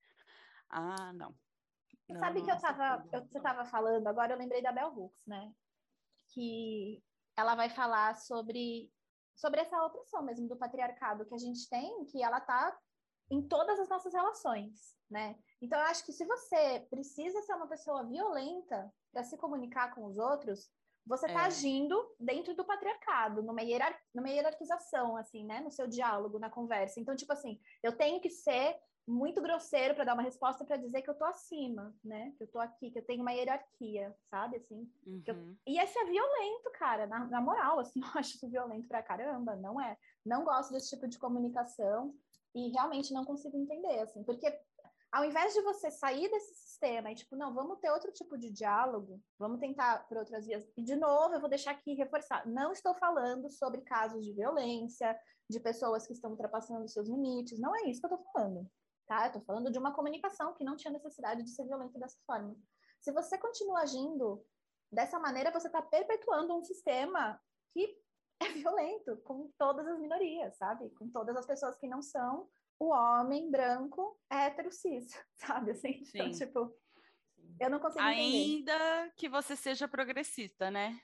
Ah, 0.69 1.12
não. 1.12 1.35
não 2.09 2.21
Sabe 2.21 2.43
que 2.43 2.51
eu 2.51 2.59
tava, 2.59 3.07
eu, 3.12 3.25
você 3.25 3.38
estava 3.38 3.64
falando, 3.64 4.07
agora 4.07 4.35
eu 4.35 4.38
lembrei 4.38 4.61
da 4.61 4.73
Bell 4.73 4.93
Hooks, 4.93 5.27
né? 5.27 5.53
Que 6.29 7.03
ela 7.37 7.55
vai 7.55 7.71
falar 7.71 8.17
sobre, 8.17 8.91
sobre 9.35 9.61
essa 9.61 9.83
opressão 9.85 10.23
mesmo 10.23 10.49
do 10.49 10.57
patriarcado 10.57 11.25
que 11.25 11.35
a 11.35 11.38
gente 11.38 11.69
tem, 11.69 12.05
que 12.07 12.23
ela 12.23 12.41
tá 12.41 12.77
em 13.31 13.43
todas 13.43 13.79
as 13.79 13.88
nossas 13.88 14.12
relações, 14.12 14.95
né? 15.11 15.37
Então, 15.61 15.79
eu 15.79 15.87
acho 15.87 16.05
que 16.05 16.12
se 16.12 16.25
você 16.25 16.87
precisa 16.91 17.43
ser 17.43 17.55
uma 17.55 17.67
pessoa 17.67 18.05
violenta 18.05 18.93
para 19.12 19.25
se 19.25 19.37
comunicar 19.37 19.95
com 19.95 20.05
os 20.05 20.19
outros, 20.19 20.71
você 21.07 21.27
está 21.27 21.43
é. 21.43 21.47
agindo 21.47 22.14
dentro 22.21 22.55
do 22.55 22.64
patriarcado, 22.64 23.43
numa, 23.43 23.62
hierar 23.62 23.99
numa 24.14 24.29
hierarquização, 24.29 25.17
assim, 25.17 25.45
né? 25.45 25.61
No 25.61 25.71
seu 25.71 25.87
diálogo, 25.87 26.38
na 26.38 26.51
conversa. 26.51 27.01
Então, 27.01 27.17
tipo 27.17 27.33
assim, 27.33 27.59
eu 27.83 27.97
tenho 27.97 28.21
que 28.21 28.31
ser 28.31 28.79
muito 29.07 29.41
grosseiro 29.41 29.95
para 29.95 30.05
dar 30.05 30.12
uma 30.12 30.23
resposta 30.23 30.67
para 30.67 30.77
dizer 30.77 31.01
que 31.01 31.09
eu 31.09 31.14
tô 31.14 31.25
acima, 31.25 31.95
né? 32.05 32.35
Que 32.37 32.45
eu 32.45 32.49
tô 32.49 32.61
aqui, 32.61 32.91
que 32.91 32.99
eu 32.99 33.07
tenho 33.07 33.23
uma 33.23 33.33
hierarquia, 33.33 34.14
sabe? 34.31 34.59
Assim. 34.59 34.87
Uhum. 35.07 35.23
Eu... 35.27 35.57
E 35.67 35.81
esse 35.81 35.99
é 35.99 36.05
violento, 36.05 36.71
cara, 36.75 37.07
na, 37.07 37.25
na 37.27 37.41
moral, 37.41 37.81
assim, 37.81 38.01
eu 38.05 38.21
acho 38.21 38.37
isso 38.37 38.51
violento 38.51 38.87
pra 38.87 39.03
caramba, 39.03 39.57
não 39.57 39.81
é? 39.81 39.97
Não 40.25 40.45
gosto 40.45 40.73
desse 40.73 40.91
tipo 40.91 41.09
de 41.09 41.19
comunicação 41.19 42.14
e 42.55 42.71
realmente 42.71 43.13
não 43.13 43.25
consigo 43.25 43.57
entender, 43.57 44.01
assim, 44.01 44.23
porque 44.25 44.59
ao 45.11 45.25
invés 45.25 45.55
de 45.55 45.63
você 45.63 45.91
sair 45.91 46.31
desse 46.31 46.55
sistema 46.55 47.11
e 47.11 47.15
tipo, 47.15 47.35
não, 47.35 47.55
vamos 47.55 47.79
ter 47.81 47.91
outro 47.91 48.13
tipo 48.13 48.37
de 48.37 48.51
diálogo, 48.51 49.21
vamos 49.39 49.59
tentar 49.59 50.07
por 50.07 50.19
outras 50.19 50.47
vias. 50.47 50.69
E 50.77 50.83
de 50.83 50.97
novo, 50.97 51.35
eu 51.35 51.41
vou 51.41 51.49
deixar 51.49 51.71
aqui 51.71 51.95
reforçar, 51.95 52.47
não 52.47 52.73
estou 52.73 52.95
falando 52.95 53.51
sobre 53.51 53.81
casos 53.83 54.25
de 54.25 54.33
violência, 54.33 55.19
de 55.49 55.59
pessoas 55.61 56.07
que 56.07 56.13
estão 56.13 56.33
ultrapassando 56.33 56.89
seus 56.89 57.09
limites, 57.09 57.59
não 57.59 57.75
é 57.75 57.89
isso 57.89 58.01
que 58.01 58.07
eu 58.07 58.15
estou 58.15 58.33
falando, 58.33 58.71
tá? 59.07 59.23
Eu 59.23 59.27
estou 59.29 59.43
falando 59.43 59.71
de 59.71 59.79
uma 59.79 59.95
comunicação 59.95 60.55
que 60.55 60.65
não 60.65 60.77
tinha 60.77 60.93
necessidade 60.93 61.43
de 61.43 61.51
ser 61.51 61.65
violenta 61.65 61.99
dessa 61.99 62.19
forma. 62.27 62.55
Se 63.01 63.11
você 63.13 63.39
continua 63.39 63.81
agindo 63.81 64.45
dessa 64.93 65.19
maneira, 65.19 65.51
você 65.51 65.69
está 65.69 65.81
perpetuando 65.81 66.55
um 66.55 66.63
sistema 66.63 67.41
que 67.73 67.97
é 68.42 68.48
violento 68.53 69.16
com 69.18 69.51
todas 69.59 69.87
as 69.87 69.98
minorias, 69.98 70.57
sabe? 70.57 70.90
Com 70.90 71.09
todas 71.11 71.37
as 71.37 71.46
pessoas 71.46 71.77
que 71.79 71.88
não 71.88 72.03
são 72.03 72.48
o 72.79 72.90
homem 72.90 73.51
branco 73.51 74.18
hétero 74.31 74.70
cis, 74.70 75.12
sabe? 75.35 75.72
Assim, 75.72 76.03
então, 76.03 76.05
Sim. 76.05 76.18
então, 76.18 76.33
tipo, 76.33 76.79
eu 77.61 77.70
não 77.70 77.81
consigo 77.81 78.05
Ainda 78.05 78.72
entender. 78.72 79.12
que 79.16 79.29
você 79.29 79.57
seja 79.57 79.88
progressista, 79.88 80.70
né? 80.70 81.01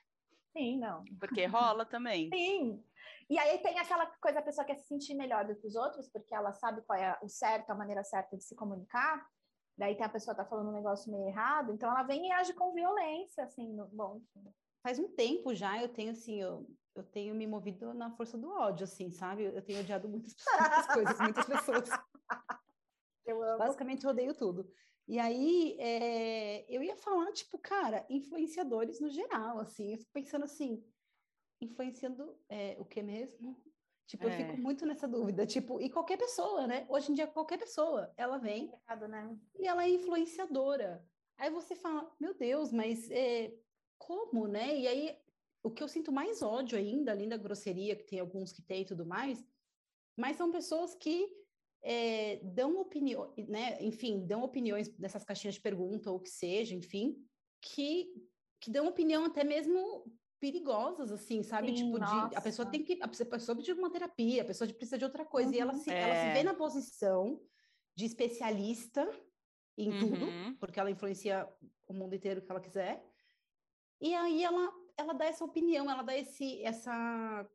Sim, 0.57 0.79
não. 0.79 1.05
Porque 1.19 1.47
rola 1.47 1.85
também. 1.85 2.31
Sim. 2.33 2.85
E 3.29 3.39
aí 3.39 3.59
tem 3.59 3.79
aquela 3.79 4.07
coisa, 4.07 4.39
a 4.39 4.43
pessoa 4.43 4.65
quer 4.65 4.77
se 4.77 4.87
sentir 4.87 5.15
melhor 5.15 5.45
do 5.47 5.57
que 5.57 5.67
os 5.67 5.75
outros, 5.75 6.09
porque 6.09 6.35
ela 6.35 6.53
sabe 6.53 6.83
qual 6.83 6.99
é 6.99 7.19
o 7.23 7.29
certo, 7.29 7.71
a 7.71 7.75
maneira 7.75 8.05
certa 8.05 8.37
de 8.37 8.45
se 8.45 8.55
comunicar. 8.55 9.27
Daí 9.77 9.97
tem 9.97 10.07
a 10.07 10.11
pessoa 10.11 10.37
tá 10.37 10.45
falando 10.45 10.69
um 10.69 10.75
negócio 10.75 11.11
meio 11.11 11.27
errado, 11.27 11.73
então 11.73 11.91
ela 11.91 12.05
vem 12.05 12.29
e 12.29 12.33
age 12.33 12.53
com 12.53 12.73
violência, 12.73 13.43
assim, 13.43 13.73
no, 13.73 13.89
bom, 13.89 14.21
faz 14.85 15.01
um 15.01 15.09
tempo 15.09 15.53
já 15.53 15.83
eu 15.83 15.89
tenho 15.89 16.13
assim, 16.13 16.41
eu, 16.41 16.65
eu 16.95 17.03
tenho 17.03 17.35
me 17.35 17.47
movido 17.47 17.93
na 17.93 18.11
força 18.11 18.39
do 18.39 18.51
ódio, 18.51 18.85
assim, 18.85 19.11
sabe? 19.11 19.45
Eu 19.45 19.63
tenho 19.63 19.81
odiado 19.81 20.09
muitas, 20.09 20.35
muitas 20.61 20.87
coisas, 20.87 21.21
muitas 21.21 21.47
pessoas. 21.47 21.89
Eu 23.27 23.43
amo. 23.43 23.59
Basicamente, 23.59 24.05
eu 24.05 24.11
odeio 24.11 24.35
tudo. 24.35 24.71
E 25.07 25.19
aí, 25.19 25.77
é, 25.79 26.65
eu 26.69 26.83
ia 26.83 26.97
falar, 26.97 27.31
tipo, 27.33 27.59
cara, 27.59 28.07
influenciadores 28.09 29.01
no 29.01 29.11
geral, 29.11 29.59
assim. 29.59 29.93
Eu 29.93 29.99
fico 29.99 30.13
pensando 30.13 30.45
assim, 30.45 30.83
influenciando 31.61 32.39
é, 32.49 32.77
o 32.79 32.85
que 32.85 33.03
mesmo? 33.03 33.61
Tipo, 34.07 34.29
é. 34.29 34.33
eu 34.33 34.37
fico 34.37 34.57
muito 34.59 34.87
nessa 34.87 35.09
dúvida. 35.09 35.47
Tipo, 35.47 35.81
e 35.81 35.91
qualquer 35.91 36.17
pessoa, 36.17 36.67
né? 36.67 36.87
Hoje 36.89 37.11
em 37.11 37.15
dia, 37.15 37.27
qualquer 37.27 37.59
pessoa, 37.59 38.13
ela 38.17 38.39
vem 38.39 38.73
né? 39.09 39.39
e 39.59 39.67
ela 39.67 39.85
é 39.85 39.91
influenciadora. 39.91 41.05
Aí 41.39 41.51
você 41.51 41.75
fala, 41.75 42.11
meu 42.21 42.35
Deus, 42.35 42.73
mas 42.73 43.11
é, 43.11 43.53
como, 43.99 44.47
né? 44.47 44.79
E 44.79 44.87
aí, 44.87 45.19
o 45.65 45.71
que 45.71 45.83
eu 45.83 45.89
sinto 45.89 46.13
mais 46.13 46.43
ódio 46.43 46.79
ainda, 46.79 47.11
além 47.11 47.29
da 47.29 47.39
grosseria, 47.39 47.97
que 47.97 48.05
tem 48.05 48.21
alguns 48.21 48.53
que 48.53 48.63
tem 48.63 48.83
e 48.83 48.85
tudo 48.85 49.07
mais, 49.07 49.43
mas 50.17 50.37
são 50.37 50.53
pessoas 50.53 50.95
que 50.95 51.27
é, 51.83 52.37
dão 52.43 52.79
opinião, 52.79 53.33
né? 53.49 53.83
Enfim, 53.83 54.27
dão 54.27 54.43
opiniões 54.43 54.97
nessas 54.99 55.25
caixinhas 55.25 55.55
de 55.55 55.63
pergunta 55.63 56.11
ou 56.11 56.19
o 56.19 56.21
que 56.21 56.31
seja, 56.31 56.75
enfim, 56.75 57.17
que, 57.63 58.13
que 58.61 58.71
dão 58.71 58.87
opinião 58.87 59.25
até 59.25 59.43
mesmo 59.43 60.05
perigosas, 60.39 61.11
assim, 61.11 61.43
sabe? 61.43 61.69
Sim, 61.69 61.85
tipo, 61.87 61.99
de, 61.99 62.37
a 62.37 62.41
pessoa 62.43 62.71
tem 62.71 62.85
que. 62.85 62.99
A 63.01 63.09
pessoa 63.09 63.27
precisa 63.27 63.55
de 63.55 63.73
uma 63.73 63.91
terapia, 63.91 64.43
a 64.43 64.45
pessoa 64.45 64.71
precisa 64.71 64.99
de 64.99 65.05
outra 65.05 65.25
coisa. 65.25 65.49
Uhum, 65.49 65.57
e 65.57 65.61
ela 65.61 65.75
se, 65.75 65.91
é. 65.91 65.99
ela 65.99 66.15
se 66.15 66.39
vê 66.39 66.43
na 66.43 66.53
posição 66.53 67.41
de 67.97 68.05
especialista 68.05 69.09
em 69.79 69.91
uhum. 69.91 69.99
tudo, 69.99 70.27
porque 70.61 70.79
ela 70.79 70.91
influencia 70.91 71.49
o 71.87 71.95
mundo 71.95 72.15
inteiro 72.15 72.43
que 72.43 72.51
ela 72.51 72.61
quiser. 72.61 73.03
E 74.01 74.15
aí 74.15 74.45
ela, 74.45 74.71
ela 74.97 75.13
dá 75.13 75.27
essa 75.27 75.45
opinião, 75.45 75.91
ela 75.91 76.03
dá 76.03 76.17
esse, 76.17 76.63
essa. 76.63 77.49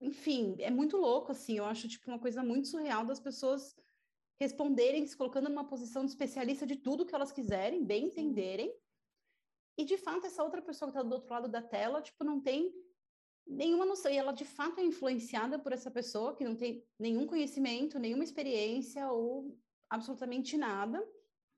Enfim, 0.00 0.56
é 0.58 0.70
muito 0.70 0.96
louco, 0.96 1.32
assim. 1.32 1.58
Eu 1.58 1.64
acho, 1.64 1.88
tipo, 1.88 2.10
uma 2.10 2.18
coisa 2.18 2.42
muito 2.42 2.68
surreal 2.68 3.04
das 3.04 3.20
pessoas 3.20 3.76
responderem, 4.38 5.06
se 5.06 5.16
colocando 5.16 5.48
numa 5.48 5.66
posição 5.66 6.04
de 6.04 6.10
especialista 6.10 6.66
de 6.66 6.76
tudo 6.76 7.06
que 7.06 7.14
elas 7.14 7.32
quiserem, 7.32 7.84
bem 7.84 8.06
entenderem 8.06 8.74
e 9.76 9.84
de 9.84 9.96
fato, 9.96 10.26
essa 10.26 10.42
outra 10.42 10.62
pessoa 10.62 10.90
que 10.90 10.96
está 10.96 11.02
do 11.06 11.14
outro 11.14 11.30
lado 11.30 11.48
da 11.48 11.60
tela, 11.60 12.00
tipo, 12.00 12.22
não 12.22 12.40
tem 12.40 12.72
nenhuma 13.46 13.84
noção. 13.84 14.10
E 14.10 14.16
ela 14.16 14.32
de 14.32 14.44
fato 14.44 14.80
é 14.80 14.84
influenciada 14.84 15.58
por 15.58 15.72
essa 15.72 15.90
pessoa 15.90 16.34
que 16.34 16.44
não 16.44 16.54
tem 16.54 16.86
nenhum 16.98 17.26
conhecimento, 17.26 17.98
nenhuma 17.98 18.24
experiência 18.24 19.10
ou 19.10 19.58
absolutamente 19.90 20.56
nada. 20.56 21.04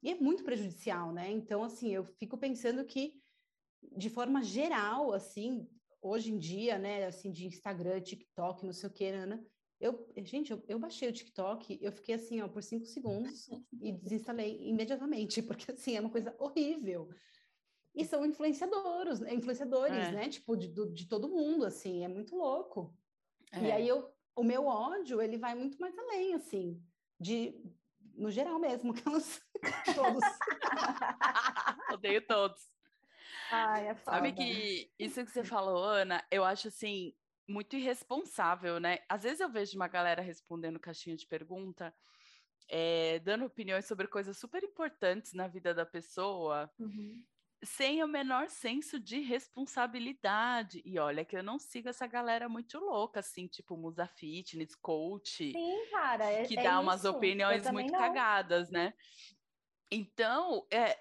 E 0.03 0.11
é 0.11 0.15
muito 0.15 0.45
prejudicial, 0.45 1.13
né? 1.13 1.31
Então, 1.31 1.63
assim, 1.63 1.95
eu 1.95 2.05
fico 2.05 2.39
pensando 2.39 2.85
que, 2.85 3.23
de 3.97 4.11
forma 4.11 4.43
geral, 4.43 5.13
assim, 5.13 5.69
hoje 6.01 6.33
em 6.33 6.39
dia, 6.39 6.79
né, 6.79 7.07
assim, 7.07 7.31
de 7.31 7.47
Instagram, 7.47 8.01
TikTok, 8.01 8.65
não 8.65 8.73
sei 8.73 8.89
o 8.89 8.93
que, 8.93 9.05
Ana, 9.07 9.45
eu, 9.81 10.09
gente, 10.19 10.51
eu, 10.53 10.63
eu, 10.69 10.79
baixei 10.79 11.09
o 11.09 11.13
TikTok, 11.13 11.79
eu 11.83 11.93
fiquei 11.93 12.15
assim, 12.15 12.41
ó, 12.41 12.49
por 12.49 12.63
cinco 12.63 12.87
segundos 12.87 13.49
e 13.81 13.93
desinstalei 13.93 14.59
imediatamente, 14.69 15.43
porque 15.43 15.73
assim, 15.73 15.97
é 15.97 16.01
uma 16.01 16.11
coisa 16.11 16.35
horrível 16.39 17.11
e 17.97 18.05
são 18.05 18.27
influenciadores, 18.27 19.23
influenciadores, 19.23 19.97
é. 19.97 20.13
né? 20.13 20.29
Tipo, 20.29 20.55
de, 20.55 20.69
de 20.69 21.09
todo 21.09 21.31
mundo, 21.31 21.65
assim, 21.65 22.05
é 22.05 22.09
muito 22.09 22.37
louco. 22.37 22.95
É. 23.51 23.61
E 23.61 23.73
aí 23.73 23.89
eu, 23.89 24.13
o 24.37 24.45
meu 24.45 24.67
ódio, 24.67 25.23
ele 25.23 25.39
vai 25.39 25.55
muito 25.55 25.81
mais 25.81 25.97
além, 25.99 26.35
assim, 26.35 26.79
de, 27.19 27.59
no 28.15 28.31
geral 28.31 28.59
mesmo, 28.59 28.93
que 28.95 29.09
elas, 29.09 29.41
todos. 29.95 30.23
Odeio 31.95 32.27
todos. 32.27 32.61
Ai, 33.51 33.89
é 33.89 33.95
foda. 33.95 34.17
Sabe 34.17 34.33
que 34.33 34.91
isso 34.99 35.25
que 35.25 35.31
você 35.31 35.45
falou, 35.45 35.85
Ana, 35.85 36.25
eu 36.31 36.45
acho, 36.45 36.69
assim, 36.69 37.15
muito 37.49 37.77
irresponsável, 37.77 38.81
né? 38.81 38.99
Às 39.09 39.23
vezes 39.23 39.41
eu 39.41 39.51
vejo 39.51 39.77
uma 39.77 39.89
galera 39.89 40.23
respondendo 40.23 40.81
caixinha 40.81 41.17
de 41.17 41.27
pergunta, 41.27 41.95
é, 42.69 43.19
dando 43.21 43.45
opiniões 43.45 43.87
sobre 43.87 44.09
coisas 44.09 44.37
super 44.37 44.63
importantes 44.65 45.33
na 45.33 45.47
vida 45.47 45.73
da 45.73 45.87
pessoa, 45.87 46.71
uhum 46.79 47.23
sem 47.63 48.03
o 48.03 48.09
menor 48.09 48.49
senso 48.49 48.99
de 48.99 49.21
responsabilidade. 49.21 50.83
E 50.85 50.99
olha 50.99 51.25
que 51.25 51.37
eu 51.37 51.43
não 51.43 51.59
sigo 51.59 51.89
essa 51.89 52.07
galera 52.07 52.49
muito 52.49 52.79
louca, 52.79 53.21
assim, 53.21 53.47
tipo 53.47 53.77
Musa 53.77 54.07
Fitness, 54.07 54.75
coach. 54.75 55.53
Sim, 55.53 55.87
cara. 55.91 56.25
É, 56.25 56.45
que 56.45 56.59
é 56.59 56.63
dá 56.63 56.81
umas 56.81 57.05
opiniões 57.05 57.69
muito 57.71 57.93
não. 57.93 57.99
cagadas, 57.99 58.71
né? 58.71 58.95
Então, 59.91 60.67
é, 60.69 60.99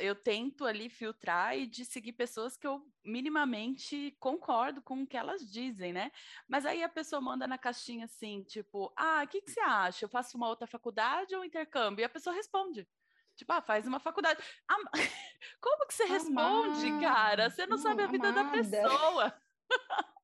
eu 0.00 0.14
tento 0.14 0.64
ali 0.64 0.88
filtrar 0.88 1.58
e 1.58 1.66
de 1.66 1.84
seguir 1.84 2.12
pessoas 2.12 2.56
que 2.56 2.66
eu 2.66 2.80
minimamente 3.04 4.16
concordo 4.20 4.80
com 4.80 5.02
o 5.02 5.06
que 5.06 5.16
elas 5.16 5.42
dizem, 5.50 5.92
né? 5.92 6.12
Mas 6.46 6.64
aí 6.64 6.84
a 6.84 6.88
pessoa 6.88 7.20
manda 7.20 7.48
na 7.48 7.58
caixinha 7.58 8.04
assim, 8.04 8.44
tipo, 8.44 8.92
ah, 8.96 9.22
o 9.24 9.28
que, 9.28 9.42
que 9.42 9.50
você 9.50 9.60
acha? 9.60 10.04
Eu 10.04 10.08
faço 10.08 10.36
uma 10.36 10.48
outra 10.48 10.68
faculdade 10.68 11.34
ou 11.34 11.44
intercâmbio? 11.44 12.02
E 12.02 12.04
a 12.04 12.08
pessoa 12.08 12.34
responde. 12.34 12.88
Tipo, 13.34 13.54
ah, 13.54 13.62
faz 13.62 13.88
uma 13.88 13.98
faculdade. 13.98 14.40
Ah, 14.68 14.76
como 15.60 15.86
que 15.88 15.94
você 15.94 16.04
Amada, 16.04 16.18
responde, 16.18 17.00
cara? 17.00 17.50
Você 17.50 17.66
não 17.66 17.76
sabe 17.78 18.04
a 18.04 18.06
vida 18.06 18.28
amada. 18.28 18.44
da 18.44 18.50
pessoa. 18.50 19.34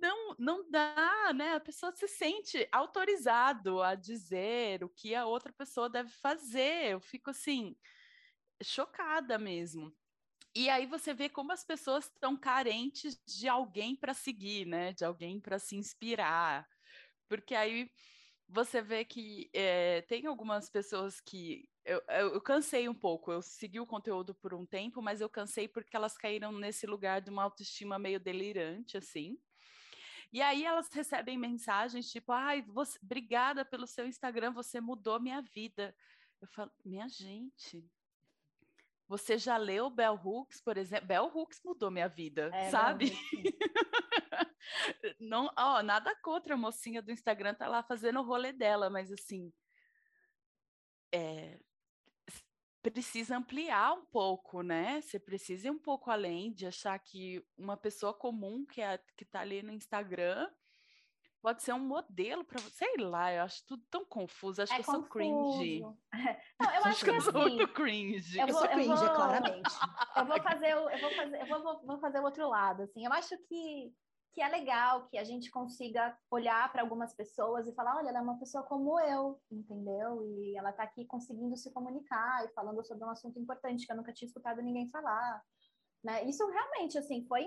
não, 0.00 0.34
não 0.38 0.70
dá, 0.70 1.32
né? 1.34 1.54
A 1.54 1.60
pessoa 1.60 1.92
se 1.92 2.08
sente 2.08 2.68
autorizado 2.72 3.82
a 3.82 3.94
dizer 3.94 4.82
o 4.82 4.88
que 4.88 5.14
a 5.14 5.26
outra 5.26 5.52
pessoa 5.52 5.88
deve 5.88 6.10
fazer. 6.10 6.92
Eu 6.92 7.00
fico 7.00 7.30
assim, 7.30 7.76
chocada 8.62 9.38
mesmo. 9.38 9.94
E 10.54 10.68
aí 10.68 10.86
você 10.86 11.14
vê 11.14 11.28
como 11.28 11.52
as 11.52 11.64
pessoas 11.64 12.06
estão 12.06 12.36
carentes 12.36 13.20
de 13.26 13.48
alguém 13.48 13.94
para 13.94 14.14
seguir, 14.14 14.66
né? 14.66 14.92
De 14.92 15.04
alguém 15.04 15.40
para 15.40 15.58
se 15.58 15.76
inspirar. 15.76 16.68
Porque 17.28 17.54
aí 17.54 17.90
você 18.48 18.82
vê 18.82 19.04
que 19.04 19.48
é, 19.54 20.02
tem 20.02 20.26
algumas 20.26 20.68
pessoas 20.68 21.20
que 21.20 21.68
eu, 21.84 22.02
eu, 22.08 22.34
eu, 22.34 22.40
cansei 22.40 22.88
um 22.88 22.94
pouco. 22.94 23.30
Eu 23.32 23.42
segui 23.42 23.78
o 23.80 23.86
conteúdo 23.86 24.34
por 24.34 24.52
um 24.52 24.66
tempo, 24.66 25.00
mas 25.00 25.20
eu 25.20 25.28
cansei 25.28 25.68
porque 25.68 25.96
elas 25.96 26.16
caíram 26.16 26.52
nesse 26.52 26.86
lugar 26.86 27.20
de 27.20 27.30
uma 27.30 27.44
autoestima 27.44 27.98
meio 27.98 28.18
delirante, 28.18 28.96
assim. 28.96 29.38
E 30.32 30.40
aí 30.40 30.64
elas 30.64 30.88
recebem 30.92 31.36
mensagens 31.36 32.10
tipo, 32.10 32.32
ai, 32.32 32.62
você, 32.62 32.98
obrigada 33.02 33.64
pelo 33.64 33.86
seu 33.86 34.06
Instagram, 34.06 34.52
você 34.52 34.80
mudou 34.80 35.20
minha 35.20 35.42
vida. 35.42 35.94
Eu 36.40 36.48
falo, 36.48 36.70
minha 36.84 37.08
gente, 37.08 37.84
você 39.08 39.36
já 39.36 39.56
leu 39.56 39.90
Bell 39.90 40.14
Hooks, 40.14 40.60
por 40.60 40.76
exemplo? 40.76 41.08
Bell 41.08 41.26
Hooks 41.26 41.60
mudou 41.64 41.90
minha 41.90 42.08
vida, 42.08 42.50
é, 42.54 42.70
sabe? 42.70 43.10
Não, 45.18 45.52
ó, 45.56 45.82
nada 45.82 46.14
contra 46.22 46.54
a 46.54 46.56
mocinha 46.56 47.02
do 47.02 47.10
Instagram 47.10 47.54
tá 47.54 47.66
lá 47.66 47.82
fazendo 47.82 48.20
o 48.20 48.24
rolê 48.24 48.52
dela, 48.52 48.88
mas 48.88 49.10
assim, 49.10 49.52
é, 51.12 51.58
precisa 52.82 53.36
ampliar 53.36 53.92
um 53.92 54.04
pouco, 54.06 54.62
né? 54.62 55.00
Você 55.00 55.18
precisa 55.18 55.68
ir 55.68 55.70
um 55.70 55.78
pouco 55.78 56.10
além 56.10 56.52
de 56.52 56.66
achar 56.66 56.98
que 56.98 57.44
uma 57.56 57.76
pessoa 57.76 58.14
comum 58.14 58.64
que 58.64 58.80
é, 58.80 58.98
que 59.16 59.24
tá 59.24 59.40
ali 59.40 59.62
no 59.62 59.72
Instagram 59.72 60.48
pode 61.42 61.62
ser 61.62 61.72
um 61.72 61.78
modelo 61.78 62.44
para 62.44 62.60
você. 62.60 62.70
Sei 62.84 62.96
lá, 62.98 63.32
eu 63.32 63.42
acho 63.42 63.64
tudo 63.66 63.82
tão 63.90 64.04
confuso. 64.04 64.62
Acho 64.62 64.72
é 64.72 64.76
que 64.76 64.80
eu 64.82 64.84
sou 64.84 65.02
cringe. 65.04 65.80
Não, 66.60 66.74
eu 66.74 66.84
acho 66.84 67.04
que, 67.04 67.10
eu 67.10 67.20
sou 67.20 67.40
assim, 67.40 67.56
muito 67.56 67.68
cringe. 67.72 68.38
Eu, 68.38 68.46
vou, 68.46 68.54
eu 68.54 68.60
sou 68.60 68.68
cringe, 68.68 68.88
vou, 68.88 69.14
claramente. 69.14 69.70
Eu 70.16 70.26
vou 70.26 70.42
fazer, 70.42 70.72
eu 70.72 71.00
vou 71.00 71.10
fazer, 71.14 71.40
eu 71.40 71.46
vou, 71.46 71.86
vou 71.86 71.98
fazer 71.98 72.18
o 72.18 72.24
outro 72.24 72.48
lado. 72.48 72.82
Assim, 72.82 73.06
eu 73.06 73.12
acho 73.12 73.36
que 73.48 73.90
que 74.32 74.40
é 74.40 74.48
legal 74.48 75.06
que 75.08 75.18
a 75.18 75.24
gente 75.24 75.50
consiga 75.50 76.16
olhar 76.30 76.70
para 76.70 76.82
algumas 76.82 77.14
pessoas 77.14 77.66
e 77.66 77.74
falar, 77.74 77.96
olha, 77.96 78.10
ela 78.10 78.18
é 78.18 78.22
uma 78.22 78.38
pessoa 78.38 78.62
como 78.64 78.98
eu, 79.00 79.40
entendeu? 79.50 80.24
E 80.24 80.56
ela 80.56 80.70
está 80.70 80.84
aqui 80.84 81.04
conseguindo 81.04 81.56
se 81.56 81.72
comunicar 81.72 82.44
e 82.44 82.52
falando 82.52 82.84
sobre 82.84 83.04
um 83.04 83.10
assunto 83.10 83.38
importante 83.38 83.86
que 83.86 83.92
eu 83.92 83.96
nunca 83.96 84.12
tinha 84.12 84.26
escutado 84.26 84.62
ninguém 84.62 84.88
falar, 84.90 85.42
né? 86.04 86.24
Isso 86.24 86.46
realmente 86.46 86.96
assim 86.98 87.26
foi 87.26 87.46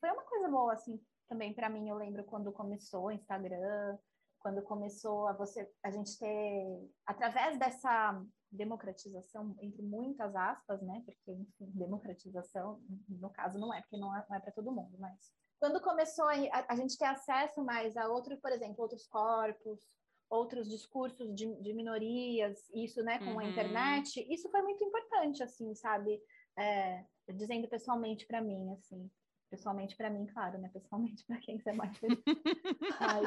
foi 0.00 0.10
uma 0.10 0.22
coisa 0.24 0.48
boa 0.48 0.72
assim 0.72 1.00
também 1.28 1.52
para 1.54 1.68
mim. 1.68 1.88
Eu 1.88 1.96
lembro 1.96 2.24
quando 2.24 2.52
começou 2.52 3.06
o 3.06 3.10
Instagram, 3.10 3.98
quando 4.38 4.62
começou 4.62 5.26
a 5.26 5.32
você 5.32 5.68
a 5.82 5.90
gente 5.90 6.18
ter 6.18 6.90
através 7.06 7.58
dessa 7.58 8.22
democratização 8.52 9.56
entre 9.60 9.82
muitas 9.82 10.36
aspas, 10.36 10.80
né? 10.82 11.02
Porque 11.04 11.32
enfim, 11.32 11.72
democratização 11.74 12.80
no 13.08 13.30
caso 13.30 13.58
não 13.58 13.74
é 13.74 13.80
porque 13.80 13.96
não 13.96 14.14
é, 14.16 14.24
não 14.28 14.36
é 14.36 14.40
para 14.40 14.52
todo 14.52 14.70
mundo, 14.70 14.96
mas 14.98 15.32
quando 15.64 15.80
começou 15.80 16.26
a, 16.26 16.34
a, 16.68 16.76
gente 16.76 16.98
ter 16.98 17.06
acesso 17.06 17.64
mais 17.64 17.96
a 17.96 18.06
outros, 18.06 18.38
por 18.38 18.52
exemplo, 18.52 18.82
outros 18.82 19.06
corpos, 19.06 19.80
outros 20.28 20.68
discursos 20.68 21.34
de, 21.34 21.54
de 21.62 21.72
minorias, 21.72 22.68
isso, 22.74 23.02
né, 23.02 23.18
com 23.20 23.30
uhum. 23.30 23.38
a 23.38 23.44
internet, 23.46 24.26
isso 24.30 24.50
foi 24.50 24.60
muito 24.60 24.84
importante, 24.84 25.42
assim, 25.42 25.74
sabe? 25.74 26.20
É, 26.58 27.02
dizendo 27.30 27.66
pessoalmente 27.66 28.26
para 28.26 28.42
mim, 28.42 28.74
assim, 28.74 29.10
pessoalmente 29.48 29.96
para 29.96 30.10
mim, 30.10 30.26
claro, 30.26 30.58
né? 30.58 30.68
Pessoalmente 30.70 31.24
para 31.24 31.38
quem 31.38 31.58
você 31.58 31.72
mais 31.72 31.98
Mas, 33.00 33.26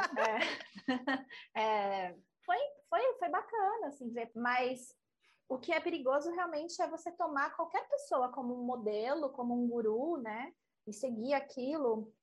é, 0.86 1.58
é, 1.60 2.16
foi, 2.46 2.60
foi, 2.88 3.02
foi 3.18 3.30
bacana, 3.30 3.88
assim, 3.88 4.12
ver, 4.12 4.32
mas 4.36 4.96
o 5.50 5.58
que 5.58 5.74
é 5.74 5.80
perigoso 5.80 6.30
realmente 6.30 6.80
é 6.84 6.88
você 6.88 7.12
tomar 7.14 7.56
qualquer 7.56 7.90
pessoa 7.90 8.32
como 8.32 8.54
um 8.54 8.64
modelo, 8.64 9.32
como 9.32 9.56
um 9.56 9.68
guru, 9.68 10.18
né? 10.18 10.54
E 10.86 10.94
seguir 10.94 11.34
aquilo 11.34 12.14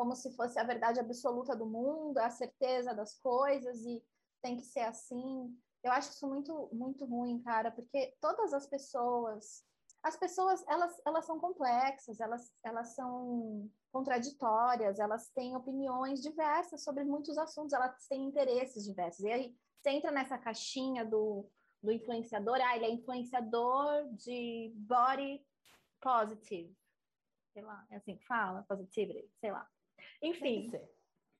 como 0.00 0.16
se 0.16 0.34
fosse 0.34 0.58
a 0.58 0.64
verdade 0.64 0.98
absoluta 0.98 1.54
do 1.54 1.66
mundo, 1.66 2.16
a 2.16 2.30
certeza 2.30 2.94
das 2.94 3.18
coisas 3.18 3.84
e 3.84 4.02
tem 4.40 4.56
que 4.56 4.64
ser 4.64 4.80
assim. 4.80 5.54
Eu 5.82 5.92
acho 5.92 6.08
isso 6.12 6.26
muito 6.26 6.70
muito 6.72 7.04
ruim, 7.04 7.38
cara, 7.42 7.70
porque 7.70 8.16
todas 8.18 8.54
as 8.54 8.66
pessoas, 8.66 9.62
as 10.02 10.16
pessoas, 10.16 10.64
elas 10.66 10.98
elas 11.04 11.26
são 11.26 11.38
complexas, 11.38 12.18
elas 12.18 12.50
elas 12.64 12.94
são 12.94 13.70
contraditórias, 13.92 14.98
elas 14.98 15.28
têm 15.32 15.54
opiniões 15.54 16.22
diversas 16.22 16.82
sobre 16.82 17.04
muitos 17.04 17.36
assuntos, 17.36 17.74
elas 17.74 18.08
têm 18.08 18.24
interesses 18.24 18.82
diversos. 18.82 19.20
E 19.20 19.30
aí 19.30 19.54
você 19.82 19.90
entra 19.90 20.10
nessa 20.10 20.38
caixinha 20.38 21.04
do, 21.04 21.46
do 21.82 21.92
influenciador, 21.92 22.58
ah, 22.62 22.74
ele 22.74 22.86
é 22.86 22.90
influenciador 22.90 24.08
de 24.14 24.72
body 24.76 25.44
positive. 26.00 26.74
Sei 27.52 27.62
lá, 27.62 27.86
é 27.90 27.96
assim 27.96 28.16
que 28.16 28.24
fala, 28.24 28.62
positivity, 28.62 29.30
sei 29.38 29.52
lá. 29.52 29.68
Enfim, 30.22 30.70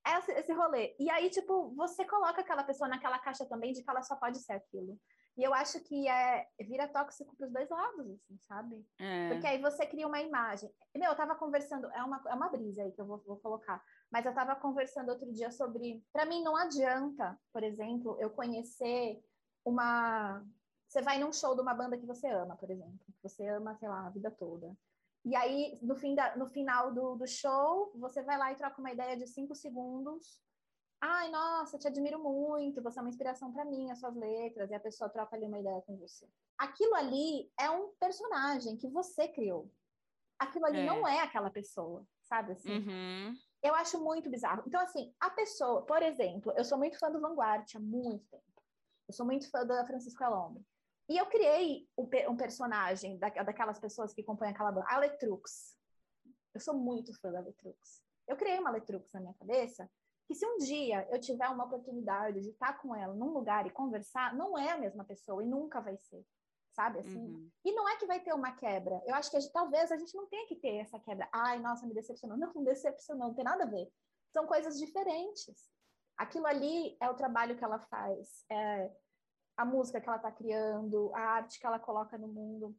esse, 0.06 0.32
esse 0.32 0.52
rolê. 0.52 0.94
E 0.98 1.10
aí, 1.10 1.30
tipo, 1.30 1.74
você 1.74 2.04
coloca 2.04 2.40
aquela 2.40 2.64
pessoa 2.64 2.88
naquela 2.88 3.18
caixa 3.18 3.46
também 3.46 3.72
de 3.72 3.82
que 3.82 3.90
ela 3.90 4.02
só 4.02 4.16
pode 4.16 4.38
ser 4.38 4.54
aquilo. 4.54 4.98
E 5.36 5.42
eu 5.42 5.54
acho 5.54 5.80
que 5.80 6.08
é 6.08 6.46
vira 6.60 6.88
tóxico 6.88 7.34
para 7.36 7.46
os 7.46 7.52
dois 7.52 7.68
lados, 7.68 8.06
assim, 8.10 8.38
sabe? 8.40 8.84
É. 8.98 9.28
Porque 9.28 9.46
aí 9.46 9.60
você 9.60 9.86
cria 9.86 10.06
uma 10.06 10.20
imagem. 10.20 10.70
Meu, 10.94 11.10
eu 11.10 11.16
tava 11.16 11.34
conversando, 11.34 11.90
é 11.92 12.02
uma, 12.02 12.22
é 12.28 12.34
uma 12.34 12.48
brisa 12.48 12.82
aí 12.82 12.92
que 12.92 13.00
eu 13.00 13.06
vou, 13.06 13.18
vou 13.26 13.38
colocar, 13.38 13.82
mas 14.10 14.26
eu 14.26 14.34
tava 14.34 14.56
conversando 14.56 15.10
outro 15.10 15.32
dia 15.32 15.50
sobre. 15.50 16.04
Para 16.12 16.26
mim, 16.26 16.42
não 16.42 16.56
adianta, 16.56 17.38
por 17.52 17.62
exemplo, 17.62 18.16
eu 18.20 18.30
conhecer 18.30 19.22
uma. 19.64 20.44
Você 20.88 21.00
vai 21.00 21.18
num 21.18 21.32
show 21.32 21.54
de 21.54 21.62
uma 21.62 21.72
banda 21.72 21.96
que 21.96 22.06
você 22.06 22.28
ama, 22.28 22.56
por 22.56 22.68
exemplo, 22.68 22.98
que 23.06 23.22
você 23.22 23.46
ama, 23.46 23.76
sei 23.76 23.88
lá, 23.88 24.06
a 24.06 24.10
vida 24.10 24.30
toda. 24.32 24.76
E 25.24 25.36
aí, 25.36 25.78
no, 25.82 25.94
fim 25.94 26.14
da, 26.14 26.34
no 26.36 26.46
final 26.46 26.92
do, 26.92 27.14
do 27.14 27.26
show, 27.26 27.92
você 27.94 28.22
vai 28.22 28.38
lá 28.38 28.52
e 28.52 28.56
troca 28.56 28.80
uma 28.80 28.92
ideia 28.92 29.16
de 29.16 29.26
cinco 29.26 29.54
segundos. 29.54 30.40
Ai, 31.00 31.30
nossa, 31.30 31.78
te 31.78 31.88
admiro 31.88 32.22
muito, 32.22 32.82
você 32.82 32.98
é 32.98 33.02
uma 33.02 33.08
inspiração 33.08 33.52
para 33.52 33.64
mim, 33.64 33.90
as 33.90 34.00
suas 34.00 34.14
letras, 34.14 34.70
e 34.70 34.74
a 34.74 34.80
pessoa 34.80 35.08
troca 35.08 35.34
ali 35.34 35.46
uma 35.46 35.58
ideia 35.58 35.80
com 35.82 35.96
você. 35.96 36.28
Aquilo 36.58 36.94
ali 36.94 37.50
é 37.58 37.70
um 37.70 37.92
personagem 37.98 38.76
que 38.76 38.88
você 38.88 39.28
criou. 39.28 39.70
Aquilo 40.38 40.66
ali 40.66 40.80
é. 40.80 40.86
não 40.86 41.06
é 41.06 41.20
aquela 41.20 41.50
pessoa, 41.50 42.06
sabe 42.22 42.52
assim? 42.52 42.70
Uhum. 42.70 43.34
Eu 43.62 43.74
acho 43.74 44.02
muito 44.02 44.30
bizarro. 44.30 44.62
Então, 44.66 44.80
assim, 44.80 45.14
a 45.20 45.30
pessoa, 45.30 45.82
por 45.82 46.02
exemplo, 46.02 46.52
eu 46.56 46.64
sou 46.64 46.78
muito 46.78 46.98
fã 46.98 47.10
do 47.10 47.20
Vanguard 47.20 47.66
há 47.74 47.78
muito 47.78 48.26
tempo. 48.30 48.44
Eu 49.06 49.12
sou 49.12 49.26
muito 49.26 49.50
fã 49.50 49.66
da 49.66 49.84
Francisco 49.84 50.22
Elombre. 50.22 50.64
E 51.10 51.18
eu 51.18 51.26
criei 51.26 51.88
um, 51.98 52.36
personagem 52.36 53.18
da, 53.18 53.28
daquelas 53.30 53.80
pessoas 53.80 54.14
que 54.14 54.22
compõem 54.22 54.50
aquela 54.50 54.70
banda, 54.70 54.86
a 54.88 54.96
Letrux. 54.96 55.76
Eu 56.54 56.60
sou 56.60 56.72
muito 56.72 57.12
fã 57.20 57.32
da 57.32 57.40
Letrux. 57.40 58.00
Eu 58.28 58.36
criei 58.36 58.60
uma 58.60 58.70
Letrux 58.70 59.10
na 59.12 59.20
minha 59.20 59.34
cabeça, 59.34 59.90
que 60.28 60.36
se 60.36 60.46
um 60.46 60.58
dia 60.58 61.08
eu 61.10 61.20
tiver 61.20 61.48
uma 61.48 61.64
oportunidade 61.64 62.40
de 62.40 62.50
estar 62.50 62.74
com 62.80 62.94
ela 62.94 63.12
num 63.12 63.32
lugar 63.32 63.66
e 63.66 63.70
conversar, 63.70 64.36
não 64.36 64.56
é 64.56 64.70
a 64.70 64.78
mesma 64.78 65.04
pessoa 65.04 65.42
e 65.42 65.48
nunca 65.48 65.80
vai 65.80 65.96
ser, 65.96 66.24
sabe 66.70 67.00
assim? 67.00 67.18
Uhum. 67.18 67.50
E 67.64 67.72
não 67.72 67.88
é 67.88 67.96
que 67.96 68.06
vai 68.06 68.20
ter 68.20 68.32
uma 68.32 68.52
quebra. 68.52 69.02
Eu 69.04 69.16
acho 69.16 69.32
que 69.32 69.36
a 69.36 69.40
gente, 69.40 69.52
talvez 69.52 69.90
a 69.90 69.96
gente 69.96 70.14
não 70.14 70.28
tenha 70.28 70.46
que 70.46 70.54
ter 70.54 70.76
essa 70.76 71.00
quebra. 71.00 71.28
Ai, 71.32 71.58
nossa, 71.58 71.88
me 71.88 71.92
decepcionou. 71.92 72.38
Não, 72.38 72.54
não 72.54 72.62
decepcionou, 72.62 73.26
não 73.26 73.34
tem 73.34 73.44
nada 73.44 73.64
a 73.64 73.68
ver. 73.68 73.90
São 74.32 74.46
coisas 74.46 74.78
diferentes. 74.78 75.68
Aquilo 76.16 76.46
ali 76.46 76.96
é 77.00 77.10
o 77.10 77.16
trabalho 77.16 77.56
que 77.56 77.64
ela 77.64 77.80
faz. 77.80 78.44
É, 78.48 78.92
a 79.60 79.64
música 79.64 80.00
que 80.00 80.08
ela 80.08 80.16
está 80.16 80.32
criando, 80.32 81.12
a 81.14 81.20
arte 81.20 81.60
que 81.60 81.66
ela 81.66 81.78
coloca 81.78 82.16
no 82.16 82.28
mundo. 82.28 82.74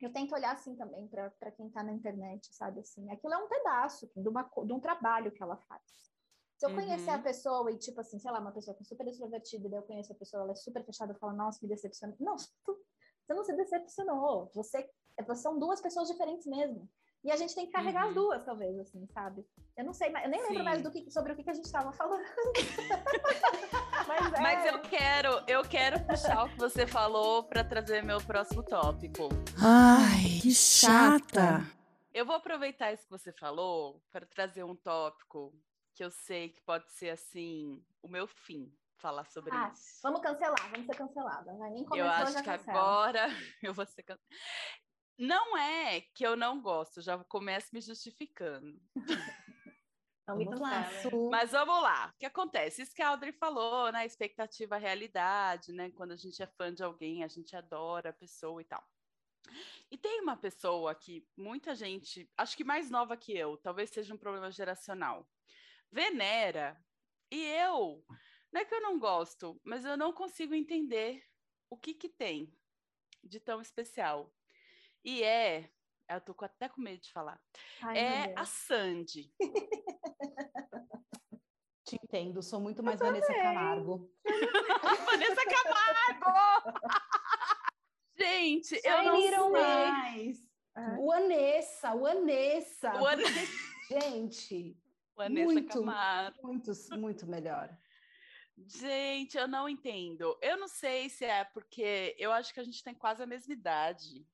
Eu 0.00 0.12
tento 0.12 0.34
olhar 0.34 0.52
assim 0.52 0.74
também 0.74 1.06
para 1.08 1.52
quem 1.52 1.68
está 1.68 1.82
na 1.84 1.92
internet, 1.92 2.52
sabe? 2.52 2.80
Assim, 2.80 3.08
aquilo 3.10 3.32
é 3.32 3.38
um 3.38 3.48
pedaço 3.48 4.10
de, 4.14 4.28
uma, 4.28 4.42
de 4.42 4.72
um 4.72 4.80
trabalho 4.80 5.30
que 5.30 5.42
ela 5.42 5.56
faz. 5.56 5.82
Se 6.58 6.66
eu 6.66 6.70
uhum. 6.70 6.76
conhecer 6.76 7.10
a 7.10 7.18
pessoa 7.18 7.70
e, 7.70 7.78
tipo 7.78 8.00
assim, 8.00 8.18
sei 8.18 8.30
lá, 8.30 8.40
uma 8.40 8.50
pessoa 8.50 8.74
que 8.74 8.82
é 8.82 8.84
super 8.86 9.06
extrovertida, 9.06 9.68
daí 9.68 9.78
eu 9.78 9.84
conheço 9.84 10.12
a 10.12 10.16
pessoa, 10.16 10.42
ela 10.42 10.52
é 10.52 10.56
super 10.56 10.84
fechada, 10.84 11.12
eu 11.12 11.18
falo, 11.18 11.36
nossa, 11.36 11.60
me 11.62 11.68
decepcionou. 11.68 12.16
Não, 12.18 12.34
tu, 12.64 12.76
você 13.24 13.34
não 13.34 13.44
se 13.44 13.56
decepcionou. 13.56 14.50
Você, 14.54 14.90
são 15.36 15.58
duas 15.58 15.80
pessoas 15.80 16.08
diferentes 16.08 16.46
mesmo. 16.46 16.88
E 17.26 17.32
a 17.32 17.36
gente 17.36 17.56
tem 17.56 17.66
que 17.66 17.72
carregar 17.72 18.04
uhum. 18.04 18.08
as 18.10 18.14
duas, 18.14 18.44
talvez, 18.44 18.78
assim, 18.78 19.04
sabe? 19.08 19.44
Eu 19.76 19.84
não 19.84 19.92
sei, 19.92 20.10
eu 20.10 20.28
nem 20.28 20.40
lembro 20.42 20.58
Sim. 20.58 20.62
mais 20.62 20.80
do 20.80 20.92
que, 20.92 21.10
sobre 21.10 21.32
o 21.32 21.36
que 21.36 21.50
a 21.50 21.54
gente 21.54 21.64
estava 21.64 21.92
falando. 21.92 22.22
Mas, 24.06 24.32
é... 24.32 24.40
Mas, 24.40 24.66
eu 24.66 24.80
quero, 24.82 25.42
eu 25.48 25.62
quero 25.62 26.06
puxar 26.06 26.44
o 26.44 26.48
que 26.50 26.56
você 26.56 26.86
falou 26.86 27.42
para 27.42 27.64
trazer 27.64 28.04
meu 28.04 28.18
próximo 28.18 28.62
tópico. 28.62 29.28
Ai, 29.60 30.38
que 30.40 30.54
chata. 30.54 31.66
Eu 32.14 32.24
vou 32.24 32.36
aproveitar 32.36 32.92
isso 32.92 33.02
que 33.02 33.10
você 33.10 33.32
falou 33.32 34.00
para 34.12 34.24
trazer 34.24 34.62
um 34.62 34.76
tópico 34.76 35.52
que 35.96 36.04
eu 36.04 36.12
sei 36.12 36.50
que 36.50 36.60
pode 36.60 36.88
ser 36.92 37.10
assim 37.10 37.84
o 38.04 38.08
meu 38.08 38.28
fim 38.28 38.72
falar 38.98 39.24
sobre 39.26 39.50
ah, 39.52 39.72
isso. 39.74 39.98
Vamos 40.00 40.20
cancelar, 40.20 40.70
vamos 40.70 40.86
ser 40.86 40.94
cancelada. 40.94 41.52
Né? 41.54 41.70
Nem 41.70 41.84
começou, 41.84 42.06
eu 42.06 42.08
acho 42.08 42.36
que 42.36 42.42
cancela. 42.44 42.78
agora 42.78 43.26
eu 43.64 43.74
vou 43.74 43.84
ser 43.84 44.04
cancelada. 44.04 44.36
Não 45.18 45.56
é 45.56 46.00
que 46.00 46.26
eu 46.26 46.36
não 46.36 46.60
gosto, 46.60 47.00
já 47.00 47.22
começo 47.24 47.68
me 47.72 47.80
justificando. 47.80 48.78
Vamos 50.26 50.58
lá, 50.60 50.90
Mas 51.30 51.52
vamos 51.52 51.82
lá. 51.82 52.12
O 52.12 52.18
que 52.18 52.26
acontece? 52.26 52.82
Isso 52.82 52.94
que 52.94 53.00
a 53.00 53.10
Audrey 53.10 53.32
falou, 53.32 53.92
né? 53.92 54.04
Expectativa, 54.04 54.76
realidade, 54.76 55.72
né? 55.72 55.90
Quando 55.92 56.12
a 56.12 56.16
gente 56.16 56.42
é 56.42 56.46
fã 56.46 56.74
de 56.74 56.82
alguém, 56.82 57.22
a 57.22 57.28
gente 57.28 57.54
adora 57.54 58.10
a 58.10 58.12
pessoa 58.12 58.60
e 58.60 58.64
tal. 58.64 58.84
E 59.88 59.96
tem 59.96 60.20
uma 60.20 60.36
pessoa 60.36 60.94
que 60.96 61.24
muita 61.36 61.76
gente, 61.76 62.28
acho 62.36 62.56
que 62.56 62.64
mais 62.64 62.90
nova 62.90 63.16
que 63.16 63.36
eu, 63.36 63.56
talvez 63.56 63.90
seja 63.90 64.12
um 64.12 64.18
problema 64.18 64.50
geracional, 64.50 65.30
venera. 65.92 66.76
E 67.30 67.44
eu, 67.44 68.04
não 68.52 68.60
é 68.60 68.64
que 68.64 68.74
eu 68.74 68.80
não 68.80 68.98
gosto, 68.98 69.60
mas 69.64 69.84
eu 69.84 69.96
não 69.96 70.12
consigo 70.12 70.54
entender 70.54 71.24
o 71.70 71.76
que 71.76 71.94
que 71.94 72.08
tem 72.08 72.52
de 73.22 73.38
tão 73.38 73.60
especial. 73.60 74.35
E 75.06 75.22
é, 75.22 75.70
eu 76.10 76.20
tô 76.20 76.34
até 76.40 76.68
com 76.68 76.80
medo 76.80 77.00
de 77.00 77.12
falar, 77.12 77.40
Ai, 77.80 77.96
é 77.96 78.34
a 78.36 78.44
Sandy. 78.44 79.32
Te 81.84 81.94
entendo, 81.94 82.42
sou 82.42 82.58
muito 82.58 82.82
mais 82.82 82.98
Vanessa 82.98 83.32
Camargo. 83.32 84.12
Vanessa 85.06 85.42
Camargo! 85.44 86.80
Gente, 88.18 88.80
eu 88.82 89.04
não 89.04 89.20
sei. 89.20 89.50
mais. 89.52 90.38
É. 90.76 90.96
O 90.98 91.12
Anessa, 91.12 91.94
o 91.94 92.04
Anessa. 92.04 93.00
O 93.00 93.06
An... 93.06 93.18
Gente, 93.88 94.76
o 95.16 95.30
muito, 95.30 95.68
Camargo. 95.68 96.48
muito, 96.48 96.72
muito 96.98 97.26
melhor. 97.28 97.70
Gente, 98.58 99.38
eu 99.38 99.46
não 99.46 99.68
entendo. 99.68 100.36
Eu 100.42 100.56
não 100.56 100.66
sei 100.66 101.08
se 101.08 101.24
é 101.24 101.44
porque 101.44 102.16
eu 102.18 102.32
acho 102.32 102.52
que 102.52 102.58
a 102.58 102.64
gente 102.64 102.82
tem 102.82 102.94
quase 102.94 103.22
a 103.22 103.26
mesma 103.26 103.52
idade 103.52 104.26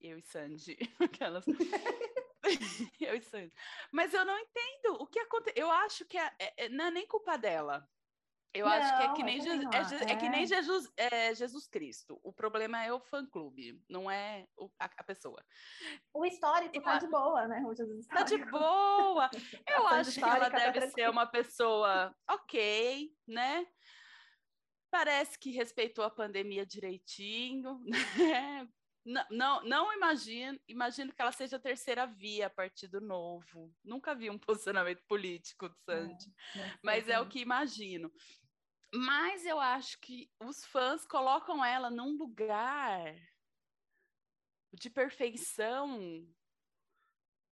eu 0.00 0.18
e 0.18 0.22
Sandy. 0.22 0.76
Aquelas. 1.00 1.44
eu 3.00 3.14
e 3.14 3.22
Sandy. 3.22 3.52
Mas 3.92 4.12
eu 4.14 4.24
não 4.24 4.38
entendo 4.38 5.00
o 5.00 5.06
que 5.06 5.18
aconteceu. 5.18 5.64
Eu 5.64 5.70
acho 5.70 6.04
que 6.04 6.18
é, 6.18 6.32
é, 6.38 6.68
não 6.68 6.86
é 6.86 6.90
nem 6.90 7.06
culpa 7.06 7.36
dela. 7.36 7.88
Eu 8.56 8.64
não, 8.64 8.72
acho 8.72 8.96
que 8.96 9.02
é 9.02 9.12
que 9.12 9.22
nem, 9.22 9.40
Je 9.40 9.48
é, 9.50 10.12
é, 10.12 10.16
que 10.16 10.28
nem 10.30 10.46
Jesus, 10.46 10.90
é, 10.96 11.34
Jesus 11.34 11.66
Cristo. 11.66 12.18
O 12.22 12.32
problema 12.32 12.82
é 12.82 12.90
o 12.90 12.98
fã-clube, 12.98 13.78
não 13.86 14.10
é 14.10 14.46
o, 14.56 14.70
a, 14.78 14.86
a, 14.96 15.04
pessoa. 15.04 15.44
O 16.14 16.24
histórico 16.24 16.80
tá 16.80 16.96
de 16.96 17.06
boa, 17.06 17.46
né? 17.46 17.62
O 17.66 17.74
Jesus 17.74 18.06
tá 18.06 18.22
de 18.22 18.38
boa. 18.46 19.28
Eu 19.68 19.86
acho 19.88 20.12
que 20.12 20.24
ela 20.24 20.50
tá 20.50 20.70
deve 20.70 20.88
ser 20.88 21.10
uma 21.10 21.26
pessoa 21.26 22.14
ok, 22.30 23.12
né? 23.26 23.66
Parece 24.90 25.38
que 25.38 25.50
respeitou 25.50 26.02
a 26.02 26.10
pandemia 26.10 26.64
direitinho, 26.64 27.82
né? 27.84 28.66
Não, 29.06 29.24
não, 29.30 29.62
não 29.62 29.92
imagino, 29.92 30.58
imagino 30.66 31.12
que 31.14 31.22
ela 31.22 31.30
seja 31.30 31.56
a 31.56 31.60
terceira 31.60 32.06
via, 32.06 32.50
partido 32.50 33.00
novo. 33.00 33.72
Nunca 33.84 34.16
vi 34.16 34.28
um 34.28 34.38
posicionamento 34.38 35.04
político 35.06 35.68
do 35.68 35.76
Sandy, 35.76 36.34
é, 36.56 36.78
mas 36.82 37.08
é 37.08 37.20
o 37.20 37.28
que 37.28 37.38
imagino. 37.38 38.12
Mas 38.92 39.46
eu 39.46 39.60
acho 39.60 40.00
que 40.00 40.28
os 40.40 40.64
fãs 40.64 41.06
colocam 41.06 41.64
ela 41.64 41.88
num 41.88 42.16
lugar 42.16 43.14
de 44.72 44.90
perfeição 44.90 45.98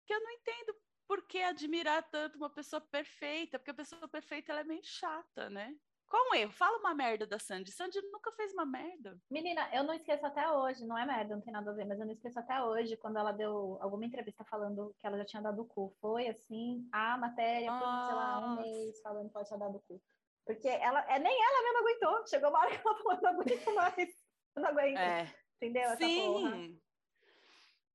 que 0.05 0.13
eu 0.13 0.21
não 0.21 0.31
entendo 0.31 0.75
por 1.07 1.25
que 1.25 1.39
admirar 1.39 2.07
tanto 2.11 2.37
uma 2.37 2.49
pessoa 2.51 2.79
perfeita, 2.79 3.57
porque 3.57 3.71
a 3.71 3.75
pessoa 3.75 4.07
perfeita 4.07 4.51
ela 4.51 4.61
é 4.61 4.63
meio 4.63 4.83
chata, 4.83 5.49
né? 5.49 5.75
Qual 6.09 6.31
um 6.31 6.33
erro? 6.33 6.51
Fala 6.51 6.79
uma 6.79 6.95
merda 6.95 7.27
da 7.27 7.37
Sandy. 7.37 7.71
Sandy 7.71 8.01
nunca 8.11 8.31
fez 8.31 8.51
uma 8.51 8.65
merda. 8.65 9.15
Menina, 9.29 9.69
eu 9.71 9.83
não 9.83 9.93
esqueço 9.93 10.25
até 10.25 10.51
hoje, 10.51 10.83
não 10.85 10.97
é 10.97 11.05
merda, 11.05 11.35
não 11.35 11.41
tem 11.41 11.53
nada 11.53 11.69
a 11.69 11.73
ver, 11.73 11.85
mas 11.85 11.99
eu 11.99 12.05
não 12.05 12.13
esqueço 12.13 12.39
até 12.39 12.63
hoje 12.63 12.97
quando 12.97 13.19
ela 13.19 13.31
deu 13.31 13.77
alguma 13.79 14.05
entrevista 14.05 14.43
falando 14.43 14.95
que 14.97 15.05
ela 15.05 15.17
já 15.19 15.25
tinha 15.25 15.41
dado 15.43 15.61
o 15.61 15.65
cu. 15.67 15.95
Foi 16.01 16.27
assim, 16.27 16.89
a 16.91 17.15
matéria, 17.15 17.71
por, 17.71 17.79
sei 17.79 18.15
lá, 18.15 18.39
um 18.39 18.55
mês 18.55 18.99
falando 19.01 19.29
que 19.29 19.37
ela 19.37 19.45
tinha 19.45 19.59
dado 19.59 19.77
o 19.77 19.81
cu. 19.81 20.01
Porque 20.45 20.67
ela, 20.67 21.05
é, 21.07 21.19
nem 21.19 21.43
ela 21.43 21.63
mesma 21.63 21.79
aguentou. 21.79 22.27
Chegou 22.27 22.49
uma 22.49 22.59
hora 22.59 22.71
que 22.71 22.87
ela 22.87 22.97
falou, 22.97 23.21
não 23.21 23.29
aguento 23.29 23.75
mais. 23.75 24.09
Eu 24.55 24.61
não 24.63 24.69
aguento. 24.69 24.97
É. 24.97 25.35
Entendeu? 25.57 25.83
Essa 25.83 25.97
porra. 25.99 26.51
Sim. 26.53 26.81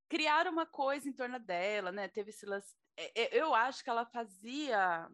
Criaram 0.08 0.52
uma 0.52 0.66
coisa 0.66 1.08
em 1.08 1.12
torno 1.12 1.40
dela, 1.40 1.90
né? 1.90 2.06
Teve 2.06 2.30
esse 2.30 2.46
lance. 2.46 2.76
é, 2.96 3.22
é, 3.22 3.42
Eu 3.42 3.52
acho 3.52 3.82
que 3.82 3.90
ela 3.90 4.06
fazia. 4.06 5.10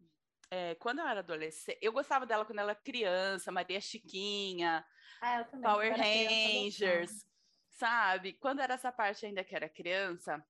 É, 0.50 0.74
quando 0.76 0.98
eu 1.00 1.06
era 1.06 1.20
adolescente, 1.20 1.78
eu 1.80 1.92
gostava 1.92 2.26
dela 2.26 2.44
quando 2.44 2.58
ela 2.58 2.72
era 2.72 2.80
criança, 2.80 3.52
Maria 3.52 3.80
Chiquinha, 3.80 4.84
Ah. 5.22 5.44
Power. 5.62 5.92
Rangers, 5.96 7.24
sabe? 7.68 8.34
Quando 8.34 8.60
era 8.60 8.74
essa 8.74 8.90
parte 8.90 9.26
ainda 9.26 9.44
que 9.44 9.54
era 9.54 9.68
criança, 9.68 10.44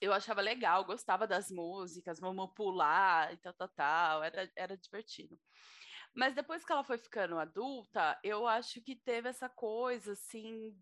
eu 0.00 0.12
achava 0.12 0.40
legal, 0.40 0.84
gostava 0.84 1.26
das 1.26 1.50
músicas, 1.50 2.20
vamos 2.20 2.52
pular 2.54 3.32
e 3.32 3.36
tal, 3.38 3.52
tal, 3.54 3.68
tal, 3.68 4.22
era, 4.24 4.50
era 4.56 4.76
divertido. 4.76 5.38
Mas 6.14 6.34
depois 6.34 6.64
que 6.64 6.72
ela 6.72 6.84
foi 6.84 6.96
ficando 6.98 7.38
adulta, 7.38 8.18
eu 8.22 8.46
acho 8.46 8.80
que 8.82 8.94
teve 8.96 9.28
essa 9.28 9.48
coisa, 9.48 10.12
assim, 10.12 10.72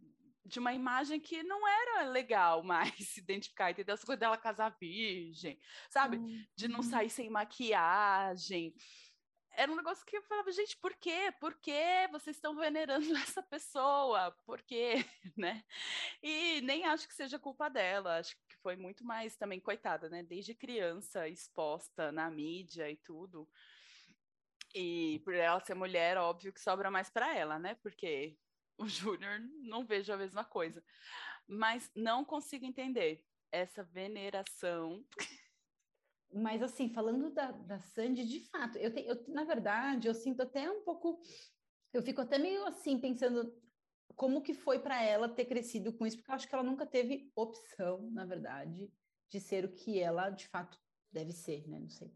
de 0.44 0.58
uma 0.58 0.72
imagem 0.74 1.20
que 1.20 1.42
não 1.42 1.66
era 1.68 2.04
legal 2.04 2.62
mais 2.62 2.94
se 3.10 3.20
identificar, 3.22 3.70
entendeu? 3.70 3.94
Essa 3.94 4.06
coisa 4.06 4.20
dela 4.20 4.38
casar 4.38 4.76
virgem, 4.80 5.58
sabe? 5.90 6.22
De 6.56 6.68
não 6.68 6.80
Uhum. 6.80 6.82
sair 6.82 7.10
sem 7.10 7.30
maquiagem. 7.30 8.74
Era 9.54 9.70
um 9.70 9.76
negócio 9.76 10.04
que 10.06 10.16
eu 10.16 10.22
falava, 10.22 10.50
gente, 10.50 10.78
por 10.78 10.94
quê? 10.96 11.30
Por 11.40 11.60
que 11.60 12.08
vocês 12.10 12.36
estão 12.36 12.56
venerando 12.56 13.04
essa 13.16 13.42
pessoa? 13.42 14.32
Por 14.46 14.62
quê? 14.62 14.94
Né? 15.36 15.62
E 16.22 16.60
nem 16.62 16.84
acho 16.86 17.08
que 17.08 17.14
seja 17.14 17.38
culpa 17.38 17.68
dela, 17.70 18.18
acho 18.18 18.36
que 18.48 18.56
foi 18.62 18.76
muito 18.76 19.04
mais 19.04 19.36
também, 19.36 19.60
coitada, 19.60 20.08
né? 20.10 20.22
Desde 20.22 20.54
criança, 20.54 21.28
exposta 21.28 22.12
na 22.12 22.30
mídia 22.30 22.90
e 22.90 22.96
tudo. 22.96 23.48
E 24.74 25.20
por 25.24 25.34
ela 25.34 25.60
ser 25.60 25.74
mulher, 25.74 26.16
óbvio 26.16 26.52
que 26.52 26.60
sobra 26.60 26.90
mais 26.90 27.10
para 27.10 27.36
ela, 27.36 27.58
né? 27.58 27.74
Porque 27.74 28.38
o 28.82 28.88
Júnior 28.88 29.40
não 29.60 29.84
vejo 29.84 30.12
a 30.12 30.16
mesma 30.16 30.44
coisa. 30.44 30.82
Mas 31.46 31.90
não 31.94 32.24
consigo 32.24 32.64
entender 32.64 33.24
essa 33.50 33.82
veneração. 33.82 35.04
Mas 36.32 36.62
assim, 36.62 36.88
falando 36.88 37.30
da, 37.30 37.50
da 37.52 37.78
Sandy, 37.80 38.24
de 38.24 38.40
fato, 38.48 38.78
eu, 38.78 38.90
eu, 38.90 39.24
na 39.28 39.44
verdade, 39.44 40.08
eu 40.08 40.14
sinto 40.14 40.42
até 40.42 40.70
um 40.70 40.82
pouco, 40.82 41.20
eu 41.92 42.02
fico 42.02 42.22
até 42.22 42.38
meio 42.38 42.64
assim, 42.64 42.98
pensando 42.98 43.54
como 44.16 44.42
que 44.42 44.54
foi 44.54 44.78
para 44.78 45.02
ela 45.02 45.28
ter 45.28 45.44
crescido 45.44 45.92
com 45.92 46.06
isso, 46.06 46.16
porque 46.16 46.30
eu 46.30 46.34
acho 46.34 46.48
que 46.48 46.54
ela 46.54 46.64
nunca 46.64 46.86
teve 46.86 47.30
opção, 47.34 48.10
na 48.10 48.24
verdade, 48.24 48.90
de 49.28 49.40
ser 49.40 49.64
o 49.64 49.74
que 49.74 49.98
ela 49.98 50.30
de 50.30 50.48
fato 50.48 50.78
deve 51.10 51.32
ser, 51.32 51.68
né? 51.68 51.78
Não 51.78 51.90
sei. 51.90 52.10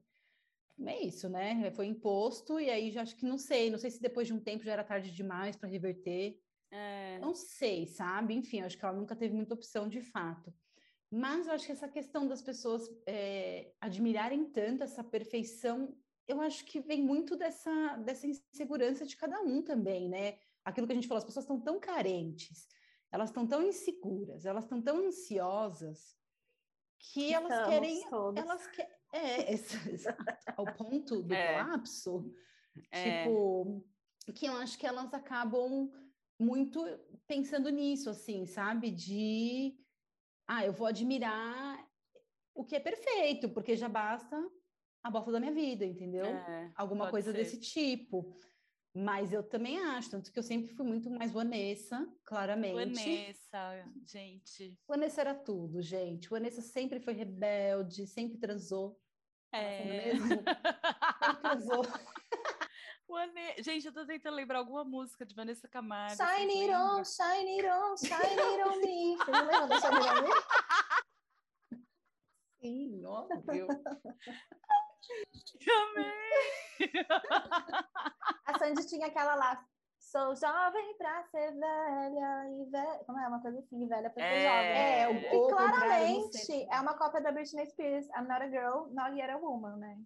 É 0.84 1.02
isso, 1.02 1.28
né? 1.28 1.70
Foi 1.70 1.86
imposto, 1.86 2.60
e 2.60 2.70
aí 2.70 2.90
já 2.90 3.02
acho 3.02 3.16
que 3.16 3.24
não 3.24 3.38
sei, 3.38 3.70
não 3.70 3.78
sei 3.78 3.90
se 3.90 4.00
depois 4.00 4.26
de 4.26 4.34
um 4.34 4.40
tempo 4.40 4.64
já 4.64 4.72
era 4.72 4.84
tarde 4.84 5.10
demais 5.10 5.56
para 5.56 5.68
reverter. 5.68 6.38
É, 6.70 7.18
Não 7.18 7.34
sei, 7.34 7.86
sabe? 7.86 8.34
Enfim, 8.34 8.60
acho 8.60 8.76
que 8.78 8.84
ela 8.84 8.96
nunca 8.96 9.14
teve 9.16 9.34
muita 9.34 9.54
opção 9.54 9.88
de 9.88 10.00
fato. 10.00 10.52
Mas 11.10 11.46
eu 11.46 11.52
acho 11.54 11.66
que 11.66 11.72
essa 11.72 11.88
questão 11.88 12.26
das 12.26 12.42
pessoas 12.42 12.82
eh, 13.06 13.74
admirarem 13.80 14.50
tanto 14.50 14.82
essa 14.82 15.04
perfeição, 15.04 15.96
eu 16.26 16.40
acho 16.40 16.64
que 16.64 16.80
vem 16.80 17.00
muito 17.02 17.36
dessa, 17.36 17.96
dessa 17.98 18.26
insegurança 18.26 19.06
de 19.06 19.16
cada 19.16 19.40
um 19.40 19.62
também, 19.62 20.08
né? 20.08 20.38
Aquilo 20.64 20.86
que 20.86 20.92
a 20.92 20.96
gente 20.96 21.06
falou, 21.06 21.18
as 21.18 21.24
pessoas 21.24 21.44
estão 21.44 21.60
tão 21.60 21.78
carentes, 21.78 22.66
elas 23.12 23.30
estão 23.30 23.46
tão 23.46 23.62
inseguras, 23.62 24.44
elas 24.44 24.64
estão 24.64 24.82
tão 24.82 25.06
ansiosas, 25.06 26.16
que 26.98 27.32
elas 27.32 27.52
Estamos 27.52 27.70
querem. 27.70 28.10
todos. 28.10 28.42
Elas 28.42 28.66
que, 28.66 28.82
é, 29.12 29.52
exato, 29.54 30.24
ao 30.56 30.66
ponto 30.74 31.22
do 31.22 31.32
É. 31.32 31.62
colapso, 31.62 32.32
É. 32.90 33.22
tipo, 33.22 33.86
que 34.34 34.46
eu 34.46 34.56
acho 34.56 34.76
que 34.76 34.86
elas 34.86 35.14
acabam 35.14 35.88
muito 36.39 36.80
pensando 37.26 37.70
nisso, 37.70 38.11
assim, 38.11 38.47
sabe? 38.47 38.91
De, 38.91 39.76
ah, 40.47 40.64
eu 40.64 40.72
vou 40.72 40.87
admirar 40.87 41.87
o 42.55 42.64
que 42.64 42.76
é 42.76 42.80
perfeito, 42.80 43.49
porque 43.51 43.76
já 43.76 43.89
basta 43.89 44.37
a 45.03 45.11
bosta 45.11 45.30
da 45.30 45.41
minha 45.41 45.53
vida, 45.53 45.84
entendeu? 45.84 46.26
é, 46.26 46.72
Alguma 46.74 47.11
coisa 47.11 47.30
ser. 47.30 47.39
desse 47.39 47.61
tipo. 47.61 48.37
Mas 48.99 49.30
eu 49.30 49.43
também 49.43 49.78
acho, 49.78 50.11
tanto 50.11 50.32
que 50.32 50.39
eu 50.39 50.43
sempre 50.43 50.74
fui 50.74 50.87
muito 50.87 51.11
mais 51.11 51.30
Vanessa, 51.30 52.11
claramente. 52.24 52.74
Vanessa, 52.74 53.93
gente. 54.07 54.74
Vanessa 54.89 55.20
era 55.20 55.34
tudo, 55.34 55.82
gente. 55.82 56.30
Vanessa 56.30 56.62
sempre 56.62 56.99
foi 56.99 57.12
rebelde, 57.12 58.07
sempre 58.07 58.39
transou. 58.39 58.99
É. 59.53 59.84
mesmo? 59.84 60.26
Sempre 61.22 61.41
transou. 61.41 61.82
Vane- 63.09 63.62
Gente, 63.62 63.86
eu 63.86 63.92
tô 63.92 64.04
tentando 64.07 64.34
lembrar 64.34 64.59
alguma 64.59 64.84
música 64.84 65.24
de 65.24 65.34
Vanessa 65.34 65.68
Camargo. 65.68 66.16
Shine 66.16 66.62
it 66.62 66.74
on, 66.74 67.04
shine 67.04 67.61
it 67.61 67.68
on, 67.68 67.96
shine 67.96 68.40
it 68.40 68.62
on 68.62 68.80
me. 68.80 69.16
Você 69.16 69.30
não 69.30 69.46
lembra 69.46 69.66
da 69.68 69.80
Shine 69.80 69.96
It 69.96 70.09
On 70.09 70.22
Me? 70.22 70.34
Sim, 72.61 73.04
óbvio. 73.04 73.68
Amei! 75.70 76.07
A 78.46 78.59
Sandy 78.59 78.86
tinha 78.86 79.07
aquela 79.07 79.34
lá. 79.34 79.64
Sou 79.98 80.34
jovem 80.36 80.96
pra 80.98 81.24
ser 81.24 81.52
velha 81.52 82.48
e 82.50 82.70
velha. 82.70 83.04
Como 83.07 83.18
é? 83.20 83.28
Uma 83.28 83.40
coisa 83.42 83.59
assim, 83.59 83.86
velha 83.88 84.11
pra 84.11 84.22
ser 84.22 84.34
É. 84.34 84.42
jovem. 84.42 84.76
É, 84.76 85.09
o, 85.09 85.46
Que 85.46 85.52
claramente 85.54 86.68
é 86.70 86.80
uma 86.80 86.96
cópia 86.96 87.20
da 87.20 87.32
Britney 87.32 87.66
Spears, 87.66 88.07
I'm 88.16 88.26
not 88.28 88.42
a 88.42 88.48
girl, 88.48 88.86
not 88.92 89.16
yet 89.18 89.30
a 89.30 89.36
woman, 89.36 89.76
né? 89.76 89.98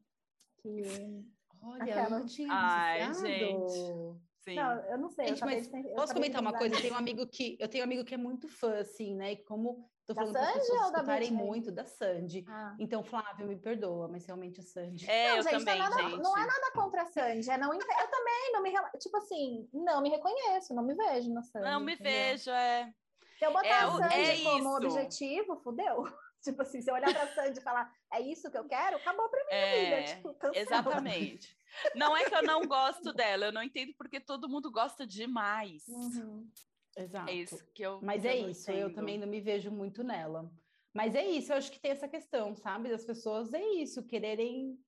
Que... 0.63 1.25
Olha, 1.63 1.83
Aquela. 1.83 2.03
eu 2.05 2.11
nunca 2.11 2.27
tinha 2.27 2.49
Ai, 2.53 3.03
associado. 3.03 3.29
gente. 3.29 4.21
Sim. 4.41 4.55
Não, 4.55 4.73
eu 4.87 4.99
não 4.99 5.09
sei. 5.11 5.25
eu 5.27 5.29
Gente, 5.29 5.39
acabei 5.43 5.69
mas 5.71 5.85
eu 5.85 5.95
Posso 5.95 6.15
comentar 6.15 6.41
uma 6.41 6.53
coisa? 6.57 6.75
Eu 6.75 6.81
tenho 6.81 6.95
um 6.95 6.99
amigo 6.99 7.27
que 7.27 7.57
eu 7.61 7.69
tenho 7.69 7.85
um 7.85 7.87
amigo 7.87 8.05
que 8.05 8.15
é 8.15 8.17
muito 8.17 8.49
fã, 8.49 8.79
assim, 8.79 9.15
né? 9.15 9.33
E 9.33 9.37
como 9.45 9.91
tô 10.07 10.15
falando 10.15 10.33
para 10.33 10.53
pessoas 10.55 10.81
escutarem 10.93 11.31
muito 11.31 11.71
da 11.71 11.85
Sandy. 11.85 12.45
Ah. 12.49 12.75
Então, 12.79 13.05
Flávio, 13.05 13.47
me 13.47 13.57
perdoa, 13.57 14.09
mas 14.09 14.25
realmente 14.25 14.59
a 14.61 14.63
Sandy. 14.63 15.09
É, 15.11 15.29
Não, 15.29 15.37
eu 15.37 15.43
gente, 15.43 15.53
também, 15.59 15.79
não, 15.79 15.87
é 15.87 15.91
nada, 15.91 16.03
gente. 16.03 16.23
não 16.23 16.39
é 16.39 16.47
nada 16.47 16.73
contra 16.75 17.03
a 17.03 17.07
Sandy. 17.07 17.51
É 17.51 17.59
não, 17.59 17.73
eu 17.75 17.79
também 17.79 18.53
não 18.53 18.63
me. 18.63 18.73
Tipo 18.99 19.17
assim, 19.19 19.69
não 19.75 20.01
me 20.01 20.09
reconheço, 20.09 20.75
não 20.75 20.83
me 20.83 20.95
vejo 20.95 21.31
na 21.35 21.43
Sandy. 21.43 21.67
Não 21.67 21.81
me 21.81 21.93
entendeu? 21.93 22.13
vejo, 22.13 22.51
é. 22.51 22.91
Se 23.39 23.45
eu 23.45 23.53
botar 23.53 23.67
É 23.69 23.73
a 23.75 23.91
Sandy 23.91 24.15
é 24.15 24.43
como 24.43 24.59
isso. 24.79 24.87
objetivo, 24.87 25.57
fudeu. 25.57 26.05
Tipo 26.43 26.63
assim, 26.63 26.81
se 26.81 26.91
eu 26.91 26.95
olhar 26.95 27.13
pra 27.13 27.27
Sandy 27.35 27.59
e 27.59 27.63
falar, 27.63 27.93
é 28.13 28.21
isso 28.21 28.51
que 28.51 28.57
eu 28.57 28.65
quero, 28.65 28.97
acabou 28.97 29.29
pra 29.29 29.45
minha 29.45 29.57
É, 29.57 29.85
vida. 30.03 30.15
Tipo, 30.15 30.37
exatamente. 30.55 31.57
Não 31.95 32.17
é 32.17 32.25
que 32.25 32.35
eu 32.35 32.43
não 32.43 32.63
gosto 32.67 33.13
dela, 33.13 33.47
eu 33.47 33.53
não 33.53 33.63
entendo 33.63 33.93
porque 33.97 34.19
todo 34.19 34.49
mundo 34.49 34.71
gosta 34.71 35.07
demais. 35.07 35.87
Uhum. 35.87 36.49
Exato. 36.97 37.31
É 37.31 37.35
isso 37.35 37.65
que 37.73 37.83
eu. 37.83 38.01
Mas 38.03 38.23
que 38.23 38.29
é 38.29 38.37
isso, 38.37 38.71
eu 38.71 38.87
entendo. 38.87 38.95
também 38.95 39.19
não 39.19 39.29
me 39.29 39.41
vejo 39.41 39.71
muito 39.71 40.03
nela. 40.03 40.51
Mas 40.93 41.15
é 41.15 41.25
isso, 41.25 41.53
eu 41.53 41.57
acho 41.57 41.71
que 41.71 41.79
tem 41.79 41.93
essa 41.93 42.09
questão, 42.09 42.57
sabe? 42.57 42.89
Das 42.89 43.05
pessoas, 43.05 43.55
é 43.55 43.63
isso, 43.75 44.03
quererem. 44.03 44.79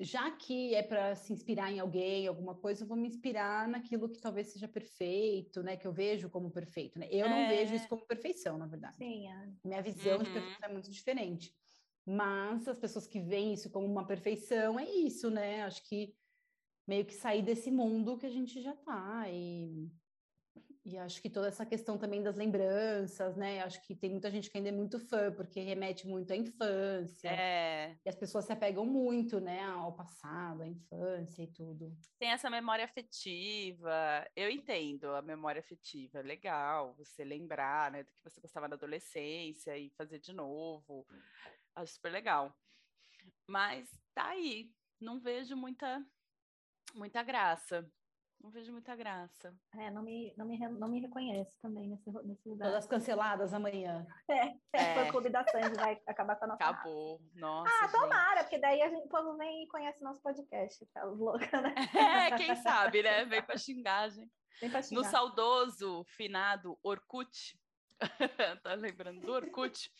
Já 0.00 0.30
que 0.30 0.74
é 0.74 0.82
para 0.82 1.14
se 1.16 1.32
inspirar 1.32 1.72
em 1.72 1.80
alguém, 1.80 2.26
alguma 2.28 2.54
coisa, 2.54 2.84
eu 2.84 2.88
vou 2.88 2.96
me 2.96 3.08
inspirar 3.08 3.68
naquilo 3.68 4.08
que 4.10 4.20
talvez 4.20 4.48
seja 4.48 4.68
perfeito, 4.68 5.62
né? 5.62 5.76
Que 5.76 5.86
eu 5.86 5.92
vejo 5.92 6.30
como 6.30 6.52
perfeito, 6.52 6.98
né? 6.98 7.08
Eu 7.10 7.28
não 7.28 7.44
vejo 7.46 7.74
É. 7.74 7.74
isso 7.74 7.88
como 7.88 8.06
perfeição, 8.06 8.56
na 8.58 8.66
verdade. 8.66 8.98
Sim, 8.98 9.28
é. 9.28 9.52
Minha 9.64 9.82
visão 9.82 10.22
de 10.22 10.30
Uhum. 10.30 10.32
perfeição 10.32 10.68
é 10.68 10.72
muito 10.72 10.90
diferente. 10.90 11.52
Mas 12.06 12.68
as 12.68 12.78
pessoas 12.78 13.06
que 13.06 13.20
veem 13.20 13.54
isso 13.54 13.70
como 13.70 13.86
uma 13.86 14.06
perfeição, 14.06 14.78
é 14.80 14.88
isso, 14.90 15.30
né? 15.30 15.62
Acho 15.64 15.82
que 15.88 16.14
meio 16.88 17.06
que 17.06 17.14
sair 17.14 17.42
desse 17.42 17.70
mundo 17.70 18.18
que 18.18 18.26
a 18.26 18.30
gente 18.30 18.62
já 18.62 18.76
tá. 18.76 19.30
E, 19.30 19.90
e 20.88 20.96
acho 20.98 21.20
que 21.20 21.28
toda 21.28 21.48
essa 21.48 21.66
questão 21.66 21.98
também 21.98 22.22
das 22.22 22.34
lembranças, 22.34 23.36
né? 23.36 23.60
Acho 23.62 23.80
que 23.82 23.94
tem 23.94 24.10
muita 24.10 24.30
gente 24.30 24.50
que 24.50 24.56
ainda 24.56 24.70
é 24.70 24.72
muito 24.72 24.98
fã, 24.98 25.30
porque 25.32 25.60
remete 25.60 26.06
muito 26.06 26.32
à 26.32 26.36
infância. 26.36 27.28
É, 27.28 27.96
E 28.04 28.08
as 28.08 28.16
pessoas 28.16 28.46
se 28.46 28.52
apegam 28.52 28.86
muito, 28.86 29.38
né? 29.40 29.62
Ao 29.64 29.92
passado, 29.92 30.62
à 30.62 30.66
infância 30.66 31.42
e 31.42 31.46
tudo. 31.48 31.94
tem 32.18 32.30
essa 32.30 32.48
memória 32.48 32.84
afetiva. 32.84 34.26
Eu 34.34 34.50
entendo 34.50 35.08
a 35.14 35.22
memória 35.22 35.60
afetiva, 35.60 36.20
é 36.20 36.22
legal 36.22 36.94
você 36.94 37.22
lembrar, 37.24 37.90
né, 37.92 38.02
do 38.02 38.12
que 38.12 38.22
você 38.24 38.40
gostava 38.40 38.66
na 38.68 38.74
adolescência 38.76 39.76
e 39.76 39.90
fazer 39.90 40.18
de 40.18 40.32
novo. 40.32 41.06
Acho 41.74 41.92
super 41.94 42.10
legal. 42.10 42.54
Mas 43.46 43.88
tá 44.14 44.28
aí, 44.30 44.72
não 45.00 45.20
vejo 45.20 45.54
muita 45.56 46.04
muita 46.94 47.22
graça. 47.22 47.86
Não 48.40 48.50
vejo 48.50 48.72
muita 48.72 48.94
graça. 48.94 49.52
É, 49.76 49.90
não 49.90 50.02
me, 50.02 50.32
não 50.36 50.46
me, 50.46 50.56
não 50.58 50.88
me 50.88 51.00
reconheço 51.00 51.50
também 51.60 51.88
nesse, 51.88 52.08
nesse 52.24 52.48
lugar. 52.48 52.68
Todas 52.68 52.86
canceladas 52.86 53.52
amanhã. 53.52 54.06
É, 54.28 54.54
É. 54.72 54.94
foi 54.94 55.08
o 55.08 55.10
clube 55.10 55.28
da 55.28 55.44
Sandy, 55.44 55.74
vai 55.74 56.00
acabar 56.06 56.36
com 56.36 56.44
a 56.44 56.48
nossa. 56.48 56.64
raça. 56.64 56.78
Acabou. 56.78 57.20
Nossa, 57.34 57.70
Ah, 57.70 57.86
gente. 57.88 57.92
tomara, 58.00 58.44
porque 58.44 58.58
daí 58.58 58.80
a 58.80 58.88
gente, 58.88 59.06
o 59.06 59.08
povo 59.08 59.36
vem 59.36 59.64
e 59.64 59.68
conhece 59.68 60.02
nosso 60.04 60.22
podcast, 60.22 60.84
aquelas 60.84 61.18
loucas, 61.18 61.50
né? 61.62 61.74
É, 62.30 62.36
quem 62.36 62.54
sabe, 62.56 63.02
né? 63.02 63.24
Vem 63.24 63.42
pra 63.42 63.56
xingar, 63.56 64.08
gente. 64.08 64.32
Vem 64.60 64.70
pra 64.70 64.80
No 64.80 64.86
xingar. 64.86 65.04
saudoso 65.10 66.04
finado 66.04 66.78
Orkut, 66.82 67.58
tá 68.62 68.74
lembrando 68.74 69.20
do 69.20 69.32
Orkut? 69.32 69.90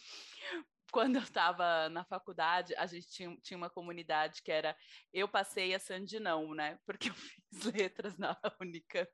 Quando 0.91 1.17
eu 1.17 1.23
estava 1.23 1.89
na 1.89 2.05
faculdade, 2.05 2.75
a 2.77 2.87
gente 2.87 3.09
tinha, 3.09 3.37
tinha 3.43 3.57
uma 3.57 3.71
comunidade 3.71 4.43
que 4.43 4.51
era 4.51 4.77
eu 5.13 5.29
passei 5.29 5.75
a 5.75 5.79
Sandy 5.79 6.19
não, 6.19 6.55
né? 6.55 6.79
Porque 6.87 7.11
eu 7.11 7.15
fiz 7.51 7.65
letras 7.73 8.17
na 8.17 8.37
Unicamp 8.61 9.11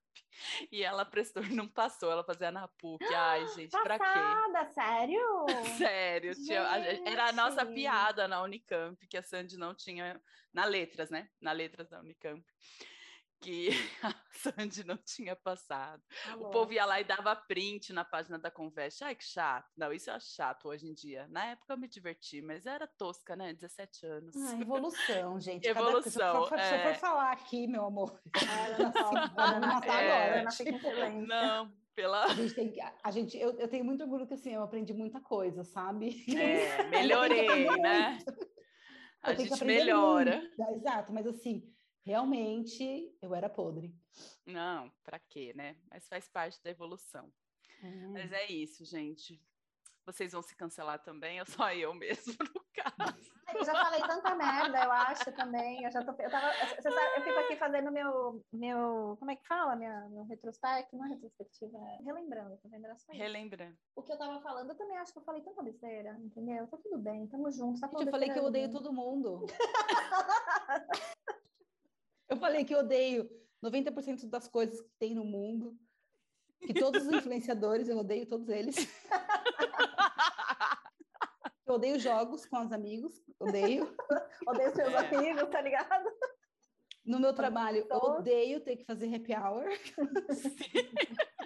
e 0.70 0.82
ela 0.82 1.04
prestou 1.04 1.44
e 1.44 1.54
não 1.54 1.68
passou, 1.68 2.10
ela 2.10 2.24
fazia 2.24 2.50
na 2.50 2.68
PUC. 2.68 3.04
Ai, 3.14 3.46
gente, 3.54 3.70
para 3.70 3.98
quê? 3.98 4.04
Passada, 4.04 4.72
sério? 4.72 5.46
Sério, 5.78 6.34
tinha, 6.34 6.68
a, 6.68 6.78
era 6.78 7.28
a 7.28 7.32
nossa 7.32 7.66
piada 7.66 8.28
na 8.28 8.42
Unicamp 8.42 9.06
que 9.06 9.16
a 9.16 9.22
Sandy 9.22 9.56
não 9.56 9.74
tinha 9.74 10.20
na 10.52 10.64
letras, 10.64 11.10
né? 11.10 11.28
Na 11.40 11.52
letras 11.52 11.88
da 11.88 12.00
Unicamp 12.00 12.44
que 13.44 13.68
a 14.02 14.14
Sandy 14.30 14.84
não 14.84 14.96
tinha 14.96 15.36
passado. 15.36 16.02
Alô. 16.32 16.48
O 16.48 16.50
povo 16.50 16.72
ia 16.72 16.86
lá 16.86 17.00
e 17.00 17.04
dava 17.04 17.36
print 17.36 17.92
na 17.92 18.04
página 18.04 18.38
da 18.38 18.50
conversa. 18.50 19.06
Ai, 19.06 19.14
que 19.14 19.24
chato. 19.24 19.70
Não, 19.76 19.92
isso 19.92 20.10
é 20.10 20.18
chato 20.18 20.68
hoje 20.68 20.88
em 20.88 20.94
dia. 20.94 21.28
Na 21.28 21.44
época 21.46 21.74
eu 21.74 21.78
me 21.78 21.86
diverti, 21.86 22.40
mas 22.40 22.64
era 22.64 22.86
tosca, 22.86 23.36
né? 23.36 23.52
17 23.52 24.06
anos. 24.06 24.36
Ah, 24.36 24.60
evolução, 24.60 25.38
gente. 25.40 25.68
Evolução. 25.68 26.46
Cada... 26.48 26.62
Se, 26.64 26.74
eu 26.74 26.80
for, 26.80 26.88
é... 26.88 26.94
falar 26.94 27.32
aqui, 27.32 27.66
meu 27.66 27.84
amor. 27.84 28.18
Era 28.34 29.58
não 29.58 29.60
matar 29.60 30.04
agora, 30.04 30.42
não 30.44 30.50
fica 30.50 30.70
em 31.08 31.26
Não, 31.26 31.72
pela... 31.94 32.24
A 32.24 32.34
gente, 32.34 32.54
tem, 32.54 32.74
a 33.02 33.10
gente 33.10 33.38
eu, 33.38 33.58
eu 33.58 33.68
tenho 33.68 33.84
muito 33.84 34.02
orgulho 34.02 34.26
que 34.26 34.34
assim, 34.34 34.54
eu 34.54 34.62
aprendi 34.62 34.94
muita 34.94 35.20
coisa, 35.20 35.62
sabe? 35.64 36.24
É, 36.34 36.84
melhorei, 36.84 37.66
né? 37.78 38.18
A 39.22 39.32
gente 39.34 39.64
melhora. 39.64 40.36
Muito. 40.58 40.76
Exato, 40.76 41.12
mas 41.12 41.26
assim, 41.26 41.73
realmente 42.04 43.16
eu 43.20 43.34
era 43.34 43.48
podre. 43.48 43.94
Não, 44.46 44.90
para 45.02 45.18
quê, 45.18 45.52
né? 45.54 45.76
Mas 45.90 46.06
faz 46.06 46.28
parte 46.28 46.62
da 46.62 46.70
evolução. 46.70 47.32
Uhum. 47.82 48.12
Mas 48.12 48.32
é 48.32 48.46
isso, 48.50 48.84
gente. 48.84 49.40
Vocês 50.06 50.32
vão 50.32 50.42
se 50.42 50.54
cancelar 50.54 51.02
também, 51.02 51.40
ou 51.40 51.46
só 51.46 51.72
eu 51.72 51.94
mesmo, 51.94 52.34
no 52.38 52.64
caso? 52.74 53.24
Eu 53.54 53.64
já 53.64 53.72
falei 53.72 54.00
tanta 54.00 54.34
merda, 54.34 54.82
eu 54.82 54.90
acho 54.90 55.30
também. 55.32 55.84
Eu 55.84 55.90
já 55.92 56.02
tô. 56.02 56.10
Eu, 56.20 56.28
tava, 56.28 56.52
sabe, 56.82 56.96
eu 57.16 57.22
fico 57.22 57.38
aqui 57.38 57.56
fazendo 57.56 57.92
meu. 57.92 58.44
meu 58.52 59.16
como 59.16 59.30
é 59.30 59.36
que 59.36 59.46
fala? 59.46 59.76
Minha, 59.76 60.08
meu 60.08 60.24
retrospecto, 60.24 60.96
não 60.96 61.04
é 61.04 61.10
retrospectiva, 61.10 61.78
é 61.78 62.02
relembrando, 62.02 62.56
tá 62.56 62.68
vendo? 62.68 62.88
Relembrando. 63.10 63.76
O 63.94 64.02
que 64.02 64.12
eu 64.12 64.18
tava 64.18 64.40
falando, 64.40 64.70
eu 64.70 64.76
também 64.76 64.96
acho 64.96 65.12
que 65.12 65.20
eu 65.20 65.22
falei 65.22 65.40
tanta 65.42 65.62
besteira, 65.62 66.18
entendeu? 66.18 66.66
Tá 66.66 66.76
tudo 66.78 66.98
bem, 66.98 67.28
tamo 67.28 67.48
junto. 67.52 67.80
Tá 67.80 67.86
Gente, 67.86 68.06
eu 68.06 68.10
falei 68.10 68.30
que 68.30 68.38
eu 68.40 68.44
odeio 68.44 68.72
todo 68.72 68.92
mundo. 68.92 69.46
Eu 72.28 72.36
falei 72.36 72.64
que 72.64 72.74
eu 72.74 72.80
odeio 72.80 73.30
90% 73.62 74.28
das 74.28 74.48
coisas 74.48 74.80
que 74.80 74.90
tem 74.98 75.14
no 75.14 75.24
mundo, 75.24 75.78
que 76.60 76.74
todos 76.74 77.06
os 77.06 77.12
influenciadores, 77.12 77.88
eu 77.88 77.98
odeio 77.98 78.26
todos 78.26 78.48
eles. 78.48 78.76
Eu 81.66 81.74
odeio 81.74 81.98
jogos 81.98 82.44
com 82.46 82.62
os 82.62 82.72
amigos, 82.72 83.22
odeio. 83.40 83.96
odeio 84.46 84.74
seus 84.74 84.92
é. 84.92 84.98
amigos, 84.98 85.48
tá 85.50 85.60
ligado? 85.62 86.04
No 87.04 87.18
meu 87.18 87.34
trabalho, 87.34 87.86
eu 87.90 87.96
odeio 87.96 88.60
ter 88.60 88.76
que 88.76 88.84
fazer 88.84 89.14
happy 89.14 89.34
hour. 89.34 89.64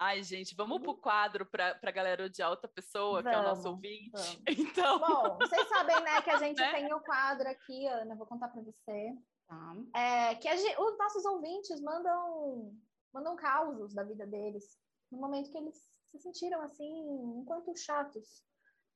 Ai, 0.00 0.22
gente, 0.22 0.54
vamos 0.54 0.80
pro 0.80 0.96
quadro 0.96 1.44
para 1.44 1.76
a 1.82 1.90
galera 1.90 2.30
de 2.30 2.40
alta 2.40 2.68
pessoa, 2.68 3.20
vamos, 3.20 3.30
que 3.30 3.36
é 3.36 3.40
o 3.40 3.42
nosso 3.42 3.68
ouvinte. 3.68 4.10
Vamos. 4.12 4.42
Então. 4.58 5.00
Bom, 5.00 5.38
vocês 5.38 5.68
sabem, 5.68 6.00
né, 6.02 6.22
que 6.22 6.30
a 6.30 6.38
gente 6.38 6.60
né? 6.60 6.70
tem 6.72 6.92
o 6.92 7.00
quadro 7.00 7.48
aqui, 7.48 7.86
Ana, 7.86 8.14
vou 8.14 8.26
contar 8.26 8.48
para 8.48 8.62
você. 8.62 9.12
Tá. 9.48 9.76
É, 9.94 10.34
que 10.34 10.56
gente, 10.56 10.78
os 10.78 10.98
nossos 10.98 11.24
ouvintes 11.24 11.80
mandam, 11.80 12.76
mandam 13.12 13.34
causos 13.34 13.94
da 13.94 14.04
vida 14.04 14.26
deles, 14.26 14.78
no 15.10 15.18
momento 15.18 15.50
que 15.50 15.56
eles 15.56 15.88
se 16.04 16.18
sentiram 16.18 16.60
assim, 16.60 17.40
enquanto 17.40 17.76
chatos. 17.76 18.44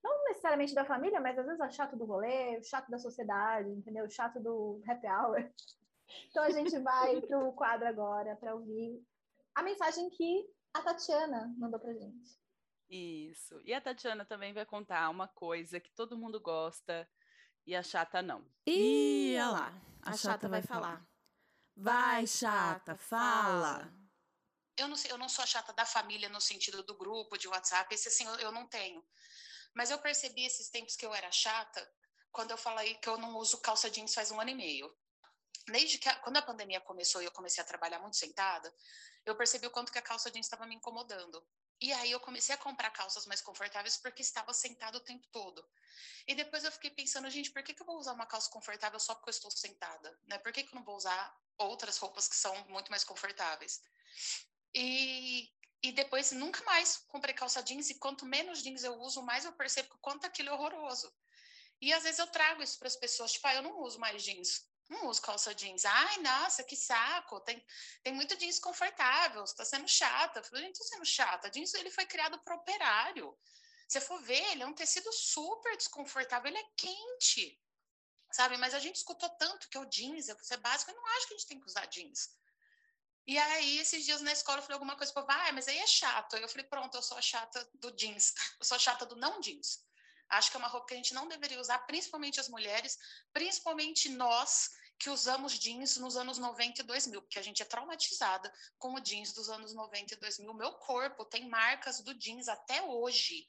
Não 0.04 0.24
necessariamente 0.24 0.74
da 0.74 0.84
família, 0.84 1.20
mas 1.20 1.38
às 1.38 1.46
vezes 1.46 1.60
é 1.60 1.70
chato 1.70 1.96
do 1.96 2.04
rolê, 2.04 2.58
o 2.58 2.64
chato 2.64 2.90
da 2.90 2.98
sociedade, 2.98 3.70
entendeu? 3.70 4.04
O 4.04 4.10
chato 4.10 4.40
do 4.40 4.82
happy 4.86 5.06
hour. 5.06 5.36
Então 6.28 6.42
a 6.42 6.50
gente 6.50 6.78
vai 6.80 7.22
para 7.22 7.38
o 7.38 7.54
quadro 7.54 7.88
agora 7.88 8.36
para 8.36 8.54
ouvir 8.54 9.02
a 9.54 9.62
mensagem 9.62 10.10
que 10.10 10.46
a 10.74 10.82
Tatiana 10.82 11.54
mandou 11.56 11.80
para 11.80 11.94
gente. 11.94 12.38
Isso. 12.90 13.58
E 13.64 13.72
a 13.72 13.80
Tatiana 13.80 14.22
também 14.22 14.52
vai 14.52 14.66
contar 14.66 15.08
uma 15.08 15.26
coisa 15.26 15.80
que 15.80 15.90
todo 15.94 16.18
mundo 16.18 16.38
gosta, 16.38 17.08
e 17.66 17.74
a 17.74 17.82
chata 17.82 18.20
não. 18.20 18.44
E 18.66 19.34
olha 19.36 19.50
lá, 19.50 19.82
a, 20.02 20.12
chata, 20.12 20.18
chata, 20.18 20.48
vai 20.48 20.62
falar. 20.62 20.80
falar. 20.80 21.08
Vai, 21.76 22.26
chata, 22.26 22.96
fala. 22.96 23.92
Eu 24.76 24.88
não, 24.88 24.96
eu 25.08 25.18
não 25.18 25.28
sou 25.28 25.42
a 25.42 25.46
chata 25.46 25.72
da 25.72 25.84
família 25.84 26.28
no 26.28 26.40
sentido 26.40 26.82
do 26.82 26.96
grupo, 26.96 27.38
de 27.38 27.48
WhatsApp, 27.48 27.94
esse 27.94 28.08
assim 28.08 28.26
eu, 28.26 28.34
eu 28.36 28.52
não 28.52 28.66
tenho. 28.66 29.04
Mas 29.74 29.90
eu 29.90 29.98
percebi 29.98 30.44
esses 30.44 30.68
tempos 30.68 30.96
que 30.96 31.06
eu 31.06 31.14
era 31.14 31.30
chata 31.30 31.88
quando 32.30 32.50
eu 32.50 32.56
falei 32.56 32.94
que 32.96 33.08
eu 33.08 33.18
não 33.18 33.36
uso 33.36 33.60
calça 33.60 33.90
jeans 33.90 34.14
faz 34.14 34.30
um 34.30 34.40
ano 34.40 34.50
e 34.50 34.54
meio. 34.54 34.94
Desde 35.66 35.98
que 35.98 36.08
a, 36.08 36.16
quando 36.16 36.38
a 36.38 36.42
pandemia 36.42 36.80
começou 36.80 37.22
e 37.22 37.26
eu 37.26 37.30
comecei 37.30 37.62
a 37.62 37.66
trabalhar 37.66 38.00
muito 38.00 38.16
sentada, 38.16 38.74
eu 39.24 39.36
percebi 39.36 39.66
o 39.66 39.70
quanto 39.70 39.92
que 39.92 39.98
a 39.98 40.02
calça 40.02 40.30
jeans 40.30 40.46
estava 40.46 40.66
me 40.66 40.74
incomodando. 40.74 41.46
E 41.82 41.92
aí 41.94 42.12
eu 42.12 42.20
comecei 42.20 42.54
a 42.54 42.58
comprar 42.58 42.90
calças 42.90 43.26
mais 43.26 43.42
confortáveis 43.42 43.96
porque 43.96 44.22
estava 44.22 44.54
sentado 44.54 44.98
o 44.98 45.00
tempo 45.00 45.26
todo. 45.32 45.68
E 46.28 46.32
depois 46.32 46.62
eu 46.62 46.70
fiquei 46.70 46.90
pensando, 46.90 47.28
gente, 47.28 47.50
por 47.50 47.60
que, 47.60 47.74
que 47.74 47.82
eu 47.82 47.86
vou 47.86 47.98
usar 47.98 48.12
uma 48.12 48.24
calça 48.24 48.48
confortável 48.48 49.00
só 49.00 49.16
porque 49.16 49.30
eu 49.30 49.32
estou 49.32 49.50
sentada? 49.50 50.16
Né? 50.28 50.38
Por 50.38 50.52
que, 50.52 50.62
que 50.62 50.72
eu 50.72 50.76
não 50.76 50.84
vou 50.84 50.94
usar 50.94 51.36
outras 51.58 51.98
roupas 51.98 52.28
que 52.28 52.36
são 52.36 52.54
muito 52.68 52.88
mais 52.88 53.02
confortáveis? 53.02 53.82
E, 54.72 55.52
e 55.82 55.90
depois 55.90 56.30
nunca 56.30 56.62
mais 56.62 56.98
comprei 57.08 57.34
calça 57.34 57.60
jeans 57.60 57.90
e 57.90 57.98
quanto 57.98 58.24
menos 58.24 58.62
jeans 58.62 58.84
eu 58.84 58.94
uso, 59.00 59.20
mais 59.20 59.44
eu 59.44 59.52
percebo 59.52 59.92
o 59.92 59.98
quanto 59.98 60.24
aquilo 60.24 60.50
é 60.50 60.52
horroroso. 60.52 61.12
E 61.80 61.92
às 61.92 62.04
vezes 62.04 62.20
eu 62.20 62.28
trago 62.28 62.62
isso 62.62 62.78
para 62.78 62.86
as 62.86 62.94
pessoas, 62.94 63.32
tipo, 63.32 63.48
ah, 63.48 63.56
eu 63.56 63.62
não 63.62 63.80
uso 63.80 63.98
mais 63.98 64.22
jeans 64.22 64.70
não 64.92 65.08
uso 65.08 65.20
calça 65.22 65.54
jeans. 65.54 65.84
Ai, 65.84 66.18
nossa, 66.18 66.62
que 66.62 66.76
saco. 66.76 67.40
Tem, 67.40 67.64
tem 68.02 68.12
muito 68.12 68.36
jeans 68.36 68.58
confortável, 68.58 69.46
você 69.46 69.56
tá 69.56 69.64
sendo 69.64 69.88
chata. 69.88 70.40
Eu 70.40 70.44
falei, 70.44 70.66
gente, 70.66 70.78
tô 70.78 70.84
sendo 70.84 71.04
chata. 71.04 71.50
Jeans, 71.50 71.74
ele 71.74 71.90
foi 71.90 72.06
criado 72.06 72.38
para 72.40 72.54
operário. 72.54 73.36
Se 73.88 74.00
for 74.00 74.20
ver, 74.22 74.42
ele 74.52 74.62
é 74.62 74.66
um 74.66 74.72
tecido 74.72 75.12
super 75.12 75.76
desconfortável, 75.76 76.48
ele 76.48 76.58
é 76.58 76.64
quente, 76.76 77.60
sabe? 78.30 78.56
Mas 78.56 78.72
a 78.72 78.78
gente 78.78 78.96
escutou 78.96 79.28
tanto 79.30 79.68
que 79.68 79.78
o 79.78 79.84
jeans 79.84 80.28
é 80.30 80.36
ser 80.42 80.56
básico, 80.58 80.90
eu 80.90 80.96
não 80.96 81.06
acho 81.08 81.28
que 81.28 81.34
a 81.34 81.36
gente 81.36 81.46
tem 81.46 81.60
que 81.60 81.66
usar 81.66 81.84
jeans. 81.86 82.30
E 83.26 83.38
aí, 83.38 83.78
esses 83.78 84.04
dias 84.04 84.20
na 84.22 84.32
escola, 84.32 84.58
eu 84.58 84.62
falei 84.62 84.74
alguma 84.74 84.96
coisa, 84.96 85.12
para 85.12 85.48
ah, 85.48 85.52
mas 85.52 85.68
aí 85.68 85.78
é 85.78 85.86
chato. 85.86 86.36
Eu 86.36 86.48
falei, 86.48 86.66
pronto, 86.66 86.96
eu 86.96 87.02
sou 87.02 87.16
a 87.18 87.22
chata 87.22 87.68
do 87.74 87.92
jeans, 87.92 88.32
eu 88.58 88.64
sou 88.64 88.76
a 88.76 88.80
chata 88.80 89.04
do 89.04 89.16
não 89.16 89.40
jeans. 89.40 89.84
Acho 90.30 90.50
que 90.50 90.56
é 90.56 90.60
uma 90.60 90.68
roupa 90.68 90.86
que 90.86 90.94
a 90.94 90.96
gente 90.96 91.12
não 91.12 91.28
deveria 91.28 91.60
usar, 91.60 91.78
principalmente 91.80 92.40
as 92.40 92.48
mulheres, 92.48 92.98
principalmente 93.32 94.08
nós 94.08 94.70
que 95.02 95.10
usamos 95.10 95.58
jeans 95.58 95.96
nos 95.96 96.16
anos 96.16 96.38
90 96.38 96.80
e 96.80 96.84
2000, 96.84 97.22
porque 97.22 97.38
a 97.40 97.42
gente 97.42 97.60
é 97.60 97.64
traumatizada 97.64 98.52
com 98.78 98.94
o 98.94 99.00
jeans 99.00 99.32
dos 99.32 99.50
anos 99.50 99.74
90 99.74 100.14
e 100.14 100.16
2000. 100.16 100.54
Meu 100.54 100.74
corpo 100.74 101.24
tem 101.24 101.48
marcas 101.48 101.98
do 102.00 102.14
jeans 102.14 102.46
até 102.46 102.80
hoje, 102.82 103.44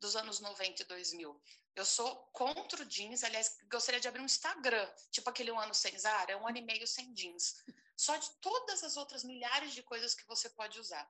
dos 0.00 0.16
anos 0.16 0.40
90 0.40 0.80
e 0.80 0.86
2000. 0.86 1.42
Eu 1.76 1.84
sou 1.84 2.26
contra 2.32 2.82
o 2.82 2.86
jeans, 2.86 3.22
aliás, 3.22 3.54
gostaria 3.70 4.00
de 4.00 4.08
abrir 4.08 4.22
um 4.22 4.24
Instagram, 4.24 4.90
tipo 5.10 5.28
aquele 5.28 5.52
um 5.52 5.60
ano 5.60 5.74
sem 5.74 5.98
Zara, 5.98 6.32
é 6.32 6.36
um 6.38 6.48
ano 6.48 6.56
e 6.56 6.62
meio 6.62 6.86
sem 6.86 7.12
jeans. 7.12 7.62
Só 7.94 8.16
de 8.16 8.30
todas 8.40 8.82
as 8.82 8.96
outras 8.96 9.24
milhares 9.24 9.74
de 9.74 9.82
coisas 9.82 10.14
que 10.14 10.26
você 10.26 10.48
pode 10.48 10.80
usar. 10.80 11.06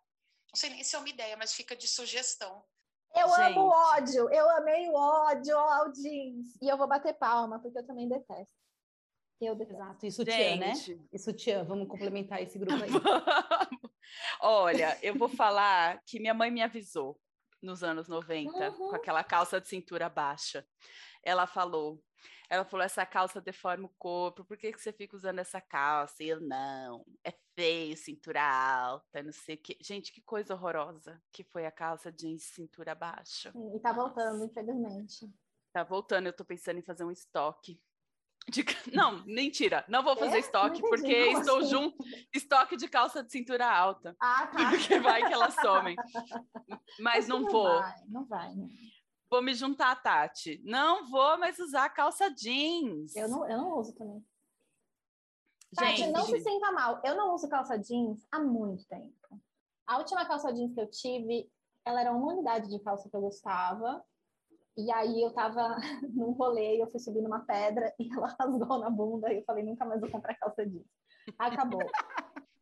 Não 0.48 0.56
sei 0.56 0.70
nem 0.70 0.82
se 0.82 0.96
é 0.96 0.98
uma 0.98 1.08
ideia, 1.08 1.36
mas 1.36 1.52
fica 1.52 1.76
de 1.76 1.86
sugestão 1.86 2.64
eu 3.14 3.28
Gente. 3.28 3.52
amo 3.52 3.68
ódio, 3.68 4.28
eu 4.28 4.50
amei 4.50 4.88
o 4.88 4.94
ódio 4.94 5.56
ao 5.56 5.92
jeans. 5.92 6.56
E 6.60 6.68
eu 6.68 6.76
vou 6.76 6.88
bater 6.88 7.14
palma, 7.14 7.60
porque 7.60 7.78
eu 7.78 7.86
também 7.86 8.08
detesto. 8.08 8.63
Eu. 9.40 9.60
Exato, 9.60 10.06
e 10.06 10.12
sutiã, 10.12 10.56
né? 10.56 10.72
E 11.12 11.18
sutiã, 11.18 11.64
vamos 11.64 11.88
complementar 11.88 12.42
esse 12.42 12.58
grupo 12.58 12.82
aí. 12.82 12.90
Olha, 14.40 14.98
eu 15.02 15.14
vou 15.14 15.28
falar 15.28 16.00
que 16.06 16.20
minha 16.20 16.34
mãe 16.34 16.50
me 16.50 16.62
avisou 16.62 17.18
nos 17.60 17.82
anos 17.82 18.08
90, 18.08 18.70
uhum. 18.70 18.90
com 18.90 18.94
aquela 18.94 19.24
calça 19.24 19.60
de 19.60 19.68
cintura 19.68 20.08
baixa. 20.08 20.66
Ela 21.22 21.46
falou: 21.46 22.02
ela 22.48 22.64
falou: 22.64 22.84
essa 22.84 23.04
calça 23.04 23.40
deforma 23.40 23.86
o 23.86 23.94
corpo, 23.98 24.44
por 24.44 24.56
que, 24.56 24.72
que 24.72 24.80
você 24.80 24.92
fica 24.92 25.16
usando 25.16 25.38
essa 25.38 25.60
calça? 25.60 26.22
E 26.22 26.28
eu, 26.28 26.40
não, 26.40 27.04
é 27.24 27.32
feio, 27.54 27.96
cintura 27.96 28.42
alta, 28.42 29.22
não 29.22 29.32
sei 29.32 29.56
o 29.56 29.58
que. 29.58 29.76
Gente, 29.80 30.12
que 30.12 30.20
coisa 30.20 30.54
horrorosa 30.54 31.20
que 31.32 31.42
foi 31.42 31.66
a 31.66 31.70
calça 31.70 32.12
jeans 32.12 32.42
cintura 32.42 32.94
baixa. 32.94 33.52
e 33.74 33.80
tá 33.80 33.92
voltando, 33.92 34.44
infelizmente. 34.44 35.32
Tá 35.72 35.82
voltando, 35.82 36.26
eu 36.26 36.32
tô 36.32 36.44
pensando 36.44 36.78
em 36.78 36.82
fazer 36.82 37.04
um 37.04 37.10
estoque. 37.10 37.80
De... 38.50 38.64
Não, 38.92 39.24
mentira, 39.24 39.84
não 39.88 40.02
vou 40.02 40.16
fazer 40.16 40.36
é? 40.36 40.40
estoque, 40.40 40.80
porque 40.80 41.12
estou 41.12 41.58
assim? 41.58 41.70
junto. 41.70 41.96
Estoque 42.32 42.76
de 42.76 42.86
calça 42.88 43.24
de 43.24 43.32
cintura 43.32 43.66
alta. 43.66 44.14
Ah, 44.20 44.46
tá. 44.46 44.70
Porque 44.70 45.00
vai 45.00 45.26
que 45.26 45.32
elas 45.32 45.54
somem. 45.54 45.96
Mas 47.00 47.26
não, 47.26 47.40
não 47.40 47.50
vou. 47.50 47.80
Vai, 47.80 47.94
não 48.06 48.24
vai, 48.26 48.54
não 48.54 48.68
vou 49.34 49.42
me 49.42 49.52
juntar 49.52 49.90
a 49.90 49.96
Tati. 49.96 50.62
Não 50.64 51.10
vou 51.10 51.36
mais 51.36 51.58
usar 51.58 51.88
calça 51.90 52.30
jeans. 52.30 53.16
Eu 53.16 53.28
não, 53.28 53.50
eu 53.50 53.58
não 53.58 53.78
uso 53.78 53.92
também. 53.94 54.24
Gente, 55.76 56.00
Tati, 56.02 56.12
não 56.12 56.24
se 56.24 56.38
sinta 56.38 56.70
mal. 56.70 57.00
Eu 57.04 57.16
não 57.16 57.34
uso 57.34 57.48
calça 57.48 57.76
jeans 57.76 58.24
há 58.30 58.38
muito 58.38 58.86
tempo. 58.86 59.12
A 59.88 59.98
última 59.98 60.24
calça 60.24 60.52
jeans 60.52 60.72
que 60.72 60.80
eu 60.80 60.88
tive, 60.88 61.50
ela 61.84 62.00
era 62.00 62.12
uma 62.12 62.32
unidade 62.32 62.70
de 62.70 62.78
calça 62.78 63.10
que 63.10 63.16
eu 63.16 63.20
gostava. 63.20 64.04
E 64.76 64.90
aí 64.90 65.22
eu 65.22 65.32
tava 65.32 65.76
num 66.14 66.32
rolê, 66.32 66.82
eu 66.82 66.90
fui 66.90 67.00
subir 67.00 67.22
numa 67.22 67.40
pedra 67.40 67.92
e 67.98 68.12
ela 68.12 68.34
rasgou 68.38 68.78
na 68.78 68.90
bunda 68.90 69.32
e 69.32 69.38
eu 69.38 69.44
falei, 69.44 69.64
nunca 69.64 69.84
mais 69.84 70.00
vou 70.00 70.10
comprar 70.10 70.34
calça 70.34 70.66
jeans. 70.66 70.86
Acabou. 71.38 71.82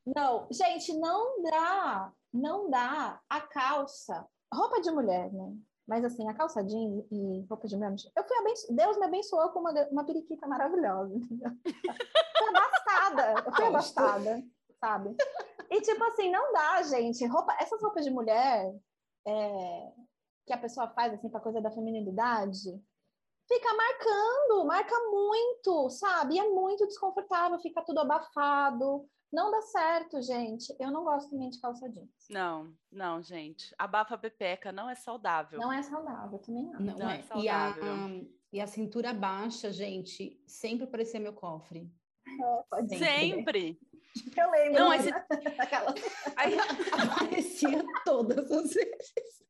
não, 0.06 0.46
gente, 0.50 0.92
não 0.98 1.42
dá, 1.42 2.12
não 2.32 2.70
dá 2.70 3.20
a 3.28 3.40
calça, 3.40 4.26
roupa 4.52 4.80
de 4.80 4.90
mulher, 4.90 5.32
né? 5.32 5.56
Mas 5.86 6.04
assim, 6.04 6.28
a 6.28 6.34
calça 6.34 6.62
jeans 6.62 7.04
e 7.10 7.44
roupa 7.48 7.66
de 7.66 7.76
mulher, 7.76 7.94
eu 8.16 8.24
fui 8.24 8.36
abenço... 8.38 8.74
Deus 8.74 8.98
me 8.98 9.06
abençoou 9.06 9.48
com 9.50 9.60
uma, 9.60 9.72
uma 9.90 10.04
periquita 10.04 10.46
maravilhosa, 10.46 11.14
entendeu? 11.16 11.50
fui 12.38 12.48
abastada, 12.48 13.44
eu 13.46 13.52
fui 13.52 13.64
abastada, 13.66 14.42
sabe? 14.78 15.16
E 15.70 15.80
tipo 15.80 16.04
assim, 16.04 16.30
não 16.30 16.52
dá, 16.52 16.82
gente. 16.82 17.26
Roupa, 17.26 17.56
essas 17.58 17.82
roupas 17.82 18.04
de 18.04 18.10
mulher, 18.10 18.74
é, 19.26 19.92
que 20.47 20.53
a 20.53 20.59
pessoa 20.59 20.88
faz 20.88 21.12
assim 21.14 21.28
para 21.28 21.40
coisa 21.40 21.61
da 21.61 21.70
feminilidade, 21.70 22.70
fica 23.49 23.74
marcando, 23.74 24.66
marca 24.66 24.95
muito, 25.11 25.90
sabe? 25.90 26.34
E 26.34 26.38
é 26.38 26.49
muito 26.49 26.86
desconfortável, 26.86 27.59
fica 27.59 27.82
tudo 27.82 28.01
abafado. 28.01 29.07
Não 29.32 29.51
dá 29.51 29.62
certo, 29.62 30.20
gente. 30.20 30.74
Eu 30.78 30.90
não 30.90 31.05
gosto 31.05 31.30
também 31.30 31.49
de 31.49 31.59
calça 31.59 31.88
jeans. 31.88 32.11
Não, 32.28 32.74
não, 32.90 33.22
gente. 33.22 33.74
Abafa 33.78 34.14
a 34.14 34.18
pepeca 34.18 34.70
não 34.70 34.90
é 34.90 34.95
saudável. 34.95 35.59
Não 35.59 35.72
é 35.72 35.82
saudável, 35.82 36.38
também 36.38 36.64
não. 36.64 36.80
Não, 36.80 36.99
não 36.99 37.11
é. 37.11 37.18
é 37.18 37.22
saudável. 37.22 37.84
E 37.84 37.88
a, 37.88 38.24
e 38.53 38.61
a 38.61 38.66
cintura 38.66 39.14
baixa, 39.14 39.72
gente, 39.72 40.38
sempre 40.47 40.86
parecia 40.86 41.18
meu 41.18 41.32
cofre. 41.32 41.90
É, 42.26 42.62
pode 42.68 42.99
sempre. 42.99 43.80
Eu 44.36 44.51
lembro. 44.51 44.78
Não, 44.78 44.93
esse... 44.95 45.11
Aí... 46.36 46.55
Aparecia 46.93 47.82
todas 48.05 48.51
as 48.51 48.74
vezes. 48.74 49.43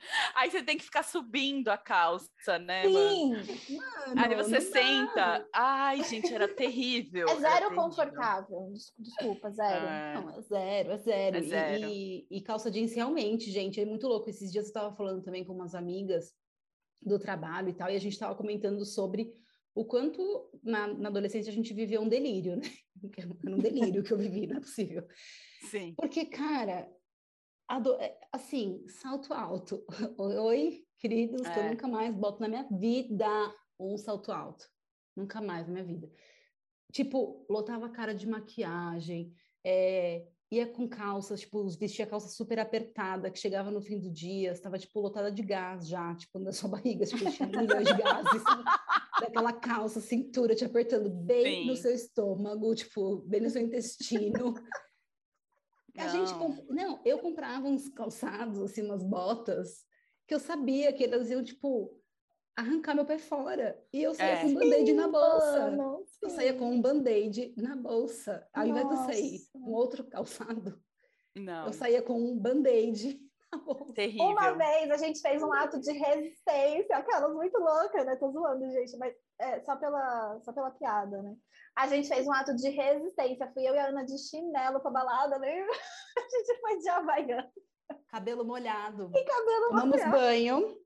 Aí 0.34 0.50
você 0.50 0.62
tem 0.62 0.76
que 0.76 0.84
ficar 0.84 1.02
subindo 1.02 1.68
a 1.68 1.76
calça, 1.76 2.58
né? 2.58 2.84
Sim. 2.84 3.76
Mano, 3.76 4.14
Aí 4.16 4.34
você 4.34 4.60
senta. 4.60 5.46
Ai, 5.52 6.02
gente, 6.04 6.32
era 6.32 6.48
terrível. 6.48 7.28
É 7.28 7.36
zero 7.36 7.68
terrível. 7.68 7.76
confortável. 7.76 8.72
Desculpa, 8.98 9.50
zero. 9.50 9.86
É. 9.86 10.14
Não, 10.14 10.30
é 10.30 10.40
zero, 10.40 10.92
é 10.92 10.98
zero. 10.98 11.36
É 11.36 11.42
zero. 11.42 11.84
E, 11.84 12.26
e, 12.30 12.38
e, 12.38 12.40
calça 12.42 12.70
jeans 12.70 12.94
realmente, 12.94 13.50
gente, 13.50 13.80
é 13.80 13.84
muito 13.84 14.06
louco. 14.06 14.28
Esses 14.28 14.50
dias 14.50 14.64
eu 14.64 14.68
estava 14.68 14.94
falando 14.94 15.22
também 15.22 15.44
com 15.44 15.52
umas 15.52 15.74
amigas 15.74 16.32
do 17.02 17.18
trabalho 17.18 17.70
e 17.70 17.72
tal, 17.72 17.90
e 17.90 17.96
a 17.96 18.00
gente 18.00 18.12
estava 18.12 18.34
comentando 18.34 18.84
sobre 18.84 19.32
o 19.74 19.84
quanto 19.84 20.50
na, 20.62 20.86
na, 20.88 21.08
adolescência 21.08 21.50
a 21.50 21.54
gente 21.54 21.72
viveu 21.72 22.02
um 22.02 22.08
delírio, 22.08 22.56
né? 22.56 22.62
Era 23.46 23.56
um 23.56 23.58
delírio 23.58 24.02
que 24.02 24.12
eu 24.12 24.18
vivi, 24.18 24.46
não 24.46 24.56
é 24.56 24.60
possível. 24.60 25.06
Sim. 25.70 25.94
Porque, 25.96 26.26
cara. 26.26 26.72
É, 26.72 26.99
assim, 28.32 28.84
salto 28.88 29.32
alto. 29.32 29.84
Oi, 30.18 30.84
queridos, 30.98 31.42
é. 31.46 31.52
que 31.52 31.58
eu 31.58 31.62
é. 31.62 31.70
nunca 31.70 31.86
mais 31.86 32.14
boto 32.14 32.40
na 32.40 32.48
minha 32.48 32.66
vida 32.70 33.28
um 33.78 33.96
salto 33.96 34.32
alto. 34.32 34.66
Nunca 35.16 35.40
mais 35.40 35.66
na 35.66 35.72
minha 35.74 35.84
vida. 35.84 36.10
Tipo, 36.92 37.46
lotava 37.48 37.86
a 37.86 37.90
cara 37.90 38.12
de 38.14 38.26
maquiagem, 38.26 39.32
é, 39.64 40.26
ia 40.50 40.66
com 40.66 40.88
calças, 40.88 41.40
tipo, 41.40 41.68
vestia 41.78 42.06
calça 42.06 42.28
super 42.28 42.58
apertada, 42.58 43.30
que 43.30 43.38
chegava 43.38 43.70
no 43.70 43.80
fim 43.80 44.00
do 44.00 44.10
dia, 44.10 44.50
estava, 44.50 44.76
tipo, 44.76 45.00
lotada 45.00 45.30
de 45.30 45.42
gás 45.42 45.86
já, 45.86 46.14
tipo, 46.16 46.40
na 46.40 46.52
sua 46.52 46.68
barriga, 46.70 47.06
tipo, 47.06 47.30
tinha 47.30 47.48
milhões 47.48 47.86
de 47.86 47.94
gases, 47.94 48.42
daquela 49.20 49.52
calça, 49.52 50.00
cintura 50.00 50.54
te 50.54 50.64
apertando 50.64 51.08
bem 51.08 51.62
Sim. 51.62 51.66
no 51.68 51.76
seu 51.76 51.94
estômago, 51.94 52.74
tipo, 52.74 53.18
bem 53.18 53.40
no 53.40 53.50
seu 53.50 53.62
intestino. 53.62 54.54
Não. 56.00 56.06
A 56.06 56.08
gente 56.08 56.34
comp... 56.34 56.58
Não, 56.68 57.00
eu 57.04 57.18
comprava 57.18 57.66
uns 57.66 57.88
calçados, 57.88 58.60
assim, 58.60 58.82
umas 58.82 59.02
botas, 59.02 59.84
que 60.26 60.34
eu 60.34 60.40
sabia 60.40 60.92
que 60.92 61.04
elas 61.04 61.30
iam, 61.30 61.42
tipo, 61.42 61.96
arrancar 62.56 62.94
meu 62.94 63.04
pé 63.04 63.18
fora. 63.18 63.82
E 63.92 64.02
eu 64.02 64.14
saía 64.14 64.32
é. 64.32 64.42
com 64.42 64.48
um 64.48 64.54
band-aid 64.54 64.92
na 64.92 65.08
bolsa. 65.08 65.70
Mano, 65.70 66.04
eu 66.22 66.30
saía 66.30 66.54
com 66.54 66.70
um 66.70 66.80
band-aid 66.80 67.54
na 67.56 67.76
bolsa. 67.76 68.46
Ao 68.52 68.66
invés 68.66 68.88
de 68.88 68.94
eu 68.94 68.98
sair 68.98 69.40
com 69.52 69.72
outro 69.72 70.04
calçado, 70.04 70.80
Não. 71.34 71.66
eu 71.66 71.72
saía 71.72 72.02
com 72.02 72.20
um 72.20 72.38
band-aid 72.38 73.20
Terrível. 73.94 74.26
Uma 74.26 74.52
vez 74.52 74.90
a 74.90 74.96
gente 74.96 75.20
fez 75.20 75.42
um 75.42 75.52
ato 75.52 75.80
de 75.80 75.92
resistência, 75.92 76.96
aquelas 76.96 77.34
muito 77.34 77.58
loucas, 77.58 78.06
né? 78.06 78.16
Tô 78.16 78.30
zoando, 78.30 78.70
gente, 78.70 78.96
mas 78.96 79.14
é, 79.40 79.60
só, 79.60 79.76
pela, 79.76 80.38
só 80.40 80.52
pela 80.52 80.70
piada, 80.70 81.22
né? 81.22 81.34
A 81.76 81.86
gente 81.86 82.08
fez 82.08 82.26
um 82.26 82.32
ato 82.32 82.54
de 82.54 82.68
resistência. 82.68 83.50
Fui 83.52 83.66
eu 83.66 83.74
e 83.74 83.78
a 83.78 83.86
Ana 83.86 84.04
de 84.04 84.18
chinelo 84.18 84.80
pra 84.80 84.90
balada, 84.90 85.38
né? 85.38 85.60
A 86.16 86.20
gente 86.20 86.60
foi 86.60 86.78
de 86.78 86.88
Havaiana. 86.88 87.50
Cabelo 88.08 88.44
molhado. 88.44 89.10
E 89.14 89.24
cabelo 89.24 89.68
Tomamos 89.68 89.96
molhado. 89.96 90.10
banho, 90.12 90.78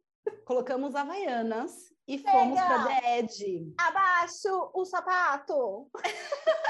colocamos 0.45 0.95
Havaianas 0.95 1.73
e 2.07 2.19
Pega. 2.19 2.33
fomos 2.33 2.61
pra 2.61 2.79
DED. 2.79 3.75
Abaixo 3.81 4.71
o 4.75 4.85
sapato. 4.85 5.91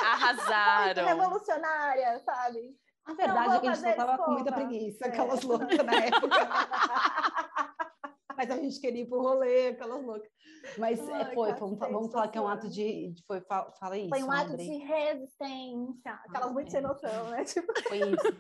Arrasaram. 0.01 1.05
Muito 1.05 1.15
revolucionária, 1.23 2.21
sabe? 2.21 2.77
A 3.05 3.13
verdade 3.13 3.57
é 3.57 3.61
que 3.61 3.69
a 3.69 3.75
gente 3.75 3.97
tava 3.97 4.19
com 4.25 4.31
muita 4.31 4.53
preguiça, 4.53 5.05
é. 5.05 5.09
aquelas 5.09 5.43
loucas 5.43 5.77
na 5.77 5.95
época. 5.95 6.37
Mas 8.37 8.51
a 8.51 8.57
gente 8.57 8.81
queria 8.81 9.03
ir 9.03 9.09
pro 9.09 9.21
rolê, 9.21 9.69
aquelas 9.69 10.05
loucas. 10.05 10.31
Mas 10.79 10.99
é, 11.09 11.13
Ai, 11.13 11.35
foi, 11.35 11.53
vamos, 11.55 11.79
vamos 11.79 12.13
falar 12.13 12.29
que 12.29 12.39
é 12.39 12.41
um 12.41 12.49
ato 12.49 12.69
de. 12.69 13.15
foi, 13.27 13.41
fala 13.41 13.99
isso. 13.99 14.09
Foi 14.09 14.23
um 14.23 14.33
ato 14.33 14.57
de 14.57 14.77
resistência, 14.79 16.13
aquelas 16.27 16.51
ah, 16.51 16.53
muito 16.53 16.69
é. 16.69 16.71
sem 16.71 16.81
noção, 16.81 17.31
né? 17.31 17.45
Tipo... 17.45 17.73
Foi 17.89 17.99
isso. 17.99 18.39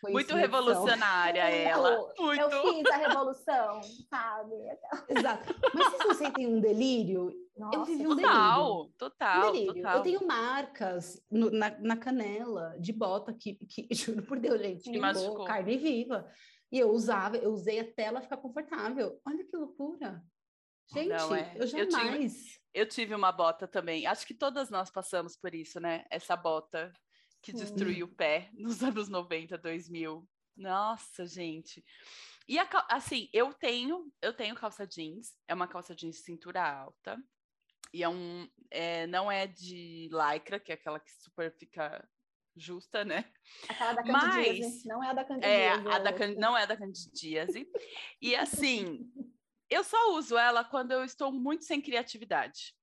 Foi 0.00 0.12
muito 0.12 0.34
revolucionária 0.34 1.42
ela. 1.42 2.10
Muito. 2.18 2.40
Eu 2.40 2.72
fiz 2.72 2.86
a 2.86 2.96
revolução, 2.96 3.80
sabe? 4.08 4.54
Exato. 5.08 5.54
Mas 5.74 5.88
vocês 5.88 6.04
não 6.06 6.14
sentem 6.14 6.46
um 6.46 6.58
delírio? 6.58 7.30
Nossa, 7.56 7.76
eu 7.76 7.84
vivi 7.84 8.06
um 8.06 8.16
total, 8.16 8.64
delírio. 8.64 8.94
Total, 8.96 9.38
um 9.38 9.52
delírio. 9.52 9.74
total. 9.74 9.96
Eu 9.96 10.02
tenho 10.02 10.26
marcas 10.26 11.22
no, 11.30 11.50
na, 11.50 11.78
na 11.78 11.96
canela 11.96 12.74
de 12.80 12.92
bota 12.92 13.34
que, 13.34 13.58
que, 13.68 13.88
juro 13.94 14.22
por 14.22 14.38
Deus, 14.38 14.58
gente, 14.58 14.90
que 14.90 14.98
machucou. 14.98 15.44
carne 15.44 15.76
viva. 15.76 16.26
E 16.70 16.78
eu 16.78 16.90
usava, 16.90 17.36
eu 17.36 17.52
usei 17.52 17.80
até 17.80 18.04
ela 18.04 18.22
ficar 18.22 18.36
confortável. 18.36 19.20
Olha 19.26 19.44
que 19.44 19.56
loucura. 19.56 20.24
Gente, 20.92 21.08
não, 21.08 21.34
é. 21.34 21.54
eu 21.56 21.66
jamais. 21.66 21.92
Eu 21.94 22.28
tive, 22.28 22.60
eu 22.74 22.86
tive 22.86 23.14
uma 23.14 23.32
bota 23.32 23.66
também. 23.66 24.06
Acho 24.06 24.26
que 24.26 24.34
todas 24.34 24.70
nós 24.70 24.90
passamos 24.90 25.36
por 25.36 25.54
isso, 25.54 25.80
né? 25.80 26.04
Essa 26.10 26.36
bota 26.36 26.92
que 27.42 27.52
destruiu 27.52 28.06
o 28.06 28.14
pé 28.14 28.50
nos 28.54 28.82
anos 28.82 29.08
90, 29.08 29.56
2000. 29.56 30.28
Nossa, 30.56 31.26
gente. 31.26 31.84
E 32.48 32.58
a, 32.58 32.68
assim, 32.90 33.28
eu 33.32 33.54
tenho, 33.54 34.12
eu 34.20 34.32
tenho 34.32 34.54
calça 34.54 34.86
jeans, 34.86 35.36
é 35.46 35.54
uma 35.54 35.68
calça 35.68 35.94
jeans 35.94 36.16
de 36.16 36.22
cintura 36.22 36.62
alta. 36.62 37.16
E 37.92 38.02
é 38.02 38.08
um, 38.08 38.48
é, 38.70 39.06
não 39.06 39.30
é 39.30 39.46
de 39.46 40.08
lycra, 40.12 40.60
que 40.60 40.70
é 40.70 40.74
aquela 40.74 41.00
que 41.00 41.10
super 41.10 41.52
fica 41.56 42.06
justa, 42.60 43.04
né? 43.04 43.24
Aquela 43.68 43.94
da 43.94 44.02
candidíase, 44.02 44.60
Mas, 44.60 44.84
não 44.84 45.02
é 45.02 45.10
a 45.10 45.12
da 45.12 45.24
candidíase. 45.24 45.54
É, 45.54 45.70
a 45.70 45.98
da, 45.98 46.10
é 46.10 46.34
não 46.34 46.56
é 46.56 46.66
da 46.66 46.76
candidíase. 46.76 47.68
e 48.20 48.36
assim, 48.36 49.10
eu 49.68 49.84
só 49.84 50.12
uso 50.12 50.36
ela 50.36 50.64
quando 50.64 50.92
eu 50.92 51.04
estou 51.04 51.32
muito 51.32 51.64
sem 51.64 51.80
criatividade. 51.80 52.74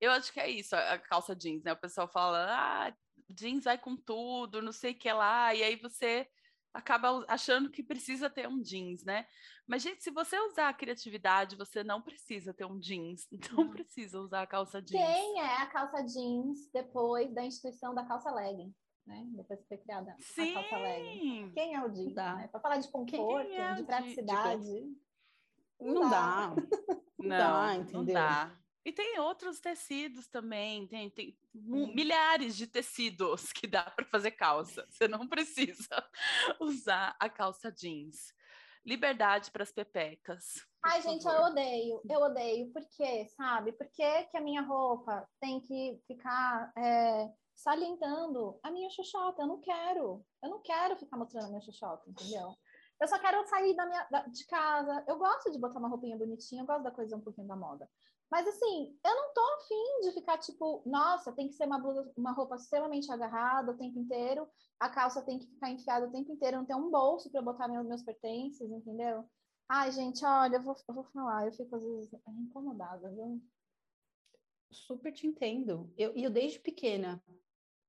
Eu 0.00 0.12
acho 0.12 0.32
que 0.32 0.40
é 0.40 0.48
isso, 0.48 0.76
a 0.76 0.98
calça 0.98 1.34
jeans, 1.34 1.64
né? 1.64 1.72
O 1.72 1.76
pessoal 1.80 2.06
fala, 2.06 2.46
ah, 2.48 2.96
jeans 3.28 3.64
vai 3.64 3.78
com 3.78 3.96
tudo, 3.96 4.62
não 4.62 4.72
sei 4.72 4.92
o 4.92 4.98
que 4.98 5.12
lá, 5.12 5.54
e 5.54 5.62
aí 5.62 5.76
você 5.76 6.28
acaba 6.72 7.24
achando 7.28 7.70
que 7.70 7.82
precisa 7.82 8.28
ter 8.30 8.48
um 8.48 8.60
jeans, 8.60 9.04
né? 9.04 9.26
Mas, 9.66 9.82
gente, 9.82 10.02
se 10.02 10.10
você 10.10 10.38
usar 10.38 10.68
a 10.68 10.74
criatividade, 10.74 11.56
você 11.56 11.82
não 11.84 12.00
precisa 12.00 12.54
ter 12.54 12.64
um 12.64 12.78
jeans, 12.78 13.26
não 13.52 13.68
precisa 13.68 14.20
usar 14.20 14.42
a 14.42 14.46
calça 14.46 14.80
jeans. 14.80 15.02
Quem 15.02 15.40
é 15.40 15.56
a 15.62 15.66
calça 15.66 16.02
jeans 16.02 16.70
depois 16.72 17.32
da 17.34 17.44
instituição 17.44 17.94
da 17.94 18.04
calça 18.04 18.30
legging? 18.30 18.74
Né? 19.06 19.26
Depois 19.36 19.60
que 19.60 19.68
foi 19.68 19.78
criada 19.78 20.14
Sim. 20.18 20.50
a 20.50 20.54
calça 20.54 20.78
legging. 20.78 21.52
Quem 21.52 21.74
é 21.74 21.84
o 21.84 21.88
jeans? 21.88 22.14
Né? 22.14 22.48
Para 22.50 22.60
falar 22.60 22.78
de 22.78 22.88
conforto, 22.88 23.50
é 23.50 23.74
de 23.74 23.82
praticidade. 23.84 24.96
Não, 25.80 25.94
não 25.94 26.10
dá. 26.10 26.48
dá. 26.48 26.54
Não, 27.18 27.26
não 27.26 27.36
dá, 27.36 27.74
entendeu? 27.74 27.98
Não 27.98 28.04
dá. 28.04 28.57
E 28.84 28.92
tem 28.92 29.18
outros 29.18 29.60
tecidos 29.60 30.28
também, 30.28 30.86
tem, 30.86 31.10
tem 31.10 31.38
hum. 31.54 31.92
milhares 31.94 32.56
de 32.56 32.66
tecidos 32.66 33.52
que 33.52 33.66
dá 33.66 33.82
para 33.82 34.06
fazer 34.06 34.30
calça. 34.32 34.86
Você 34.88 35.06
não 35.06 35.28
precisa 35.28 35.88
usar 36.60 37.16
a 37.20 37.28
calça 37.28 37.70
jeans. 37.70 38.32
Liberdade 38.86 39.50
para 39.50 39.62
as 39.62 39.72
pepecas. 39.72 40.66
Ai, 40.82 41.02
gente, 41.02 41.26
eu 41.26 41.42
odeio, 41.42 42.00
eu 42.08 42.20
odeio. 42.20 42.72
Por 42.72 42.82
quê, 42.96 43.26
sabe? 43.36 43.72
Por 43.72 43.86
que, 43.90 44.24
que 44.24 44.36
a 44.36 44.40
minha 44.40 44.62
roupa 44.62 45.28
tem 45.40 45.60
que 45.60 46.00
ficar 46.06 46.72
é, 46.78 47.28
salientando 47.54 48.58
a 48.62 48.70
minha 48.70 48.88
xoxota? 48.88 49.42
Eu 49.42 49.48
não 49.48 49.60
quero. 49.60 50.24
Eu 50.42 50.48
não 50.48 50.62
quero 50.62 50.96
ficar 50.96 51.16
mostrando 51.16 51.46
a 51.46 51.48
minha 51.48 51.60
xoxota, 51.60 52.08
entendeu? 52.08 52.54
Eu 53.00 53.06
só 53.06 53.18
quero 53.18 53.46
sair 53.48 53.76
da 53.76 53.86
minha, 53.86 54.06
da, 54.10 54.22
de 54.22 54.46
casa. 54.46 55.04
Eu 55.06 55.18
gosto 55.18 55.50
de 55.50 55.58
botar 55.58 55.78
uma 55.78 55.88
roupinha 55.88 56.16
bonitinha, 56.16 56.62
eu 56.62 56.66
gosto 56.66 56.82
da 56.82 56.90
coisa 56.90 57.16
um 57.16 57.20
pouquinho 57.20 57.46
da 57.46 57.56
moda. 57.56 57.88
Mas 58.30 58.46
assim, 58.46 58.98
eu 59.04 59.14
não 59.14 59.32
tô 59.32 59.40
afim 59.40 60.00
de 60.02 60.12
ficar 60.12 60.38
tipo, 60.38 60.82
nossa, 60.84 61.32
tem 61.32 61.48
que 61.48 61.54
ser 61.54 61.64
uma 61.64 61.78
blusa, 61.78 62.12
uma 62.16 62.32
roupa 62.32 62.56
extremamente 62.56 63.10
agarrada 63.10 63.72
o 63.72 63.76
tempo 63.76 63.98
inteiro, 63.98 64.46
a 64.78 64.90
calça 64.90 65.22
tem 65.22 65.38
que 65.38 65.46
ficar 65.46 65.70
enfiada 65.70 66.06
o 66.06 66.12
tempo 66.12 66.32
inteiro, 66.32 66.58
não 66.58 66.66
tem 66.66 66.76
um 66.76 66.90
bolso 66.90 67.30
para 67.30 67.40
botar 67.40 67.68
meus, 67.68 67.86
meus 67.86 68.02
pertences, 68.02 68.70
entendeu? 68.70 69.24
Ai, 69.68 69.90
gente, 69.92 70.24
olha, 70.24 70.56
eu 70.56 70.62
vou, 70.62 70.76
eu 70.88 70.94
vou 70.94 71.04
falar, 71.04 71.46
eu 71.46 71.52
fico 71.52 71.74
às 71.74 71.82
vezes 71.82 72.10
incomodada, 72.26 73.10
viu? 73.10 73.42
Super 74.70 75.12
te 75.12 75.26
entendo. 75.26 75.90
Eu, 75.96 76.12
eu 76.14 76.30
desde 76.30 76.60
pequena, 76.60 77.22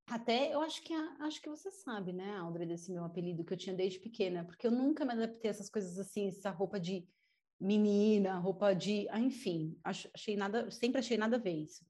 até 0.08 0.54
eu 0.54 0.62
acho 0.62 0.82
que 0.82 0.94
acho 0.94 1.42
que 1.42 1.50
você 1.50 1.70
sabe, 1.70 2.14
né, 2.14 2.38
Audrey, 2.38 2.66
desse 2.66 2.92
meu 2.92 3.04
apelido 3.04 3.44
que 3.44 3.54
eu 3.54 3.58
tinha 3.58 3.76
desde 3.76 4.00
pequena, 4.00 4.46
porque 4.46 4.68
eu 4.68 4.72
nunca 4.72 5.04
me 5.04 5.12
adaptei 5.12 5.50
a 5.50 5.52
essas 5.52 5.70
coisas 5.70 6.00
assim, 6.00 6.30
essa 6.30 6.50
roupa 6.50 6.80
de 6.80 7.08
menina, 7.60 8.38
roupa 8.39 8.74
de, 8.74 9.07
ah, 9.10 9.20
enfim, 9.20 9.78
achei 9.84 10.38
nada, 10.38 10.72
sempre 10.72 10.99
achei 10.99 11.18
nada 11.18 11.36
a 11.36 11.39
ver 11.39 11.55
isso. 11.55 11.86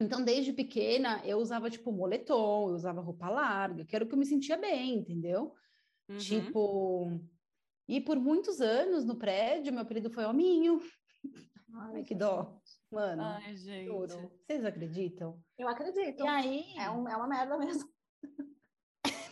Então, 0.00 0.22
desde 0.22 0.52
pequena, 0.52 1.20
eu 1.24 1.38
usava, 1.38 1.70
tipo, 1.70 1.90
moletom, 1.90 2.68
eu 2.68 2.74
usava 2.74 3.00
roupa 3.00 3.28
larga, 3.28 3.84
que 3.84 3.96
era 3.96 4.04
o 4.04 4.08
que 4.08 4.14
eu 4.14 4.18
me 4.18 4.26
sentia 4.26 4.56
bem, 4.56 4.94
entendeu? 4.94 5.54
Uhum. 6.08 6.18
Tipo, 6.18 7.20
e 7.88 8.00
por 8.00 8.18
muitos 8.18 8.60
anos 8.60 9.04
no 9.04 9.16
prédio, 9.16 9.72
meu 9.72 9.82
apelido 9.82 10.10
foi 10.10 10.24
Hominho. 10.24 10.80
Ai, 11.74 11.96
Ai 11.96 12.02
que 12.04 12.14
dó. 12.14 12.60
Mano, 12.90 13.22
Ai, 13.22 13.56
gente. 13.56 13.86
Juro. 13.86 14.30
Vocês 14.46 14.64
acreditam? 14.64 15.42
Eu 15.58 15.68
acredito. 15.68 16.22
E 16.22 16.26
aí? 16.26 16.64
É, 16.78 16.90
um, 16.90 17.08
é 17.08 17.16
uma 17.16 17.26
merda 17.26 17.58
mesmo. 17.58 17.88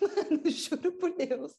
Mano, 0.01 0.51
juro 0.51 0.93
por 0.93 1.15
Deus. 1.15 1.55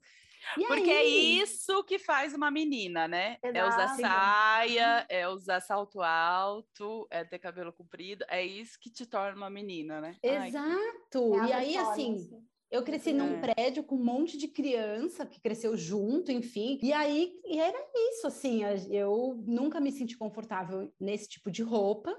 E 0.58 0.66
Porque 0.66 0.90
é 0.90 0.98
aí? 1.00 1.08
é 1.08 1.44
isso 1.44 1.84
que 1.84 2.00
faz 2.00 2.34
uma 2.34 2.50
menina, 2.50 3.08
né? 3.08 3.38
Exato. 3.44 3.58
É 3.58 3.68
usar 3.68 3.88
saia, 3.98 5.06
é 5.10 5.28
usar 5.28 5.60
salto 5.62 6.02
alto, 6.02 7.08
é 7.10 7.24
ter 7.24 7.40
cabelo 7.40 7.74
comprido, 7.74 8.26
é 8.30 8.46
isso 8.46 8.80
que 8.80 8.90
te 8.90 9.06
torna 9.06 9.38
uma 9.38 9.50
menina, 9.50 10.00
né? 10.02 10.16
Exato. 10.24 11.34
Ai, 11.36 11.50
e 11.50 11.54
aí, 11.54 11.78
assim, 11.78 12.30
eu 12.70 12.84
cresci 12.84 13.14
num 13.14 13.38
é. 13.38 13.54
prédio 13.54 13.84
com 13.84 13.96
um 13.96 14.04
monte 14.04 14.38
de 14.38 14.48
criança 14.48 15.26
que 15.26 15.40
cresceu 15.40 15.76
junto, 15.78 16.32
enfim. 16.32 16.80
E 16.82 16.92
aí 16.92 17.34
e 17.46 17.60
era 17.60 17.80
isso, 18.12 18.28
assim. 18.28 18.62
Eu 18.92 19.42
nunca 19.46 19.80
me 19.80 19.92
senti 19.92 20.18
confortável 20.18 20.94
nesse 21.00 21.30
tipo 21.30 21.50
de 21.50 21.64
roupa. 21.64 22.18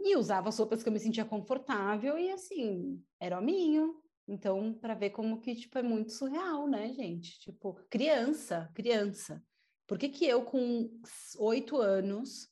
E 0.00 0.16
usava 0.16 0.48
as 0.48 0.58
roupas 0.58 0.82
que 0.82 0.88
eu 0.88 0.92
me 0.92 0.98
sentia 0.98 1.24
confortável, 1.24 2.18
e 2.18 2.28
assim, 2.32 3.00
era 3.20 3.38
hominho, 3.38 3.94
então, 4.26 4.72
para 4.74 4.94
ver 4.94 5.10
como 5.10 5.40
que, 5.40 5.54
tipo, 5.54 5.78
é 5.78 5.82
muito 5.82 6.12
surreal, 6.12 6.66
né, 6.66 6.92
gente? 6.92 7.38
Tipo, 7.40 7.74
criança, 7.90 8.70
criança. 8.74 9.42
Por 9.86 9.98
que 9.98 10.08
que 10.08 10.24
eu, 10.24 10.44
com 10.44 10.90
oito 11.38 11.76
anos, 11.76 12.48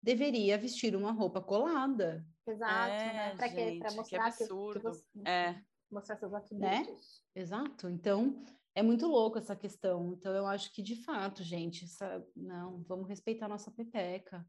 deveria 0.00 0.56
vestir 0.56 0.94
uma 0.94 1.10
roupa 1.10 1.40
colada? 1.40 2.24
Exato, 2.46 2.92
é, 2.92 3.12
né? 3.12 3.36
Para 3.36 3.48
quê? 3.48 3.78
Para 3.80 3.92
mostrar 3.94 4.32
que 4.32 4.42
absurdo. 4.44 4.80
Que, 4.80 4.86
você, 4.86 5.04
é. 5.26 5.60
Mostrar 5.90 6.16
seus 6.16 6.32
atributos. 6.32 7.22
Né? 7.34 7.42
Exato. 7.42 7.88
Então, 7.88 8.44
é 8.74 8.82
muito 8.82 9.06
louco 9.08 9.38
essa 9.38 9.56
questão. 9.56 10.12
Então, 10.12 10.32
eu 10.34 10.46
acho 10.46 10.72
que, 10.72 10.82
de 10.82 11.02
fato, 11.02 11.42
gente, 11.42 11.84
essa... 11.84 12.24
não, 12.36 12.82
vamos 12.84 13.08
respeitar 13.08 13.46
a 13.46 13.50
nossa 13.50 13.72
pepeca 13.72 14.46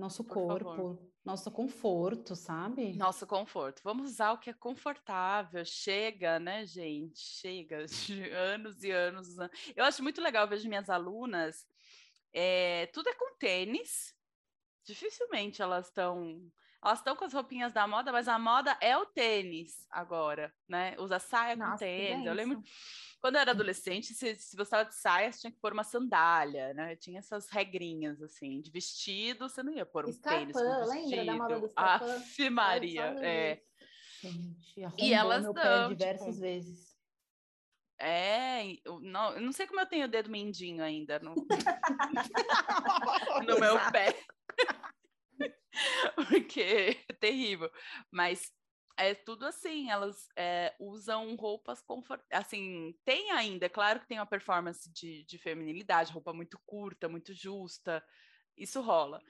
nosso 0.00 0.24
Por 0.24 0.34
corpo, 0.34 0.64
favor. 0.64 0.98
nosso 1.24 1.50
conforto, 1.50 2.34
sabe? 2.34 2.94
Nosso 2.94 3.26
conforto. 3.26 3.82
Vamos 3.84 4.12
usar 4.12 4.32
o 4.32 4.38
que 4.38 4.50
é 4.50 4.54
confortável. 4.54 5.64
Chega, 5.64 6.40
né, 6.40 6.66
gente? 6.66 7.20
Chega 7.20 7.84
de 7.86 8.30
anos 8.30 8.82
e 8.82 8.90
anos. 8.90 9.36
Eu 9.76 9.84
acho 9.84 10.02
muito 10.02 10.20
legal, 10.20 10.48
vejo 10.48 10.68
minhas 10.68 10.88
alunas, 10.88 11.66
é, 12.32 12.86
tudo 12.86 13.08
é 13.08 13.14
com 13.14 13.36
tênis. 13.36 14.14
Dificilmente 14.82 15.60
elas 15.60 15.86
estão 15.86 16.50
elas 16.82 16.98
estão 16.98 17.14
com 17.14 17.24
as 17.24 17.32
roupinhas 17.32 17.72
da 17.72 17.86
moda, 17.86 18.10
mas 18.10 18.26
a 18.26 18.38
moda 18.38 18.76
é 18.80 18.96
o 18.96 19.04
tênis 19.04 19.86
agora, 19.90 20.52
né? 20.68 20.96
Usa 20.98 21.18
saia 21.18 21.54
Nossa, 21.54 21.72
com 21.72 21.78
tênis. 21.78 22.26
Eu 22.26 22.32
lembro 22.32 22.62
quando 23.20 23.34
eu 23.34 23.42
era 23.42 23.50
adolescente, 23.50 24.14
se, 24.14 24.34
se 24.34 24.56
você 24.56 24.62
estava 24.62 24.86
de 24.86 24.94
saia, 24.94 25.30
você 25.30 25.40
tinha 25.40 25.52
que 25.52 25.58
pôr 25.58 25.74
uma 25.74 25.84
sandália, 25.84 26.72
né? 26.72 26.96
Tinha 26.96 27.18
essas 27.18 27.50
regrinhas, 27.50 28.22
assim, 28.22 28.62
de 28.62 28.70
vestido, 28.70 29.46
você 29.46 29.62
não 29.62 29.74
ia 29.74 29.84
pôr 29.84 30.06
um 30.06 30.08
Escarpã, 30.08 30.38
tênis 30.38 30.56
com 30.56 30.62
vestido. 30.62 31.10
lembra 31.10 31.24
da 31.26 31.34
moda 31.34 31.60
do 31.60 31.70
Aff, 31.76 32.50
Maria, 32.50 33.14
é. 33.20 33.60
Gente, 34.22 34.80
e 34.98 35.12
elas 35.12 35.44
meu 35.44 35.54
pé 35.54 35.88
diversas 35.88 36.34
tipo, 36.34 36.40
vezes. 36.40 36.90
É, 37.98 38.64
eu 38.84 39.00
não, 39.00 39.34
eu 39.34 39.42
não 39.42 39.52
sei 39.52 39.66
como 39.66 39.80
eu 39.80 39.86
tenho 39.86 40.06
o 40.06 40.10
dedo 40.10 40.30
mindinho 40.30 40.82
ainda 40.82 41.18
no, 41.18 41.34
no 43.46 43.60
meu 43.60 43.78
pé. 43.92 44.16
Porque 46.28 46.60
é 47.08 47.12
terrível. 47.14 47.70
Mas 48.10 48.52
é 48.96 49.14
tudo 49.14 49.46
assim, 49.46 49.90
elas 49.90 50.28
é, 50.36 50.74
usam 50.78 51.34
roupas 51.36 51.80
confortáveis. 51.80 52.28
Assim, 52.30 52.94
tem 53.04 53.30
ainda, 53.30 53.66
é 53.66 53.68
claro 53.68 54.00
que 54.00 54.06
tem 54.06 54.18
uma 54.18 54.26
performance 54.26 54.90
de, 54.92 55.24
de 55.24 55.38
feminilidade, 55.38 56.12
roupa 56.12 56.32
muito 56.32 56.58
curta, 56.66 57.08
muito 57.08 57.32
justa, 57.32 58.04
isso 58.56 58.80
rola. 58.80 59.22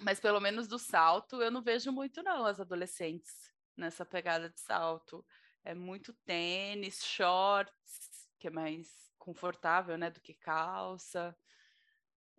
Mas 0.00 0.20
pelo 0.20 0.40
menos 0.40 0.68
do 0.68 0.78
salto, 0.78 1.40
eu 1.40 1.50
não 1.50 1.62
vejo 1.62 1.90
muito, 1.92 2.22
não, 2.22 2.44
as 2.44 2.60
adolescentes 2.60 3.50
nessa 3.76 4.04
pegada 4.04 4.50
de 4.50 4.60
salto. 4.60 5.24
É 5.64 5.74
muito 5.74 6.12
tênis, 6.12 7.02
shorts, 7.02 8.28
que 8.38 8.48
é 8.48 8.50
mais 8.50 9.10
confortável, 9.18 9.96
né, 9.96 10.10
do 10.10 10.20
que 10.20 10.34
calça. 10.34 11.34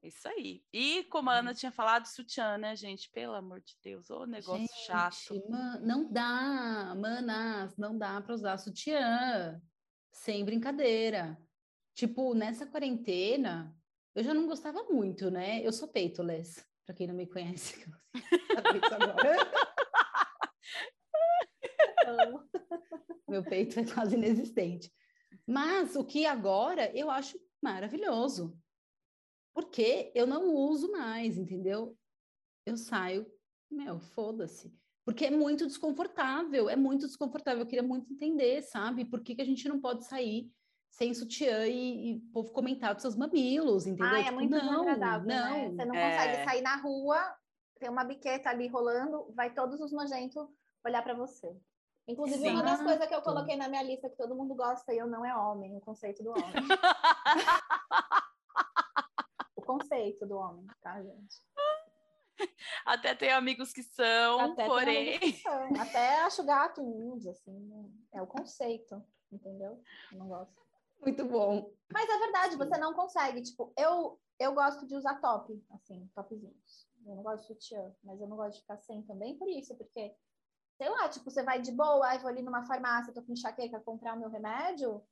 Isso 0.05 0.27
aí. 0.27 0.61
E 0.71 1.03
como 1.05 1.31
a 1.31 1.39
Ana 1.39 1.49
uhum. 1.49 1.55
tinha 1.55 1.71
falado, 1.71 2.05
sutiã, 2.05 2.59
né, 2.59 2.75
gente? 2.75 3.09
Pelo 3.09 3.33
amor 3.33 3.59
de 3.59 3.75
Deus, 3.83 4.11
ô 4.11 4.27
negócio 4.27 4.61
gente, 4.61 4.85
chato. 4.85 5.43
Man, 5.49 5.79
não 5.81 6.11
dá, 6.11 6.93
manas, 6.95 7.75
não 7.75 7.97
dá 7.97 8.21
para 8.21 8.35
usar 8.35 8.59
sutiã. 8.59 9.59
Sem 10.11 10.45
brincadeira. 10.45 11.35
Tipo, 11.95 12.35
nessa 12.35 12.67
quarentena, 12.67 13.75
eu 14.13 14.23
já 14.23 14.31
não 14.31 14.45
gostava 14.45 14.83
muito, 14.83 15.31
né? 15.31 15.65
Eu 15.65 15.73
sou 15.73 15.87
peitoless, 15.87 16.63
para 16.85 16.93
quem 16.93 17.07
não 17.07 17.15
me 17.15 17.25
conhece. 17.25 17.83
Meu 23.27 23.43
peito 23.43 23.79
é 23.79 23.85
quase 23.85 24.15
inexistente. 24.15 24.93
Mas 25.47 25.95
o 25.95 26.05
que 26.05 26.27
agora 26.27 26.95
eu 26.95 27.09
acho 27.09 27.39
maravilhoso 27.59 28.55
porque 29.55 30.11
eu 30.13 30.27
não 30.27 30.53
uso 30.53 30.91
mais, 30.91 31.37
entendeu? 31.37 31.97
Eu 32.65 32.75
saio, 32.75 33.25
meu, 33.71 33.99
foda-se. 33.99 34.77
Porque 35.05 35.25
é 35.25 35.31
muito 35.31 35.65
desconfortável, 35.65 36.69
é 36.69 36.75
muito 36.75 37.07
desconfortável. 37.07 37.61
Eu 37.61 37.67
queria 37.67 37.83
muito 37.83 38.11
entender, 38.11 38.61
sabe? 38.63 39.05
Por 39.05 39.21
que, 39.21 39.33
que 39.33 39.41
a 39.41 39.45
gente 39.45 39.69
não 39.69 39.79
pode 39.79 40.03
sair 40.03 40.51
sem 40.91 41.13
sutiã 41.13 41.65
e, 41.67 42.15
e 42.15 42.19
povo 42.33 42.51
comentar 42.51 42.93
dos 42.93 43.01
seus 43.01 43.15
mamilos, 43.15 43.87
entendeu? 43.87 44.13
Ah, 44.13 44.19
é 44.19 44.23
tipo, 44.23 44.35
muito 44.35 44.51
não, 44.51 44.83
desagradável, 44.83 45.27
né? 45.27 45.39
não. 45.39 45.49
Né? 45.49 45.69
Você 45.69 45.85
não 45.85 45.95
é... 45.95 46.11
consegue 46.11 46.43
sair 46.43 46.61
na 46.61 46.75
rua, 46.77 47.35
tem 47.79 47.89
uma 47.89 48.03
biqueta 48.03 48.49
ali 48.49 48.67
rolando, 48.67 49.31
vai 49.33 49.53
todos 49.53 49.79
os 49.79 49.91
nojentos 49.93 50.45
olhar 50.85 51.01
para 51.01 51.13
você. 51.13 51.55
Inclusive, 52.07 52.39
Sim. 52.39 52.51
uma 52.51 52.63
das 52.63 52.81
coisas 52.81 53.07
que 53.07 53.15
eu 53.15 53.21
coloquei 53.21 53.55
na 53.55 53.69
minha 53.69 53.83
lista 53.83 54.09
que 54.09 54.17
todo 54.17 54.35
mundo 54.35 54.53
gosta 54.53 54.93
e 54.93 54.97
eu 54.97 55.07
não 55.07 55.25
é 55.25 55.35
homem, 55.35 55.75
o 55.75 55.81
conceito 55.81 56.23
do 56.23 56.31
homem. 56.31 56.43
conceito 59.65 60.25
do 60.25 60.37
homem, 60.37 60.65
tá, 60.81 61.01
gente? 61.01 61.41
Até 62.85 63.15
tem 63.15 63.31
amigos 63.31 63.71
que 63.71 63.83
são, 63.83 64.39
Até 64.39 64.65
porém. 64.65 65.19
Que 65.19 65.33
são. 65.33 65.81
Até 65.81 66.19
acho 66.21 66.43
gato 66.43 66.81
índio, 66.81 67.31
assim. 67.31 67.93
É 68.13 68.21
o 68.21 68.27
conceito, 68.27 69.03
entendeu? 69.31 69.81
Eu 70.11 70.19
não 70.19 70.27
gosto. 70.27 70.65
Muito 71.01 71.25
bom. 71.25 71.71
Mas 71.91 72.09
é 72.09 72.19
verdade, 72.19 72.55
você 72.55 72.77
não 72.77 72.93
consegue. 72.93 73.41
Tipo, 73.41 73.73
eu, 73.77 74.19
eu 74.39 74.53
gosto 74.53 74.85
de 74.85 74.95
usar 74.95 75.19
top, 75.19 75.63
assim, 75.71 76.09
topzinhos. 76.13 76.87
Eu 77.05 77.15
não 77.15 77.23
gosto 77.23 77.41
de 77.41 77.47
sutiã, 77.47 77.95
mas 78.03 78.19
eu 78.19 78.27
não 78.27 78.35
gosto 78.35 78.55
de 78.55 78.61
ficar 78.61 78.77
sem 78.77 79.03
também 79.03 79.37
por 79.37 79.47
isso, 79.47 79.75
porque, 79.75 80.15
sei 80.75 80.89
lá, 80.89 81.07
tipo, 81.07 81.29
você 81.29 81.43
vai 81.43 81.61
de 81.61 81.71
boa, 81.71 82.07
aí 82.07 82.17
vou 82.17 82.29
ali 82.29 82.41
numa 82.41 82.65
farmácia, 82.65 83.13
tô 83.13 83.21
com 83.21 83.33
enxaqueca, 83.33 83.79
comprar 83.79 84.15
o 84.15 84.19
meu 84.19 84.29
remédio, 84.29 85.03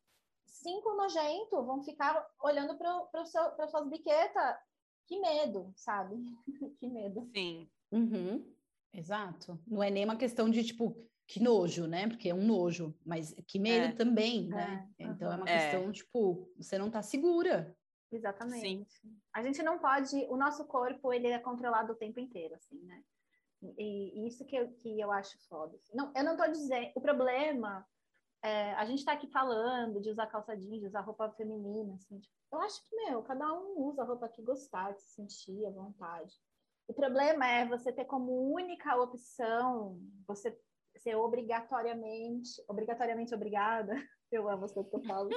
cinco 0.45 0.93
nojentos 0.95 1.65
vão 1.65 1.81
ficar 1.83 2.25
olhando 2.41 2.77
para 2.77 3.25
suas 3.67 3.89
biquetas. 3.89 4.57
Que 5.05 5.19
medo, 5.19 5.73
sabe? 5.75 6.15
que 6.79 6.87
medo. 6.87 7.29
Sim. 7.35 7.69
Uhum. 7.91 8.53
Exato. 8.93 9.59
Não 9.67 9.83
é 9.83 9.89
nem 9.89 10.05
uma 10.05 10.15
questão 10.15 10.49
de, 10.49 10.63
tipo, 10.63 10.95
que 11.27 11.41
nojo, 11.41 11.87
né? 11.87 12.07
Porque 12.07 12.29
é 12.29 12.35
um 12.35 12.45
nojo, 12.45 12.95
mas 13.05 13.33
que 13.47 13.59
medo 13.59 13.87
é. 13.87 13.91
também, 13.91 14.47
né? 14.47 14.87
É. 14.99 15.03
Então 15.03 15.31
é 15.31 15.35
uma 15.35 15.49
é. 15.49 15.57
questão, 15.57 15.91
tipo, 15.91 16.49
você 16.57 16.77
não 16.77 16.89
tá 16.89 17.01
segura. 17.01 17.75
Exatamente. 18.11 18.91
Sim. 18.99 19.17
A 19.33 19.41
gente 19.41 19.61
não 19.63 19.79
pode, 19.79 20.15
o 20.29 20.37
nosso 20.37 20.65
corpo, 20.65 21.11
ele 21.11 21.27
é 21.27 21.39
controlado 21.39 21.93
o 21.93 21.95
tempo 21.95 22.19
inteiro, 22.19 22.55
assim, 22.55 22.79
né? 22.83 23.03
E, 23.77 24.19
e 24.19 24.27
isso 24.27 24.45
que 24.45 24.55
eu, 24.55 24.71
que 24.73 24.99
eu 24.99 25.11
acho 25.11 25.37
foda. 25.47 25.77
Não, 25.93 26.11
eu 26.15 26.23
não 26.23 26.35
tô 26.35 26.45
dizendo, 26.47 26.91
o 26.95 27.01
problema 27.01 27.85
é, 28.43 28.73
a 28.73 28.83
gente 28.85 28.99
está 28.99 29.13
aqui 29.13 29.27
falando 29.27 30.01
de 30.01 30.09
usar 30.09 30.27
calça 30.27 30.55
jeans, 30.55 30.81
de 30.81 30.87
usar 30.87 30.99
roupa 30.99 31.31
feminina, 31.31 31.95
assim, 31.95 32.19
tipo, 32.19 32.35
eu 32.51 32.59
acho 32.59 32.83
que, 32.87 32.95
meu, 32.95 33.23
cada 33.23 33.51
um 33.53 33.79
usa 33.79 34.01
a 34.01 34.05
roupa 34.05 34.27
que 34.27 34.41
gostar, 34.41 34.93
que 34.93 35.01
se 35.01 35.15
sentir 35.15 35.65
à 35.65 35.69
vontade. 35.71 36.33
O 36.85 36.93
problema 36.93 37.47
é 37.47 37.65
você 37.65 37.91
ter 37.91 38.03
como 38.03 38.53
única 38.53 38.95
opção, 38.97 39.97
você 40.27 40.55
ser 40.97 41.15
obrigatoriamente, 41.15 42.61
obrigatoriamente 42.67 43.33
obrigada, 43.33 43.93
eu 44.29 44.49
amo 44.49 44.65
as 44.65 44.73
coisas 44.73 44.91
que 44.91 44.97
eu 44.97 45.03
falo, 45.03 45.29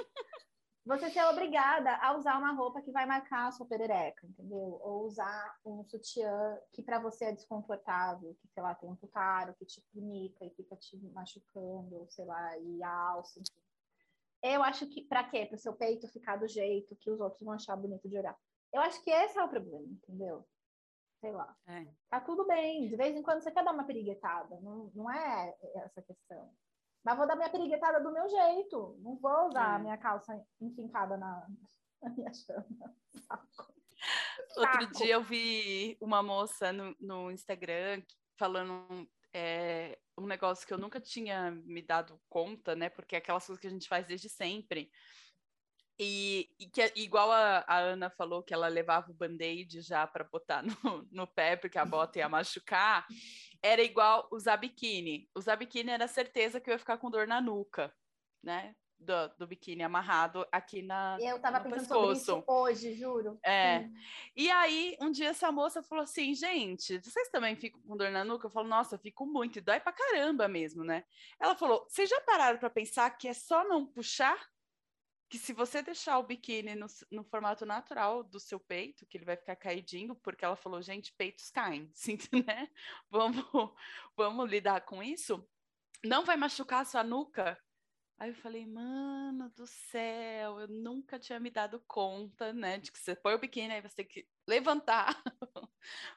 você 0.87 1.11
ser 1.11 1.24
obrigada 1.24 1.97
a 1.97 2.16
usar 2.16 2.39
uma 2.39 2.53
roupa 2.53 2.80
que 2.80 2.93
vai 2.93 3.05
marcar 3.05 3.49
a 3.49 3.51
sua 3.51 3.66
perereca, 3.66 4.24
entendeu? 4.24 4.78
Ou 4.82 5.05
usar 5.05 5.59
um 5.64 5.82
sutiã 5.84 6.57
que 6.72 6.80
para 6.80 7.01
você 7.01 7.24
é 7.24 7.32
desconfortável, 7.32 8.37
que, 8.41 8.47
sei 8.47 8.62
lá, 8.62 8.72
tem 8.72 8.89
um 8.89 8.95
tucaro 8.95 9.53
que 9.55 9.66
te 9.66 9.80
pinica 9.93 10.45
e 10.45 10.51
fica 10.51 10.76
te 10.76 10.97
machucando, 11.12 11.97
ou 11.97 12.07
sei 12.09 12.24
lá, 12.24 12.57
e 12.59 12.80
a 12.84 12.91
alça, 12.91 13.41
enfim. 13.41 13.61
Eu 14.41 14.62
acho 14.62 14.87
que, 14.87 15.03
para 15.03 15.24
quê? 15.24 15.45
Para 15.47 15.57
o 15.57 15.59
seu 15.59 15.74
peito 15.74 16.07
ficar 16.07 16.37
do 16.37 16.47
jeito 16.47 16.95
que 16.95 17.11
os 17.11 17.20
outros 17.20 17.43
vão 17.43 17.55
achar 17.55 17.74
bonito 17.74 18.09
de 18.09 18.16
olhar. 18.16 18.39
Eu 18.72 18.80
acho 18.80 19.03
que 19.03 19.11
esse 19.11 19.37
é 19.37 19.43
o 19.43 19.49
problema, 19.49 19.89
entendeu? 19.89 20.47
Sei 21.20 21.32
lá. 21.32 21.57
É. 21.66 21.84
Tá 22.09 22.20
tudo 22.20 22.47
bem, 22.47 22.87
de 22.87 22.95
vez 22.95 23.16
em 23.16 23.22
quando 23.22 23.43
você 23.43 23.51
quer 23.51 23.64
dar 23.64 23.72
uma 23.72 23.87
periguetada, 23.87 24.61
não, 24.61 24.93
não 24.95 25.11
é 25.11 25.57
essa 25.74 26.01
questão. 26.01 26.49
Mas 27.07 27.17
vou 27.17 27.25
dar 27.25 27.37
minha 27.37 27.49
periguetada 27.49 28.01
do 28.01 28.11
meu 28.11 28.29
jeito. 28.29 28.99
Não 28.99 29.15
vou 29.15 29.47
usar 29.47 29.75
é. 29.75 29.77
a 29.77 29.79
minha 29.79 29.97
calça 29.97 30.45
enfincada 30.61 31.17
na, 31.17 31.47
na 32.03 32.11
minha 32.11 32.35
chama. 32.35 32.67
Outro 34.57 34.91
dia 34.99 35.15
eu 35.15 35.23
vi 35.23 35.97
uma 36.01 36.21
moça 36.21 36.73
no, 36.73 36.97
no 36.99 37.31
Instagram 37.31 38.03
falando 38.37 39.09
é, 39.33 39.97
um 40.19 40.27
negócio 40.27 40.67
que 40.67 40.75
eu 40.75 40.79
nunca 40.79 41.01
tinha 41.01 41.53
me 41.53 41.81
dado 41.81 42.21
conta, 42.29 42.75
né? 42.75 42.89
Porque 42.89 43.15
é 43.15 43.19
aquelas 43.19 43.47
coisas 43.47 43.61
que 43.61 43.69
a 43.69 43.71
gente 43.71 43.89
faz 43.89 44.09
desde 44.09 44.29
sempre. 44.29 44.91
E, 45.99 46.51
e 46.59 46.67
que, 46.67 46.93
igual 46.97 47.33
a, 47.33 47.65
a, 47.67 47.79
Ana 47.79 48.11
falou 48.11 48.43
que 48.43 48.53
ela 48.53 48.69
levava 48.69 49.11
o 49.11 49.15
band-aid 49.15 49.81
já 49.81 50.07
para 50.07 50.25
botar 50.25 50.63
no, 50.85 51.09
no 51.11 51.27
pé, 51.27 51.57
porque 51.57 51.79
a 51.79 51.85
bota 51.87 52.19
ia 52.19 52.29
machucar, 52.29 53.07
era 53.63 53.83
igual 53.83 54.29
usar 54.31 54.59
biquíni. 54.59 55.29
Usar 55.35 55.57
biquíni 55.57 55.91
era 55.91 56.07
certeza 56.07 56.61
que 56.61 56.69
eu 56.69 56.73
ia 56.73 56.79
ficar 56.79 56.99
com 56.99 57.11
dor 57.11 57.27
na 57.27 57.41
nuca, 57.41 57.95
né? 58.43 58.75
Do, 58.99 59.29
do 59.39 59.47
biquíni 59.47 59.83
amarrado 59.83 60.47
aqui 60.51 60.81
na. 60.81 61.19
Eu 61.21 61.39
tava 61.39 61.61
pensando 61.61 61.81
pescoço. 61.81 62.25
sobre 62.25 62.41
isso 62.41 62.45
hoje, 62.47 62.95
juro. 62.95 63.39
É. 63.43 63.81
Sim. 63.81 63.95
E 64.35 64.51
aí, 64.51 64.97
um 65.03 65.11
dia 65.11 65.29
essa 65.29 65.53
moça 65.53 65.83
falou 65.83 66.05
assim: 66.05 66.35
gente, 66.35 66.99
vocês 67.03 67.29
também 67.29 67.57
ficam 67.57 67.81
com 67.83 67.97
dor 67.97 68.11
na 68.11 68.25
nuca? 68.25 68.47
Eu 68.47 68.51
falo, 68.51 68.67
nossa, 68.67 68.95
eu 68.95 68.99
fico 68.99 69.27
muito, 69.27 69.59
e 69.59 69.61
dói 69.61 69.81
pra 69.81 69.93
caramba 69.93 70.49
mesmo, 70.49 70.83
né? 70.83 71.05
Ela 71.39 71.55
falou: 71.55 71.87
vocês 71.87 72.09
já 72.09 72.21
pararam 72.23 72.59
para 72.59 72.71
pensar 72.71 73.11
que 73.11 73.29
é 73.29 73.35
só 73.35 73.69
não 73.69 73.87
puxar? 73.87 74.39
Que 75.29 75.39
se 75.39 75.53
você 75.53 75.83
deixar 75.83 76.18
o 76.18 76.22
biquíni 76.22 76.74
no, 76.74 76.87
no, 77.11 77.24
formato 77.24 77.66
natural 77.66 78.22
do 78.22 78.39
seu 78.39 78.61
peito, 78.61 79.07
que 79.07 79.16
ele 79.16 79.24
vai 79.24 79.37
ficar 79.37 79.57
caidinho, 79.57 80.14
porque 80.14 80.45
ela 80.45 80.57
falou, 80.57 80.81
gente, 80.81 81.12
peitos 81.12 81.51
caem, 81.51 81.91
sim, 81.95 82.18
né? 82.47 82.68
Vamos, 83.11 83.45
vamos 84.16 84.49
lidar 84.49 84.83
com 84.83 85.03
isso? 85.03 85.47
Não 86.05 86.24
vai 86.24 86.37
machucar 86.37 86.83
a 86.83 86.85
sua 86.85 87.03
nuca? 87.03 87.59
Aí 88.19 88.31
eu 88.31 88.35
falei, 88.35 88.64
mano 88.64 89.51
do 89.51 89.67
céu, 89.67 90.59
eu 90.59 90.69
nunca 90.69 91.19
tinha 91.19 91.39
me 91.39 91.51
dado 91.51 91.83
conta, 91.87 92.51
né, 92.51 92.79
de 92.79 92.91
que 92.91 92.99
você 92.99 93.14
põe 93.14 93.35
o 93.35 93.39
biquíni, 93.39 93.75
aí 93.75 93.83
você 93.83 93.97
tem 93.97 94.07
que 94.07 94.27
levantar 94.49 95.23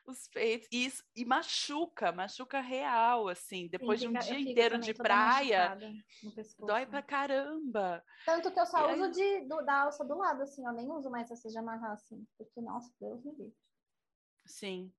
os 0.08 0.26
peitos, 0.30 0.70
e, 0.72 0.86
isso, 0.86 1.04
e 1.14 1.26
machuca, 1.26 2.14
machuca 2.14 2.62
real, 2.62 3.28
assim, 3.28 3.68
depois 3.68 4.00
Sim, 4.00 4.12
de 4.12 4.18
um 4.18 4.20
dia 4.20 4.40
inteiro 4.40 4.80
de 4.80 4.94
praia, 4.94 5.76
dói 6.60 6.86
pra 6.86 7.02
caramba. 7.02 8.02
Tanto 8.26 8.50
que 8.50 8.60
eu 8.60 8.66
só 8.66 8.90
e 8.90 8.94
uso 8.94 9.04
aí... 9.04 9.12
de, 9.12 9.48
do, 9.50 9.62
da 9.62 9.82
alça 9.82 10.06
do 10.06 10.18
lado, 10.18 10.42
assim, 10.44 10.66
eu 10.66 10.72
nem 10.72 10.90
uso 10.90 11.10
mais 11.10 11.30
essa 11.30 11.50
de 11.50 11.58
amarrar, 11.58 11.92
assim, 11.92 12.26
porque, 12.38 12.62
nossa, 12.62 12.90
Deus 12.98 13.22
me 13.26 13.32
livre. 13.32 13.54
Sim, 14.46 14.92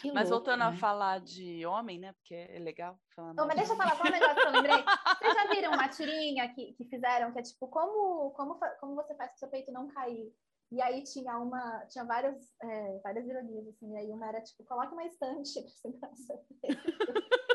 que 0.00 0.12
mas 0.12 0.30
louco, 0.30 0.44
voltando 0.44 0.60
né? 0.60 0.66
a 0.66 0.72
falar 0.76 1.20
de 1.20 1.64
homem, 1.66 1.98
né? 1.98 2.12
Porque 2.12 2.34
é 2.34 2.58
legal 2.58 2.98
falar. 3.14 3.32
Oh, 3.32 3.46
mas 3.46 3.56
deixa 3.56 3.72
eu 3.72 3.76
falar 3.76 3.96
só 3.96 4.02
um 4.02 4.10
negócio 4.10 4.34
que 4.34 4.46
eu 4.46 4.50
lembrei. 4.50 4.76
Vocês 5.18 5.34
já 5.34 5.46
viram 5.48 5.72
uma 5.72 5.88
tirinha 5.88 6.54
que, 6.54 6.72
que 6.74 6.84
fizeram, 6.84 7.32
que 7.32 7.38
é 7.38 7.42
tipo, 7.42 7.68
como, 7.68 8.30
como, 8.32 8.58
como 8.80 8.94
você 8.94 9.14
faz 9.14 9.30
para 9.30 9.36
o 9.36 9.38
seu 9.38 9.48
peito 9.48 9.72
não 9.72 9.88
cair? 9.88 10.32
E 10.70 10.82
aí 10.82 11.02
tinha 11.04 11.38
uma, 11.38 11.86
tinha 11.86 12.04
várias, 12.04 12.36
é, 12.62 12.98
várias 12.98 13.26
ironias, 13.26 13.68
assim, 13.68 13.92
e 13.92 13.96
aí 13.96 14.10
uma 14.10 14.28
era 14.28 14.40
tipo, 14.42 14.64
coloque 14.64 14.92
uma 14.92 15.04
estante 15.04 15.60
para 15.60 15.70
segurar 15.70 16.10
o 16.10 16.16
seu 16.16 16.36
peito 16.60 16.82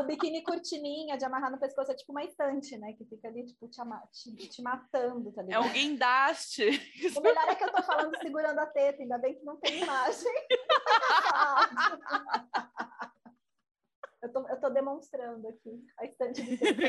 o 0.00 0.04
biquíni 0.04 0.42
cortininha 0.42 1.16
de 1.16 1.24
amarrar 1.24 1.50
no 1.50 1.58
pescoço 1.58 1.90
é 1.90 1.94
tipo 1.94 2.12
uma 2.12 2.24
estante, 2.24 2.76
né? 2.76 2.92
Que 2.92 3.04
fica 3.04 3.28
ali, 3.28 3.46
tipo, 3.46 3.68
te, 3.68 3.80
te, 4.12 4.48
te 4.48 4.62
matando, 4.62 5.32
tá 5.32 5.42
ligado? 5.42 5.64
É 5.64 5.66
um 5.66 5.72
guindaste. 5.72 6.68
O 7.16 7.20
melhor 7.20 7.48
é 7.48 7.54
que 7.54 7.64
eu 7.64 7.72
tô 7.72 7.82
falando 7.82 8.16
segurando 8.18 8.58
a 8.58 8.66
teta, 8.66 9.02
ainda 9.02 9.18
bem 9.18 9.34
que 9.34 9.44
não 9.44 9.56
tem 9.58 9.82
imagem. 9.82 10.16
eu, 14.22 14.32
tô, 14.32 14.48
eu 14.48 14.60
tô 14.60 14.70
demonstrando 14.70 15.48
aqui 15.48 15.84
a 15.98 16.04
estante 16.04 16.42
de 16.42 16.56
teta. 16.56 16.80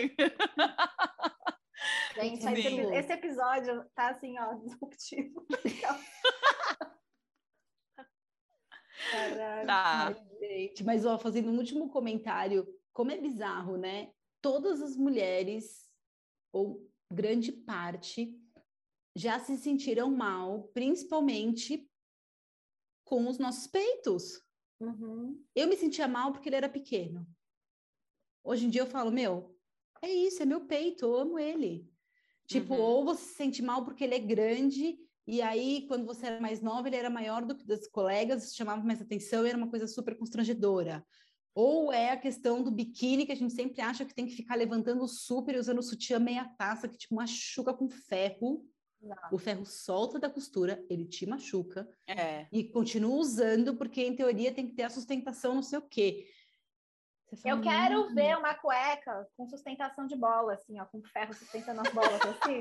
Gente, 2.16 2.48
esse, 2.48 2.80
esse, 2.96 3.14
episódio 3.14 3.86
tá 3.94 4.10
assim, 4.10 4.40
ó, 4.40 4.56
disruptivo. 4.56 5.46
Caralho. 9.12 9.68
Tá. 9.68 10.16
Gente, 10.40 10.84
mas 10.84 11.06
ó, 11.06 11.20
fazendo 11.20 11.52
um 11.52 11.58
último 11.58 11.90
comentário 11.90 12.68
como 12.98 13.12
é 13.12 13.18
bizarro, 13.22 13.78
né? 13.78 14.12
Todas 14.42 14.82
as 14.82 14.98
mulheres, 14.98 15.88
ou 16.52 16.84
grande 17.14 17.52
parte, 17.52 18.36
já 19.16 19.40
se 19.40 19.56
sentiram 19.56 20.10
mal, 20.10 20.64
principalmente 20.74 21.88
com 23.06 23.28
os 23.28 23.38
nossos 23.38 23.68
peitos. 23.68 24.42
Uhum. 24.80 25.46
Eu 25.54 25.68
me 25.68 25.78
sentia 25.78 26.08
mal 26.08 26.32
porque 26.32 26.50
ele 26.50 26.56
era 26.56 26.68
pequeno. 26.68 27.28
Hoje 28.44 28.66
em 28.66 28.70
dia 28.72 28.82
eu 28.82 28.88
falo, 28.88 29.12
meu, 29.12 29.56
é 30.02 30.12
isso, 30.12 30.42
é 30.42 30.46
meu 30.48 30.66
peito, 30.66 31.06
eu 31.06 31.16
amo 31.18 31.38
ele. 31.38 31.88
Tipo, 32.48 32.74
uhum. 32.74 32.82
ou 32.82 33.06
você 33.06 33.26
se 33.26 33.36
sente 33.36 33.62
mal 33.62 33.86
porque 33.86 34.06
ele 34.06 34.16
é 34.16 34.20
grande, 34.20 34.98
e 35.28 35.40
aí, 35.40 35.86
quando 35.88 36.04
você 36.04 36.26
era 36.26 36.42
mais 36.42 36.62
nova, 36.62 36.88
ele 36.88 36.96
era 36.96 37.12
maior 37.12 37.46
do 37.46 37.56
que 37.56 37.68
das 37.68 37.86
colegas, 37.86 38.56
chamava 38.56 38.82
mais 38.82 39.00
atenção 39.00 39.46
e 39.46 39.50
era 39.50 39.58
uma 39.58 39.70
coisa 39.70 39.86
super 39.86 40.18
constrangedora. 40.18 41.06
Ou 41.60 41.92
é 41.92 42.12
a 42.12 42.18
questão 42.18 42.62
do 42.62 42.70
biquíni, 42.70 43.26
que 43.26 43.32
a 43.32 43.36
gente 43.36 43.52
sempre 43.52 43.82
acha 43.82 44.06
que 44.06 44.14
tem 44.14 44.28
que 44.28 44.36
ficar 44.36 44.54
levantando 44.54 45.08
super 45.08 45.56
e 45.56 45.58
usando 45.58 45.82
sutiã 45.82 46.20
meia 46.20 46.46
taça, 46.56 46.88
que 46.88 47.00
te 47.00 47.12
machuca 47.12 47.74
com 47.74 47.90
ferro. 47.90 48.64
Não. 49.02 49.18
O 49.32 49.40
ferro 49.40 49.66
solta 49.66 50.20
da 50.20 50.30
costura, 50.30 50.86
ele 50.88 51.08
te 51.08 51.26
machuca. 51.26 51.90
É. 52.06 52.46
E 52.52 52.64
continua 52.66 53.16
usando, 53.16 53.76
porque 53.76 54.04
em 54.04 54.16
teoria 54.16 54.54
tem 54.54 54.68
que 54.68 54.76
ter 54.76 54.84
a 54.84 54.90
sustentação, 54.92 55.56
não 55.56 55.64
sei 55.64 55.80
o 55.80 55.82
quê. 55.82 56.28
Fala, 57.42 57.56
eu 57.56 57.62
quero 57.64 58.02
hum. 58.02 58.14
ver 58.14 58.38
uma 58.38 58.54
cueca 58.54 59.28
com 59.36 59.50
sustentação 59.50 60.06
de 60.06 60.16
bola, 60.16 60.54
assim, 60.54 60.80
ó, 60.80 60.86
com 60.86 61.02
ferro 61.06 61.34
sustentando 61.34 61.82
as 61.82 61.92
bolas 61.92 62.22
assim, 62.22 62.60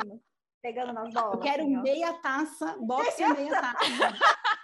pegando 0.62 0.94
nas 0.94 1.12
bolas. 1.12 1.34
Eu 1.34 1.40
quero 1.40 1.64
assim, 1.64 1.82
meia 1.82 2.14
taça, 2.14 2.78
boxe 2.80 3.28
meia 3.28 3.60
taça. 3.60 3.76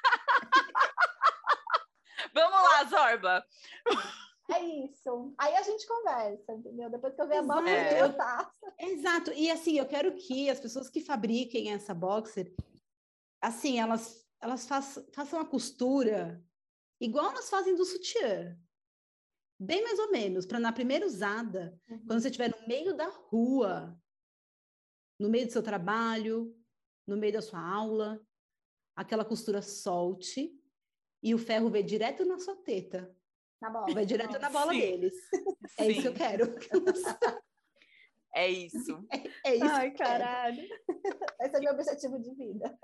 Vamos 2.34 2.62
lá, 2.62 2.84
Zorba. 2.84 3.44
É 4.54 4.84
isso. 4.84 5.34
Aí 5.38 5.54
a 5.54 5.62
gente 5.62 5.86
conversa, 5.86 6.52
entendeu? 6.52 6.90
Depois 6.90 7.14
que 7.14 7.20
eu 7.20 7.28
ver 7.28 7.38
a 7.38 7.42
boxer, 7.42 7.68
é. 7.68 8.02
eu 8.02 8.16
taço. 8.16 8.50
Exato. 8.78 9.32
E 9.32 9.50
assim, 9.50 9.78
eu 9.78 9.86
quero 9.86 10.14
que 10.14 10.50
as 10.50 10.60
pessoas 10.60 10.90
que 10.90 11.00
fabriquem 11.00 11.72
essa 11.72 11.94
boxer, 11.94 12.52
assim, 13.40 13.78
elas, 13.78 14.26
elas 14.40 14.66
façam, 14.66 15.06
façam 15.12 15.40
a 15.40 15.44
costura 15.44 16.42
igual 17.00 17.30
elas 17.30 17.50
fazem 17.50 17.74
do 17.74 17.84
sutiã. 17.84 18.56
Bem 19.58 19.82
mais 19.82 19.98
ou 19.98 20.10
menos, 20.10 20.44
para 20.44 20.58
na 20.58 20.72
primeira 20.72 21.06
usada, 21.06 21.78
uhum. 21.88 22.06
quando 22.06 22.20
você 22.20 22.28
estiver 22.28 22.50
no 22.50 22.66
meio 22.66 22.96
da 22.96 23.08
rua, 23.08 23.96
no 25.18 25.28
meio 25.28 25.46
do 25.46 25.52
seu 25.52 25.62
trabalho, 25.62 26.56
no 27.06 27.16
meio 27.16 27.32
da 27.32 27.42
sua 27.42 27.60
aula, 27.60 28.20
aquela 28.96 29.24
costura 29.24 29.62
solte 29.62 30.52
e 31.22 31.34
o 31.34 31.38
ferro 31.38 31.70
vê 31.70 31.82
direto 31.82 32.24
na 32.24 32.38
sua 32.38 32.56
teta. 32.56 33.14
Na 33.62 33.70
bola. 33.70 33.94
Vai 33.94 34.04
direto 34.04 34.40
na 34.40 34.50
bola 34.50 34.72
Sim. 34.72 34.80
deles. 34.80 35.14
É 35.78 35.84
Sim. 35.84 35.90
isso 35.90 36.02
que 36.02 36.08
eu 36.08 36.14
quero. 36.14 36.54
É 38.34 38.48
isso. 38.50 39.06
É, 39.12 39.16
é 39.50 39.54
isso. 39.54 39.64
Ai, 39.64 39.92
caralho. 39.92 40.62
Esse 41.40 41.56
é 41.56 41.60
meu 41.60 41.72
objetivo 41.72 42.18
de 42.18 42.34
vida. 42.34 42.76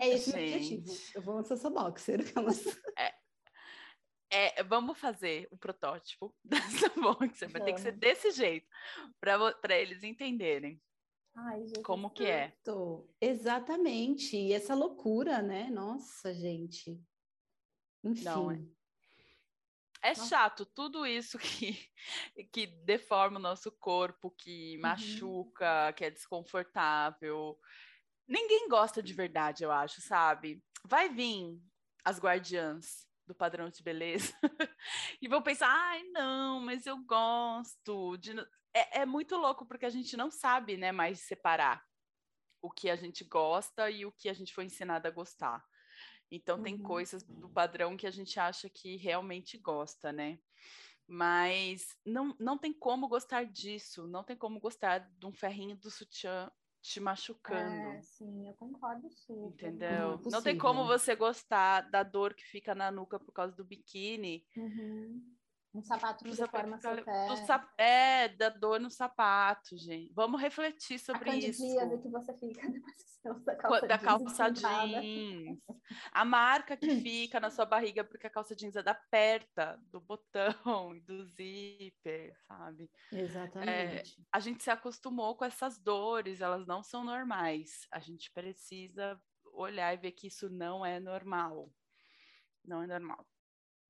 É 0.00 0.08
esse 0.08 0.30
o 0.30 0.32
objetivo. 0.32 0.92
Eu 1.14 1.22
vou 1.22 1.44
ser 1.44 1.54
essa 1.54 1.70
boxer. 1.70 2.20
É, 4.32 4.58
é, 4.58 4.64
vamos 4.64 4.98
fazer 4.98 5.46
o 5.52 5.56
protótipo 5.56 6.34
dessa 6.42 6.88
boxer. 6.88 7.48
Vai 7.48 7.62
ter 7.62 7.74
que 7.74 7.80
ser 7.80 7.92
desse 7.92 8.32
jeito. 8.32 8.66
Para 9.20 9.78
eles 9.78 10.02
entenderem. 10.02 10.82
Ai, 11.36 11.60
Jesus. 11.60 11.84
Como 11.84 12.10
que 12.10 12.26
é? 12.26 12.52
Exatamente. 13.20 14.36
E 14.36 14.52
essa 14.52 14.74
loucura, 14.74 15.40
né? 15.40 15.70
Nossa, 15.70 16.34
gente. 16.34 17.00
Enfim. 18.02 18.24
Não, 18.24 18.50
é. 20.10 20.14
Chato, 20.14 20.66
tudo 20.66 21.06
isso 21.06 21.38
que, 21.38 21.78
que 22.52 22.66
deforma 22.66 23.38
o 23.38 23.42
nosso 23.42 23.72
corpo, 23.72 24.30
que 24.30 24.76
uhum. 24.76 24.82
machuca, 24.82 25.86
uhum. 25.86 25.92
que 25.94 26.04
é 26.04 26.10
desconfortável. 26.10 27.58
Ninguém 28.26 28.68
gosta 28.68 29.02
de 29.02 29.12
verdade, 29.12 29.64
eu 29.64 29.72
acho, 29.72 30.00
sabe? 30.00 30.62
Vai 30.84 31.08
vir 31.08 31.60
as 32.04 32.18
guardiãs 32.18 33.06
do 33.26 33.34
padrão 33.34 33.70
de 33.70 33.82
beleza 33.82 34.34
e 35.20 35.26
vão 35.26 35.42
pensar, 35.42 35.68
ai, 35.68 36.02
não, 36.04 36.60
mas 36.60 36.86
eu 36.86 36.98
gosto. 37.04 38.16
De... 38.18 38.38
É, 38.74 39.00
é 39.00 39.06
muito 39.06 39.36
louco 39.36 39.66
porque 39.66 39.86
a 39.86 39.90
gente 39.90 40.16
não 40.16 40.30
sabe, 40.30 40.76
né, 40.76 40.92
mais 40.92 41.20
separar 41.20 41.82
o 42.60 42.70
que 42.70 42.88
a 42.88 42.96
gente 42.96 43.24
gosta 43.24 43.90
e 43.90 44.06
o 44.06 44.12
que 44.12 44.28
a 44.28 44.32
gente 44.34 44.54
foi 44.54 44.64
ensinado 44.64 45.06
a 45.06 45.10
gostar. 45.10 45.64
Então, 46.34 46.58
tem 46.58 46.76
Uhum. 46.76 46.82
coisas 46.82 47.22
do 47.22 47.48
padrão 47.48 47.96
que 47.96 48.06
a 48.06 48.10
gente 48.10 48.38
acha 48.38 48.68
que 48.68 48.96
realmente 48.96 49.58
gosta, 49.58 50.12
né? 50.12 50.38
Mas 51.06 51.96
não, 52.04 52.34
não 52.40 52.56
tem 52.58 52.72
como 52.72 53.08
gostar 53.08 53.44
disso, 53.44 54.06
não 54.06 54.24
tem 54.24 54.36
como 54.36 54.58
gostar 54.58 54.98
de 55.00 55.26
um 55.26 55.32
ferrinho 55.32 55.76
do 55.76 55.90
sutiã 55.90 56.50
te 56.80 57.00
machucando. 57.00 57.88
É, 57.88 58.02
sim, 58.02 58.48
eu 58.48 58.54
concordo 58.54 59.10
super. 59.10 59.48
Entendeu? 59.48 59.90
Não 59.90 60.28
é 60.28 60.30
Não 60.30 60.42
tem 60.42 60.56
como 60.56 60.86
você 60.86 61.14
gostar 61.14 61.82
da 61.90 62.02
dor 62.02 62.34
que 62.34 62.44
fica 62.44 62.74
na 62.74 62.90
nuca 62.90 63.18
por 63.18 63.32
causa 63.32 63.54
do 63.54 63.64
biquíni. 63.64 64.46
Uhum. 64.56 65.34
Um 65.74 65.82
sapato 65.82 66.24
que 66.24 66.30
deforma 66.30 66.78
seu 66.78 67.04
pé. 67.04 67.26
do 67.28 67.36
sap- 67.46 67.74
É, 67.76 68.28
da 68.28 68.48
dor 68.48 68.78
no 68.78 68.88
sapato, 68.90 69.76
gente. 69.76 70.12
Vamos 70.14 70.40
refletir 70.40 70.94
A 70.94 70.98
sobre 71.00 71.30
isso. 71.36 71.60
candidíase 71.62 71.98
que 72.02 72.08
você 72.08 72.32
fica 72.38 72.60
depois 72.70 72.96
que 72.96 73.10
você 73.10 73.30
usa 73.30 73.52
a 73.52 73.56
Co- 73.56 73.62
calça 73.62 73.86
Da 73.88 73.96
jeans 73.96 74.04
calça 74.36 74.50
jeans. 74.50 75.58
A 76.12 76.24
marca 76.24 76.76
que 76.76 77.00
fica 77.00 77.40
na 77.40 77.50
sua 77.50 77.64
barriga 77.64 78.04
porque 78.04 78.26
a 78.26 78.30
calça 78.30 78.54
jeans 78.54 78.76
é 78.76 78.82
da 78.84 78.92
aperta, 78.92 79.76
do 79.90 80.00
botão 80.00 80.94
e 80.94 81.00
do 81.00 81.24
zíper, 81.24 82.36
sabe? 82.46 82.88
Exatamente. 83.10 84.16
A 84.32 84.38
gente 84.38 84.62
se 84.62 84.70
acostumou 84.70 85.34
com 85.36 85.44
essas 85.44 85.76
dores, 85.78 86.40
elas 86.40 86.66
não 86.66 86.84
são 86.84 87.02
normais. 87.02 87.86
A 87.90 87.98
gente 87.98 88.30
precisa 88.30 89.20
olhar 89.52 89.92
e 89.92 89.96
ver 89.96 90.12
que 90.12 90.28
isso 90.28 90.48
não 90.48 90.86
é 90.86 91.00
normal. 91.00 91.68
Não 92.64 92.82
é 92.82 92.86
normal. 92.86 93.26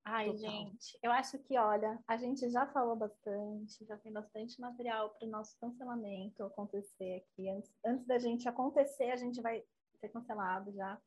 Ai, 0.07 0.27
Total. 0.27 0.39
gente, 0.39 0.99
eu 1.03 1.11
acho 1.11 1.39
que, 1.39 1.57
olha, 1.57 1.99
a 2.07 2.17
gente 2.19 2.51
já 2.51 2.67
falou 2.67 2.95
bastante, 2.95 3.87
já 3.87 3.97
tem 3.97 4.13
bastante 4.13 4.61
material 4.61 5.11
para 5.11 5.27
o 5.27 5.31
nosso 5.31 5.59
cancelamento 5.59 6.45
acontecer 6.45 7.25
aqui. 7.25 7.49
Antes, 7.49 7.73
antes 7.85 8.07
da 8.07 8.19
gente 8.19 8.47
acontecer, 8.47 9.11
a 9.11 9.17
gente 9.17 9.41
vai 9.41 9.65
ser 9.99 10.11
cancelado 10.11 10.71
já. 10.73 11.01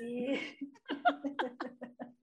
E, 0.00 0.38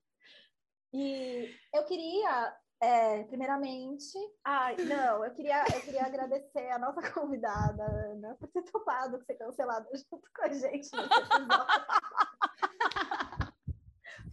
e 0.93 1.53
eu 1.73 1.83
queria, 1.83 2.57
é, 2.81 3.23
primeiramente, 3.25 4.17
ai, 4.45 4.77
não, 4.77 5.25
eu 5.25 5.33
queria, 5.33 5.61
eu 5.75 5.81
queria 5.81 6.05
agradecer 6.05 6.69
a 6.71 6.79
nossa 6.79 7.01
convidada, 7.11 7.83
Ana, 7.83 8.35
por 8.35 8.47
ter 8.47 8.63
topado 8.63 9.21
ser 9.25 9.35
cancelada 9.35 9.89
junto 9.93 10.29
com 10.33 10.45
a 10.45 10.47
gente 10.47 10.89
nesse 10.89 10.93
episódio. 10.93 12.32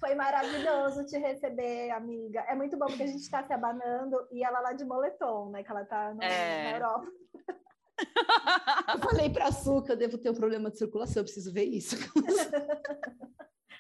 Foi 0.01 0.15
maravilhoso 0.15 1.05
te 1.05 1.19
receber, 1.19 1.91
amiga. 1.91 2.41
É 2.49 2.55
muito 2.55 2.77
bom 2.79 2.87
porque 2.87 3.03
a 3.03 3.07
gente 3.07 3.21
está 3.21 3.45
se 3.47 3.53
abanando 3.53 4.17
e 4.33 4.43
ela 4.43 4.61
lá 4.61 4.73
de 4.73 4.85
moletom, 4.85 5.51
né? 5.51 5.63
Que 5.63 5.71
ela 5.71 5.85
tá 5.85 6.15
no- 6.15 6.23
É. 6.23 6.71
na 6.73 6.77
Europa. 6.79 7.07
Eu 8.95 8.99
falei 9.01 9.29
pra 9.31 9.53
Su 9.53 9.83
que 9.83 9.93
eu 9.93 9.97
devo 9.97 10.17
ter 10.17 10.31
um 10.31 10.35
problema 10.35 10.71
de 10.71 10.79
circulação, 10.79 11.21
eu 11.21 11.25
preciso 11.25 11.53
ver 11.53 11.65
isso. 11.65 11.97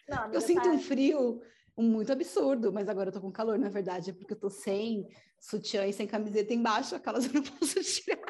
Não, 0.08 0.32
Eu 0.32 0.40
sinto 0.40 0.62
tá- 0.64 0.68
um 0.70 0.78
frio 0.78 1.40
muito 1.78 2.12
absurdo, 2.12 2.70
mas 2.72 2.88
agora 2.88 3.08
eu 3.08 3.12
tô 3.14 3.20
com 3.20 3.32
calor, 3.32 3.58
na 3.58 3.70
verdade, 3.70 4.10
é 4.10 4.12
porque 4.12 4.34
eu 4.34 4.38
tô 4.38 4.50
sem 4.50 5.06
sutiã 5.40 5.86
e 5.86 5.92
sem 5.92 6.06
camiseta 6.06 6.52
embaixo, 6.52 6.94
aquelas 6.94 7.24
eu 7.26 7.32
não 7.32 7.42
posso 7.42 7.80
tirar. 7.82 8.20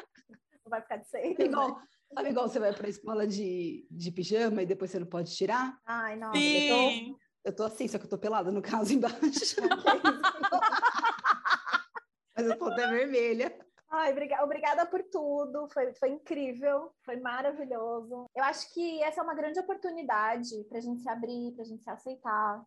vai 0.65 0.81
ficar 0.81 0.97
de. 0.97 1.09
Sabe 1.09 1.43
igual, 1.43 1.77
sabe 2.15 2.29
igual 2.29 2.47
você 2.47 2.59
vai 2.59 2.73
pra 2.73 2.87
escola 2.87 3.27
de, 3.27 3.85
de 3.91 4.11
pijama 4.11 4.61
e 4.61 4.65
depois 4.65 4.91
você 4.91 4.99
não 4.99 5.07
pode 5.07 5.35
tirar? 5.35 5.77
Ai, 5.85 6.15
não. 6.15 6.33
Sim. 6.33 7.09
Eu 7.09 7.13
tô 7.15 7.19
assim, 7.65 7.87
só 7.87 7.97
que 7.97 8.05
eu 8.05 8.09
tô 8.09 8.17
pelada 8.17 8.51
no 8.51 8.61
caso 8.61 8.93
embaixo, 8.97 9.55
mas 12.35 12.45
eu 12.45 12.57
tô 12.57 12.65
até 12.65 12.87
vermelha. 12.87 13.57
Ai, 13.89 14.11
obriga- 14.13 14.43
obrigada 14.43 14.85
por 14.85 15.03
tudo. 15.03 15.67
Foi, 15.73 15.93
foi 15.95 16.09
incrível, 16.11 16.93
foi 17.03 17.17
maravilhoso. 17.17 18.25
Eu 18.33 18.43
acho 18.45 18.73
que 18.73 19.03
essa 19.03 19.19
é 19.19 19.23
uma 19.23 19.35
grande 19.35 19.59
oportunidade 19.59 20.63
para 20.69 20.77
a 20.77 20.81
gente 20.81 21.01
se 21.01 21.09
abrir, 21.09 21.51
para 21.53 21.63
a 21.63 21.65
gente 21.65 21.83
se 21.83 21.89
aceitar. 21.89 22.63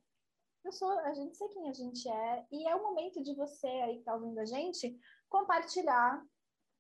Eu 0.63 0.73
sou, 0.73 0.91
a 1.01 1.15
gente 1.15 1.35
sei 1.37 1.49
quem 1.49 1.69
a 1.69 1.73
gente 1.73 2.09
é, 2.09 2.45
e 2.53 2.69
é 2.69 2.75
o 2.75 2.83
momento 2.83 3.23
de 3.23 3.35
você 3.35 3.67
aí 3.67 3.95
que 3.95 3.99
está 4.01 4.15
ouvindo 4.15 4.39
a 4.39 4.45
gente 4.45 4.99
compartilhar 5.29 6.23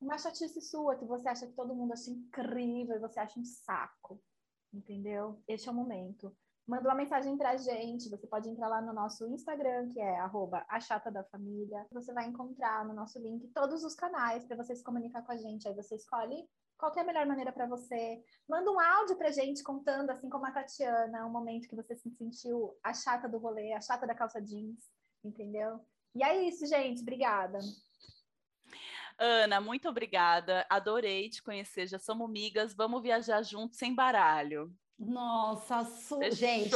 uma 0.00 0.18
chatice 0.18 0.60
sua 0.60 0.96
que 0.96 1.04
você 1.06 1.28
acha 1.28 1.46
que 1.46 1.54
todo 1.54 1.74
mundo 1.74 1.92
acha 1.92 2.10
incrível 2.10 2.96
e 2.96 3.00
você 3.00 3.20
acha 3.20 3.38
um 3.40 3.44
saco. 3.44 4.22
Entendeu? 4.72 5.42
Este 5.48 5.68
é 5.68 5.72
o 5.72 5.74
momento. 5.74 6.36
Manda 6.66 6.88
uma 6.88 6.94
mensagem 6.94 7.36
pra 7.36 7.56
gente. 7.56 8.08
Você 8.08 8.26
pode 8.26 8.48
entrar 8.48 8.68
lá 8.68 8.80
no 8.80 8.92
nosso 8.92 9.26
Instagram, 9.26 9.88
que 9.90 10.00
é 10.00 10.18
arroba 10.18 10.64
a. 10.68 10.78
Você 11.92 12.12
vai 12.12 12.26
encontrar 12.26 12.86
no 12.86 12.94
nosso 12.94 13.18
link 13.18 13.46
todos 13.48 13.84
os 13.84 13.94
canais 13.94 14.46
para 14.46 14.56
você 14.56 14.74
se 14.74 14.82
comunicar 14.82 15.22
com 15.22 15.32
a 15.32 15.36
gente. 15.36 15.68
Aí 15.68 15.74
você 15.74 15.94
escolhe 15.94 16.48
qual 16.78 16.92
é 16.96 17.00
a 17.00 17.04
melhor 17.04 17.26
maneira 17.26 17.52
para 17.52 17.66
você. 17.66 18.22
Manda 18.48 18.70
um 18.70 18.80
áudio 18.80 19.16
pra 19.16 19.30
gente 19.30 19.62
contando, 19.62 20.10
assim 20.10 20.28
como 20.30 20.46
a 20.46 20.50
Tatiana, 20.50 21.26
um 21.26 21.30
momento 21.30 21.68
que 21.68 21.76
você 21.76 21.94
se 21.96 22.10
sentiu 22.10 22.74
a 22.82 22.94
chata 22.94 23.28
do 23.28 23.38
rolê, 23.38 23.72
a 23.74 23.80
chata 23.80 24.06
da 24.06 24.14
calça 24.14 24.40
jeans, 24.40 24.90
entendeu? 25.22 25.80
E 26.14 26.22
é 26.22 26.42
isso, 26.44 26.66
gente. 26.66 27.02
Obrigada. 27.02 27.58
Ana, 29.18 29.60
muito 29.60 29.88
obrigada. 29.88 30.66
Adorei 30.70 31.28
te 31.28 31.42
conhecer. 31.42 31.86
Já 31.86 31.98
somos 31.98 32.28
amigas. 32.28 32.74
Vamos 32.74 33.02
viajar 33.02 33.42
juntos 33.42 33.78
sem 33.78 33.94
baralho. 33.94 34.74
Nossa, 34.98 35.84
Su... 35.84 36.18
Gente, 36.32 36.74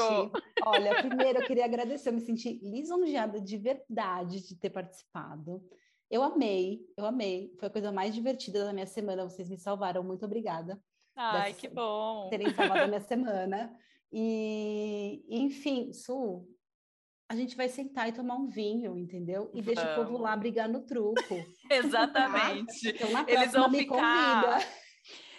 olha, 0.64 0.96
primeiro 1.02 1.40
eu 1.40 1.46
queria 1.46 1.64
agradecer, 1.64 2.08
eu 2.08 2.12
me 2.14 2.20
senti 2.20 2.58
lisonjeada 2.62 3.40
de 3.40 3.56
verdade 3.56 4.46
de 4.46 4.56
ter 4.56 4.70
participado. 4.70 5.62
Eu 6.10 6.22
amei, 6.22 6.80
eu 6.96 7.04
amei. 7.04 7.54
Foi 7.58 7.68
a 7.68 7.70
coisa 7.70 7.92
mais 7.92 8.14
divertida 8.14 8.64
da 8.64 8.72
minha 8.72 8.86
semana. 8.86 9.24
Vocês 9.24 9.48
me 9.48 9.58
salvaram. 9.58 10.02
Muito 10.02 10.24
obrigada 10.24 10.80
Ai, 11.14 11.52
que 11.52 11.68
bom. 11.68 12.28
terem 12.30 12.52
salvado 12.54 12.80
a 12.84 12.86
minha 12.86 13.00
semana. 13.06 13.76
E, 14.10 15.22
enfim, 15.28 15.92
Su, 15.92 16.48
a 17.28 17.36
gente 17.36 17.54
vai 17.54 17.68
sentar 17.68 18.08
e 18.08 18.12
tomar 18.12 18.36
um 18.36 18.46
vinho, 18.48 18.96
entendeu? 18.96 19.50
E 19.52 19.60
deixa 19.60 19.82
o 19.82 19.94
povo 19.96 20.12
Vamos. 20.12 20.20
lá 20.22 20.34
brigar 20.34 20.66
no 20.68 20.80
truco. 20.86 21.20
Exatamente. 21.70 22.88
Então, 22.88 23.10
na 23.12 23.24
Eles 23.28 23.52
vão 23.52 23.68
me 23.70 23.80
ficar- 23.80 24.42
convida. 24.56 24.66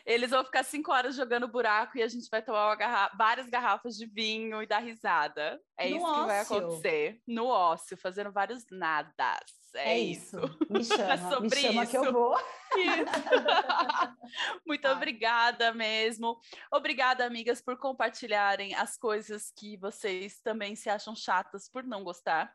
Eles 0.10 0.32
vão 0.32 0.44
ficar 0.44 0.64
cinco 0.64 0.92
horas 0.92 1.16
jogando 1.16 1.48
buraco 1.48 1.96
e 1.98 2.02
a 2.02 2.08
gente 2.08 2.28
vai 2.32 2.42
tomar 2.42 2.76
garra- 2.76 3.12
várias 3.16 3.48
garrafas 3.48 3.96
de 3.96 4.08
vinho 4.08 4.62
e 4.64 4.66
dar 4.66 4.80
risada. 4.80 5.62
É 5.78 5.88
No 5.90 5.98
isso 5.98 6.14
que 6.16 6.26
vai 6.26 6.42
ócio. 6.42 6.58
acontecer. 6.58 7.22
No 7.28 7.46
ócio, 7.46 7.96
fazendo 7.96 8.32
vários 8.32 8.66
nadas. 8.72 9.40
É, 9.76 9.92
É 9.92 10.00
isso. 10.00 10.36
isso. 10.40 10.58
Me 10.68 10.84
chama, 11.14 11.16
me 11.18 11.30
sobre 11.50 11.62
chama 11.62 11.86
que 11.86 11.96
eu 11.96 12.04
isso. 12.04 12.12
vou. 12.12 12.36
Muito 14.66 14.82
Tá. 14.82 14.92
obrigada 14.94 15.74
mesmo. 15.74 16.40
Obrigada, 16.72 17.26
amigas, 17.26 17.62
por 17.62 17.78
compartilharem 17.78 18.74
as 18.76 18.98
coisas 18.98 19.52
que 19.56 19.78
vocês 19.78 20.40
também 20.42 20.76
se 20.76 20.90
acham 20.90 21.16
chatas 21.16 21.70
por 21.70 21.84
não 21.84 22.04
gostar. 22.04 22.52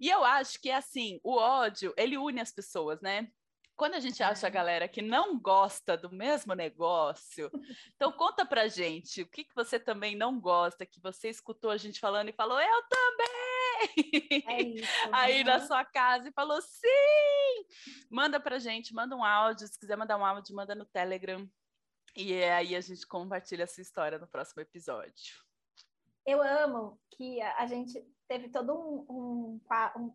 E 0.00 0.08
eu 0.08 0.24
acho 0.24 0.60
que 0.60 0.70
assim, 0.70 1.20
o 1.24 1.34
ódio, 1.36 1.92
ele 1.96 2.16
une 2.16 2.40
as 2.40 2.52
pessoas, 2.52 3.00
né? 3.00 3.28
Quando 3.76 3.94
a 3.94 4.00
gente 4.00 4.22
acha 4.22 4.46
a 4.46 4.50
galera 4.50 4.86
que 4.86 5.02
não 5.02 5.38
gosta 5.38 5.96
do 5.96 6.10
mesmo 6.10 6.54
negócio, 6.54 7.50
então 7.96 8.12
conta 8.12 8.44
pra 8.44 8.68
gente 8.68 9.22
o 9.22 9.26
que, 9.26 9.44
que 9.44 9.54
você 9.54 9.78
também 9.78 10.14
não 10.14 10.38
gosta, 10.38 10.86
que 10.86 11.00
você 11.00 11.28
escutou 11.28 11.70
a 11.70 11.76
gente 11.76 11.98
falando 11.98 12.28
e 12.28 12.32
falou, 12.34 12.60
eu 12.60 12.82
também! 12.88 14.42
É 14.46 14.62
isso. 14.62 14.88
aí 15.12 15.42
na 15.44 15.58
né? 15.58 15.66
sua 15.66 15.84
casa 15.84 16.28
e 16.28 16.32
falou 16.32 16.60
sim! 16.60 17.66
Manda 18.10 18.38
pra 18.38 18.58
gente, 18.58 18.94
manda 18.94 19.16
um 19.16 19.24
áudio, 19.24 19.66
se 19.66 19.78
quiser 19.78 19.96
mandar 19.96 20.16
um 20.16 20.24
áudio, 20.24 20.54
manda 20.54 20.74
no 20.74 20.84
Telegram. 20.84 21.48
E 22.14 22.34
aí 22.44 22.76
a 22.76 22.80
gente 22.80 23.06
compartilha 23.06 23.62
essa 23.62 23.80
história 23.80 24.18
no 24.18 24.28
próximo 24.28 24.60
episódio. 24.60 25.34
Eu 26.26 26.42
amo 26.42 27.00
que 27.10 27.40
a 27.40 27.62
a 27.62 27.66
gente 27.66 28.04
teve 28.32 28.48
todo 28.48 28.72
um, 28.72 29.04
um, 29.10 29.60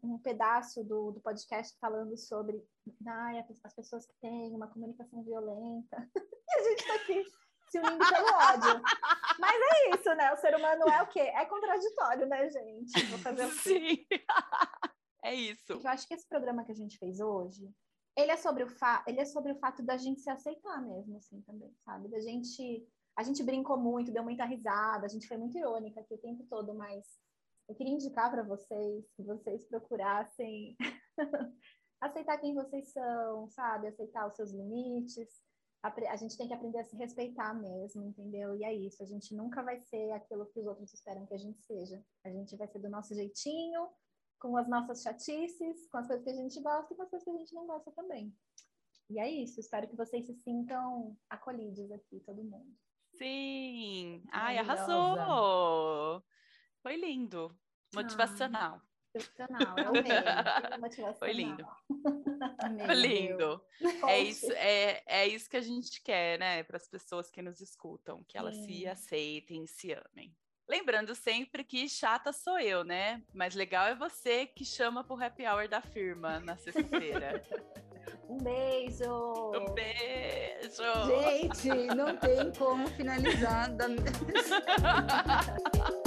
um- 0.03 0.18
pedaço 0.18 0.84
do, 0.84 1.11
do 1.11 1.22
podcast 1.22 1.77
falando 1.80 2.18
sobre 2.18 2.60
ai, 3.06 3.38
as 3.38 3.48
as 3.64 3.76
pessoas 3.76 4.07
que 4.07 4.14
têm 4.19 4.56
uma 4.56 4.68
comunicação 4.68 5.23
violenta. 5.23 5.98
E 6.49 6.60
a 6.60 6.64
gente 6.64 6.88
tá 6.88 6.95
aqui 6.95 7.23
se 7.69 7.77
unindo 7.77 7.98
pelo 7.98 8.27
ódio. 8.27 8.81
Mas 9.38 9.61
é 9.61 9.95
isso, 9.95 10.15
né? 10.15 10.31
O 10.31 10.38
ser 10.38 10.56
humano 10.56 10.89
é 10.89 11.03
o 11.03 11.07
quê? 11.07 11.19
É 11.19 11.45
contraditório, 11.45 12.26
né, 12.26 12.49
gente? 12.49 13.06
Vou 13.07 13.19
fazer 13.19 13.48
quê? 13.48 13.60
Sim! 13.60 14.07
é 15.22 15.35
isso. 15.35 15.73
Eu 15.73 15.88
acho 15.89 16.07
que 16.07 16.14
esse 16.14 16.26
programa 16.26 16.64
que 16.64 16.72
a 16.72 16.76
gente 16.76 16.98
fez 16.98 17.19
hoje, 17.19 17.69
ele 18.15 18.31
é 18.31 18.38
sobre 18.38 18.64
o, 18.64 18.69
fa 18.69 19.03
ele 19.06 19.19
é 19.19 19.26
sobre 19.26 19.52
o 19.52 19.60
fato 19.60 19.84
da 19.84 19.98
gente 19.98 20.22
se 20.22 20.30
aceitar 20.30 20.81
mesmo, 20.81 21.18
assim, 21.18 21.41
também, 21.41 21.76
sabe? 21.84 22.07
Da 22.07 22.22
gente... 22.22 22.88
A 23.18 23.23
gente 23.23 23.44
brincou 23.44 23.77
muito, 23.77 24.11
deu 24.11 24.23
muita 24.23 24.45
risada, 24.45 25.06
a 25.06 25.10
gente 25.10 25.27
foi 25.27 25.35
muito 25.35 25.57
irônica 25.57 25.99
aqui 25.99 26.14
o 26.14 26.19
tempo 26.19 26.45
todo, 26.49 26.73
mas 26.73 27.19
eu 27.68 27.76
queria 27.76 27.94
indicar 27.94 28.31
para 28.31 28.44
vocês 28.44 29.06
que 29.15 29.23
vocês 29.23 29.64
procurassem 29.68 30.76
aceitar 32.02 32.38
quem 32.38 32.53
vocês 32.53 32.91
são, 32.91 33.49
sabe? 33.49 33.88
Aceitar 33.88 34.27
os 34.27 34.35
seus 34.35 34.52
limites. 34.52 35.45
A 35.84 36.15
gente 36.15 36.38
tem 36.38 36.48
que 36.48 36.53
aprender 36.53 36.80
a 36.80 36.84
se 36.84 36.98
respeitar 36.98 37.53
mesmo, 37.53 38.03
entendeu? 38.03 38.56
E 38.56 38.64
é 38.64 38.73
isso, 38.73 39.02
a 39.02 39.06
gente 39.06 39.34
nunca 39.35 39.61
vai 39.61 39.80
ser 39.80 40.11
aquilo 40.11 40.45
que 40.48 40.60
os 40.60 40.65
outros 40.65 40.94
esperam 40.94 41.26
que 41.26 41.34
a 41.34 41.38
gente 41.38 41.61
seja. 41.61 42.03
A 42.26 42.30
gente 42.30 42.56
vai 42.57 42.68
ser 42.68 42.80
do 42.80 42.89
nosso 42.89 43.14
jeitinho, 43.14 43.88
com 44.39 44.57
as 44.57 44.68
nossas 44.68 45.02
chatices, 45.02 45.88
com 45.89 45.98
as 45.98 46.07
coisas 46.07 46.23
que 46.23 46.31
a 46.31 46.35
gente 46.35 46.60
gosta 46.61 46.94
e 46.94 46.98
com 46.98 47.03
as 47.03 47.10
coisas 47.10 47.23
que 47.23 47.30
a 47.30 47.38
gente 47.38 47.53
não 47.53 47.68
gosta 47.68 47.91
também. 47.91 48.35
E 49.10 49.19
é 49.19 49.30
isso, 49.30 49.60
espero 49.60 49.88
que 49.88 49.95
vocês 49.95 50.26
se 50.26 50.34
sintam 50.35 51.15
acolhidos 51.30 51.89
aqui, 51.91 52.19
todo 52.26 52.44
mundo. 52.44 52.76
Sim. 53.18 54.23
Ai, 54.31 54.57
arrasou. 54.57 56.22
Foi 56.88 56.95
lindo. 56.95 57.53
Motivacional. 57.93 58.80
Ah. 58.80 58.81
Motivacional, 59.14 59.77
eu 59.77 59.89
amei. 59.89 60.03
Foi 61.19 61.34
lindo. 61.34 61.68
Foi 62.85 62.95
lindo. 62.95 63.61
É 64.07 64.19
isso, 64.22 64.49
é, 64.53 65.03
é 65.05 65.27
isso 65.27 65.49
que 65.49 65.57
a 65.57 65.61
gente 65.61 66.01
quer, 66.01 66.39
né? 66.39 66.64
Para 66.64 66.77
as 66.77 66.88
pessoas 66.88 67.30
que 67.30 67.41
nos 67.41 67.59
escutam, 67.59 68.23
que 68.26 68.38
elas 68.38 68.55
Sim. 68.55 68.68
se 68.68 68.88
aceitem, 68.88 69.68
se 69.68 69.91
amem. 69.91 70.34
Lembrando 70.65 71.14
sempre 71.14 71.65
que 71.65 71.89
chata 71.89 72.31
sou 72.31 72.57
eu, 72.57 72.85
né? 72.85 73.22
Mas 73.34 73.53
legal 73.53 73.88
é 73.88 73.93
você 73.93 74.45
que 74.45 74.64
chama 74.64 75.03
pro 75.03 75.22
happy 75.22 75.45
hour 75.45 75.68
da 75.68 75.81
firma 75.81 76.39
na 76.39 76.55
sexta-feira. 76.55 77.43
um 78.30 78.38
beijo! 78.38 79.51
Um 79.57 79.73
beijo! 79.73 80.84
Gente, 81.05 81.68
não 81.93 82.15
tem 82.15 82.49
como 82.53 82.88
finalizar 82.91 83.76
da... 83.76 83.88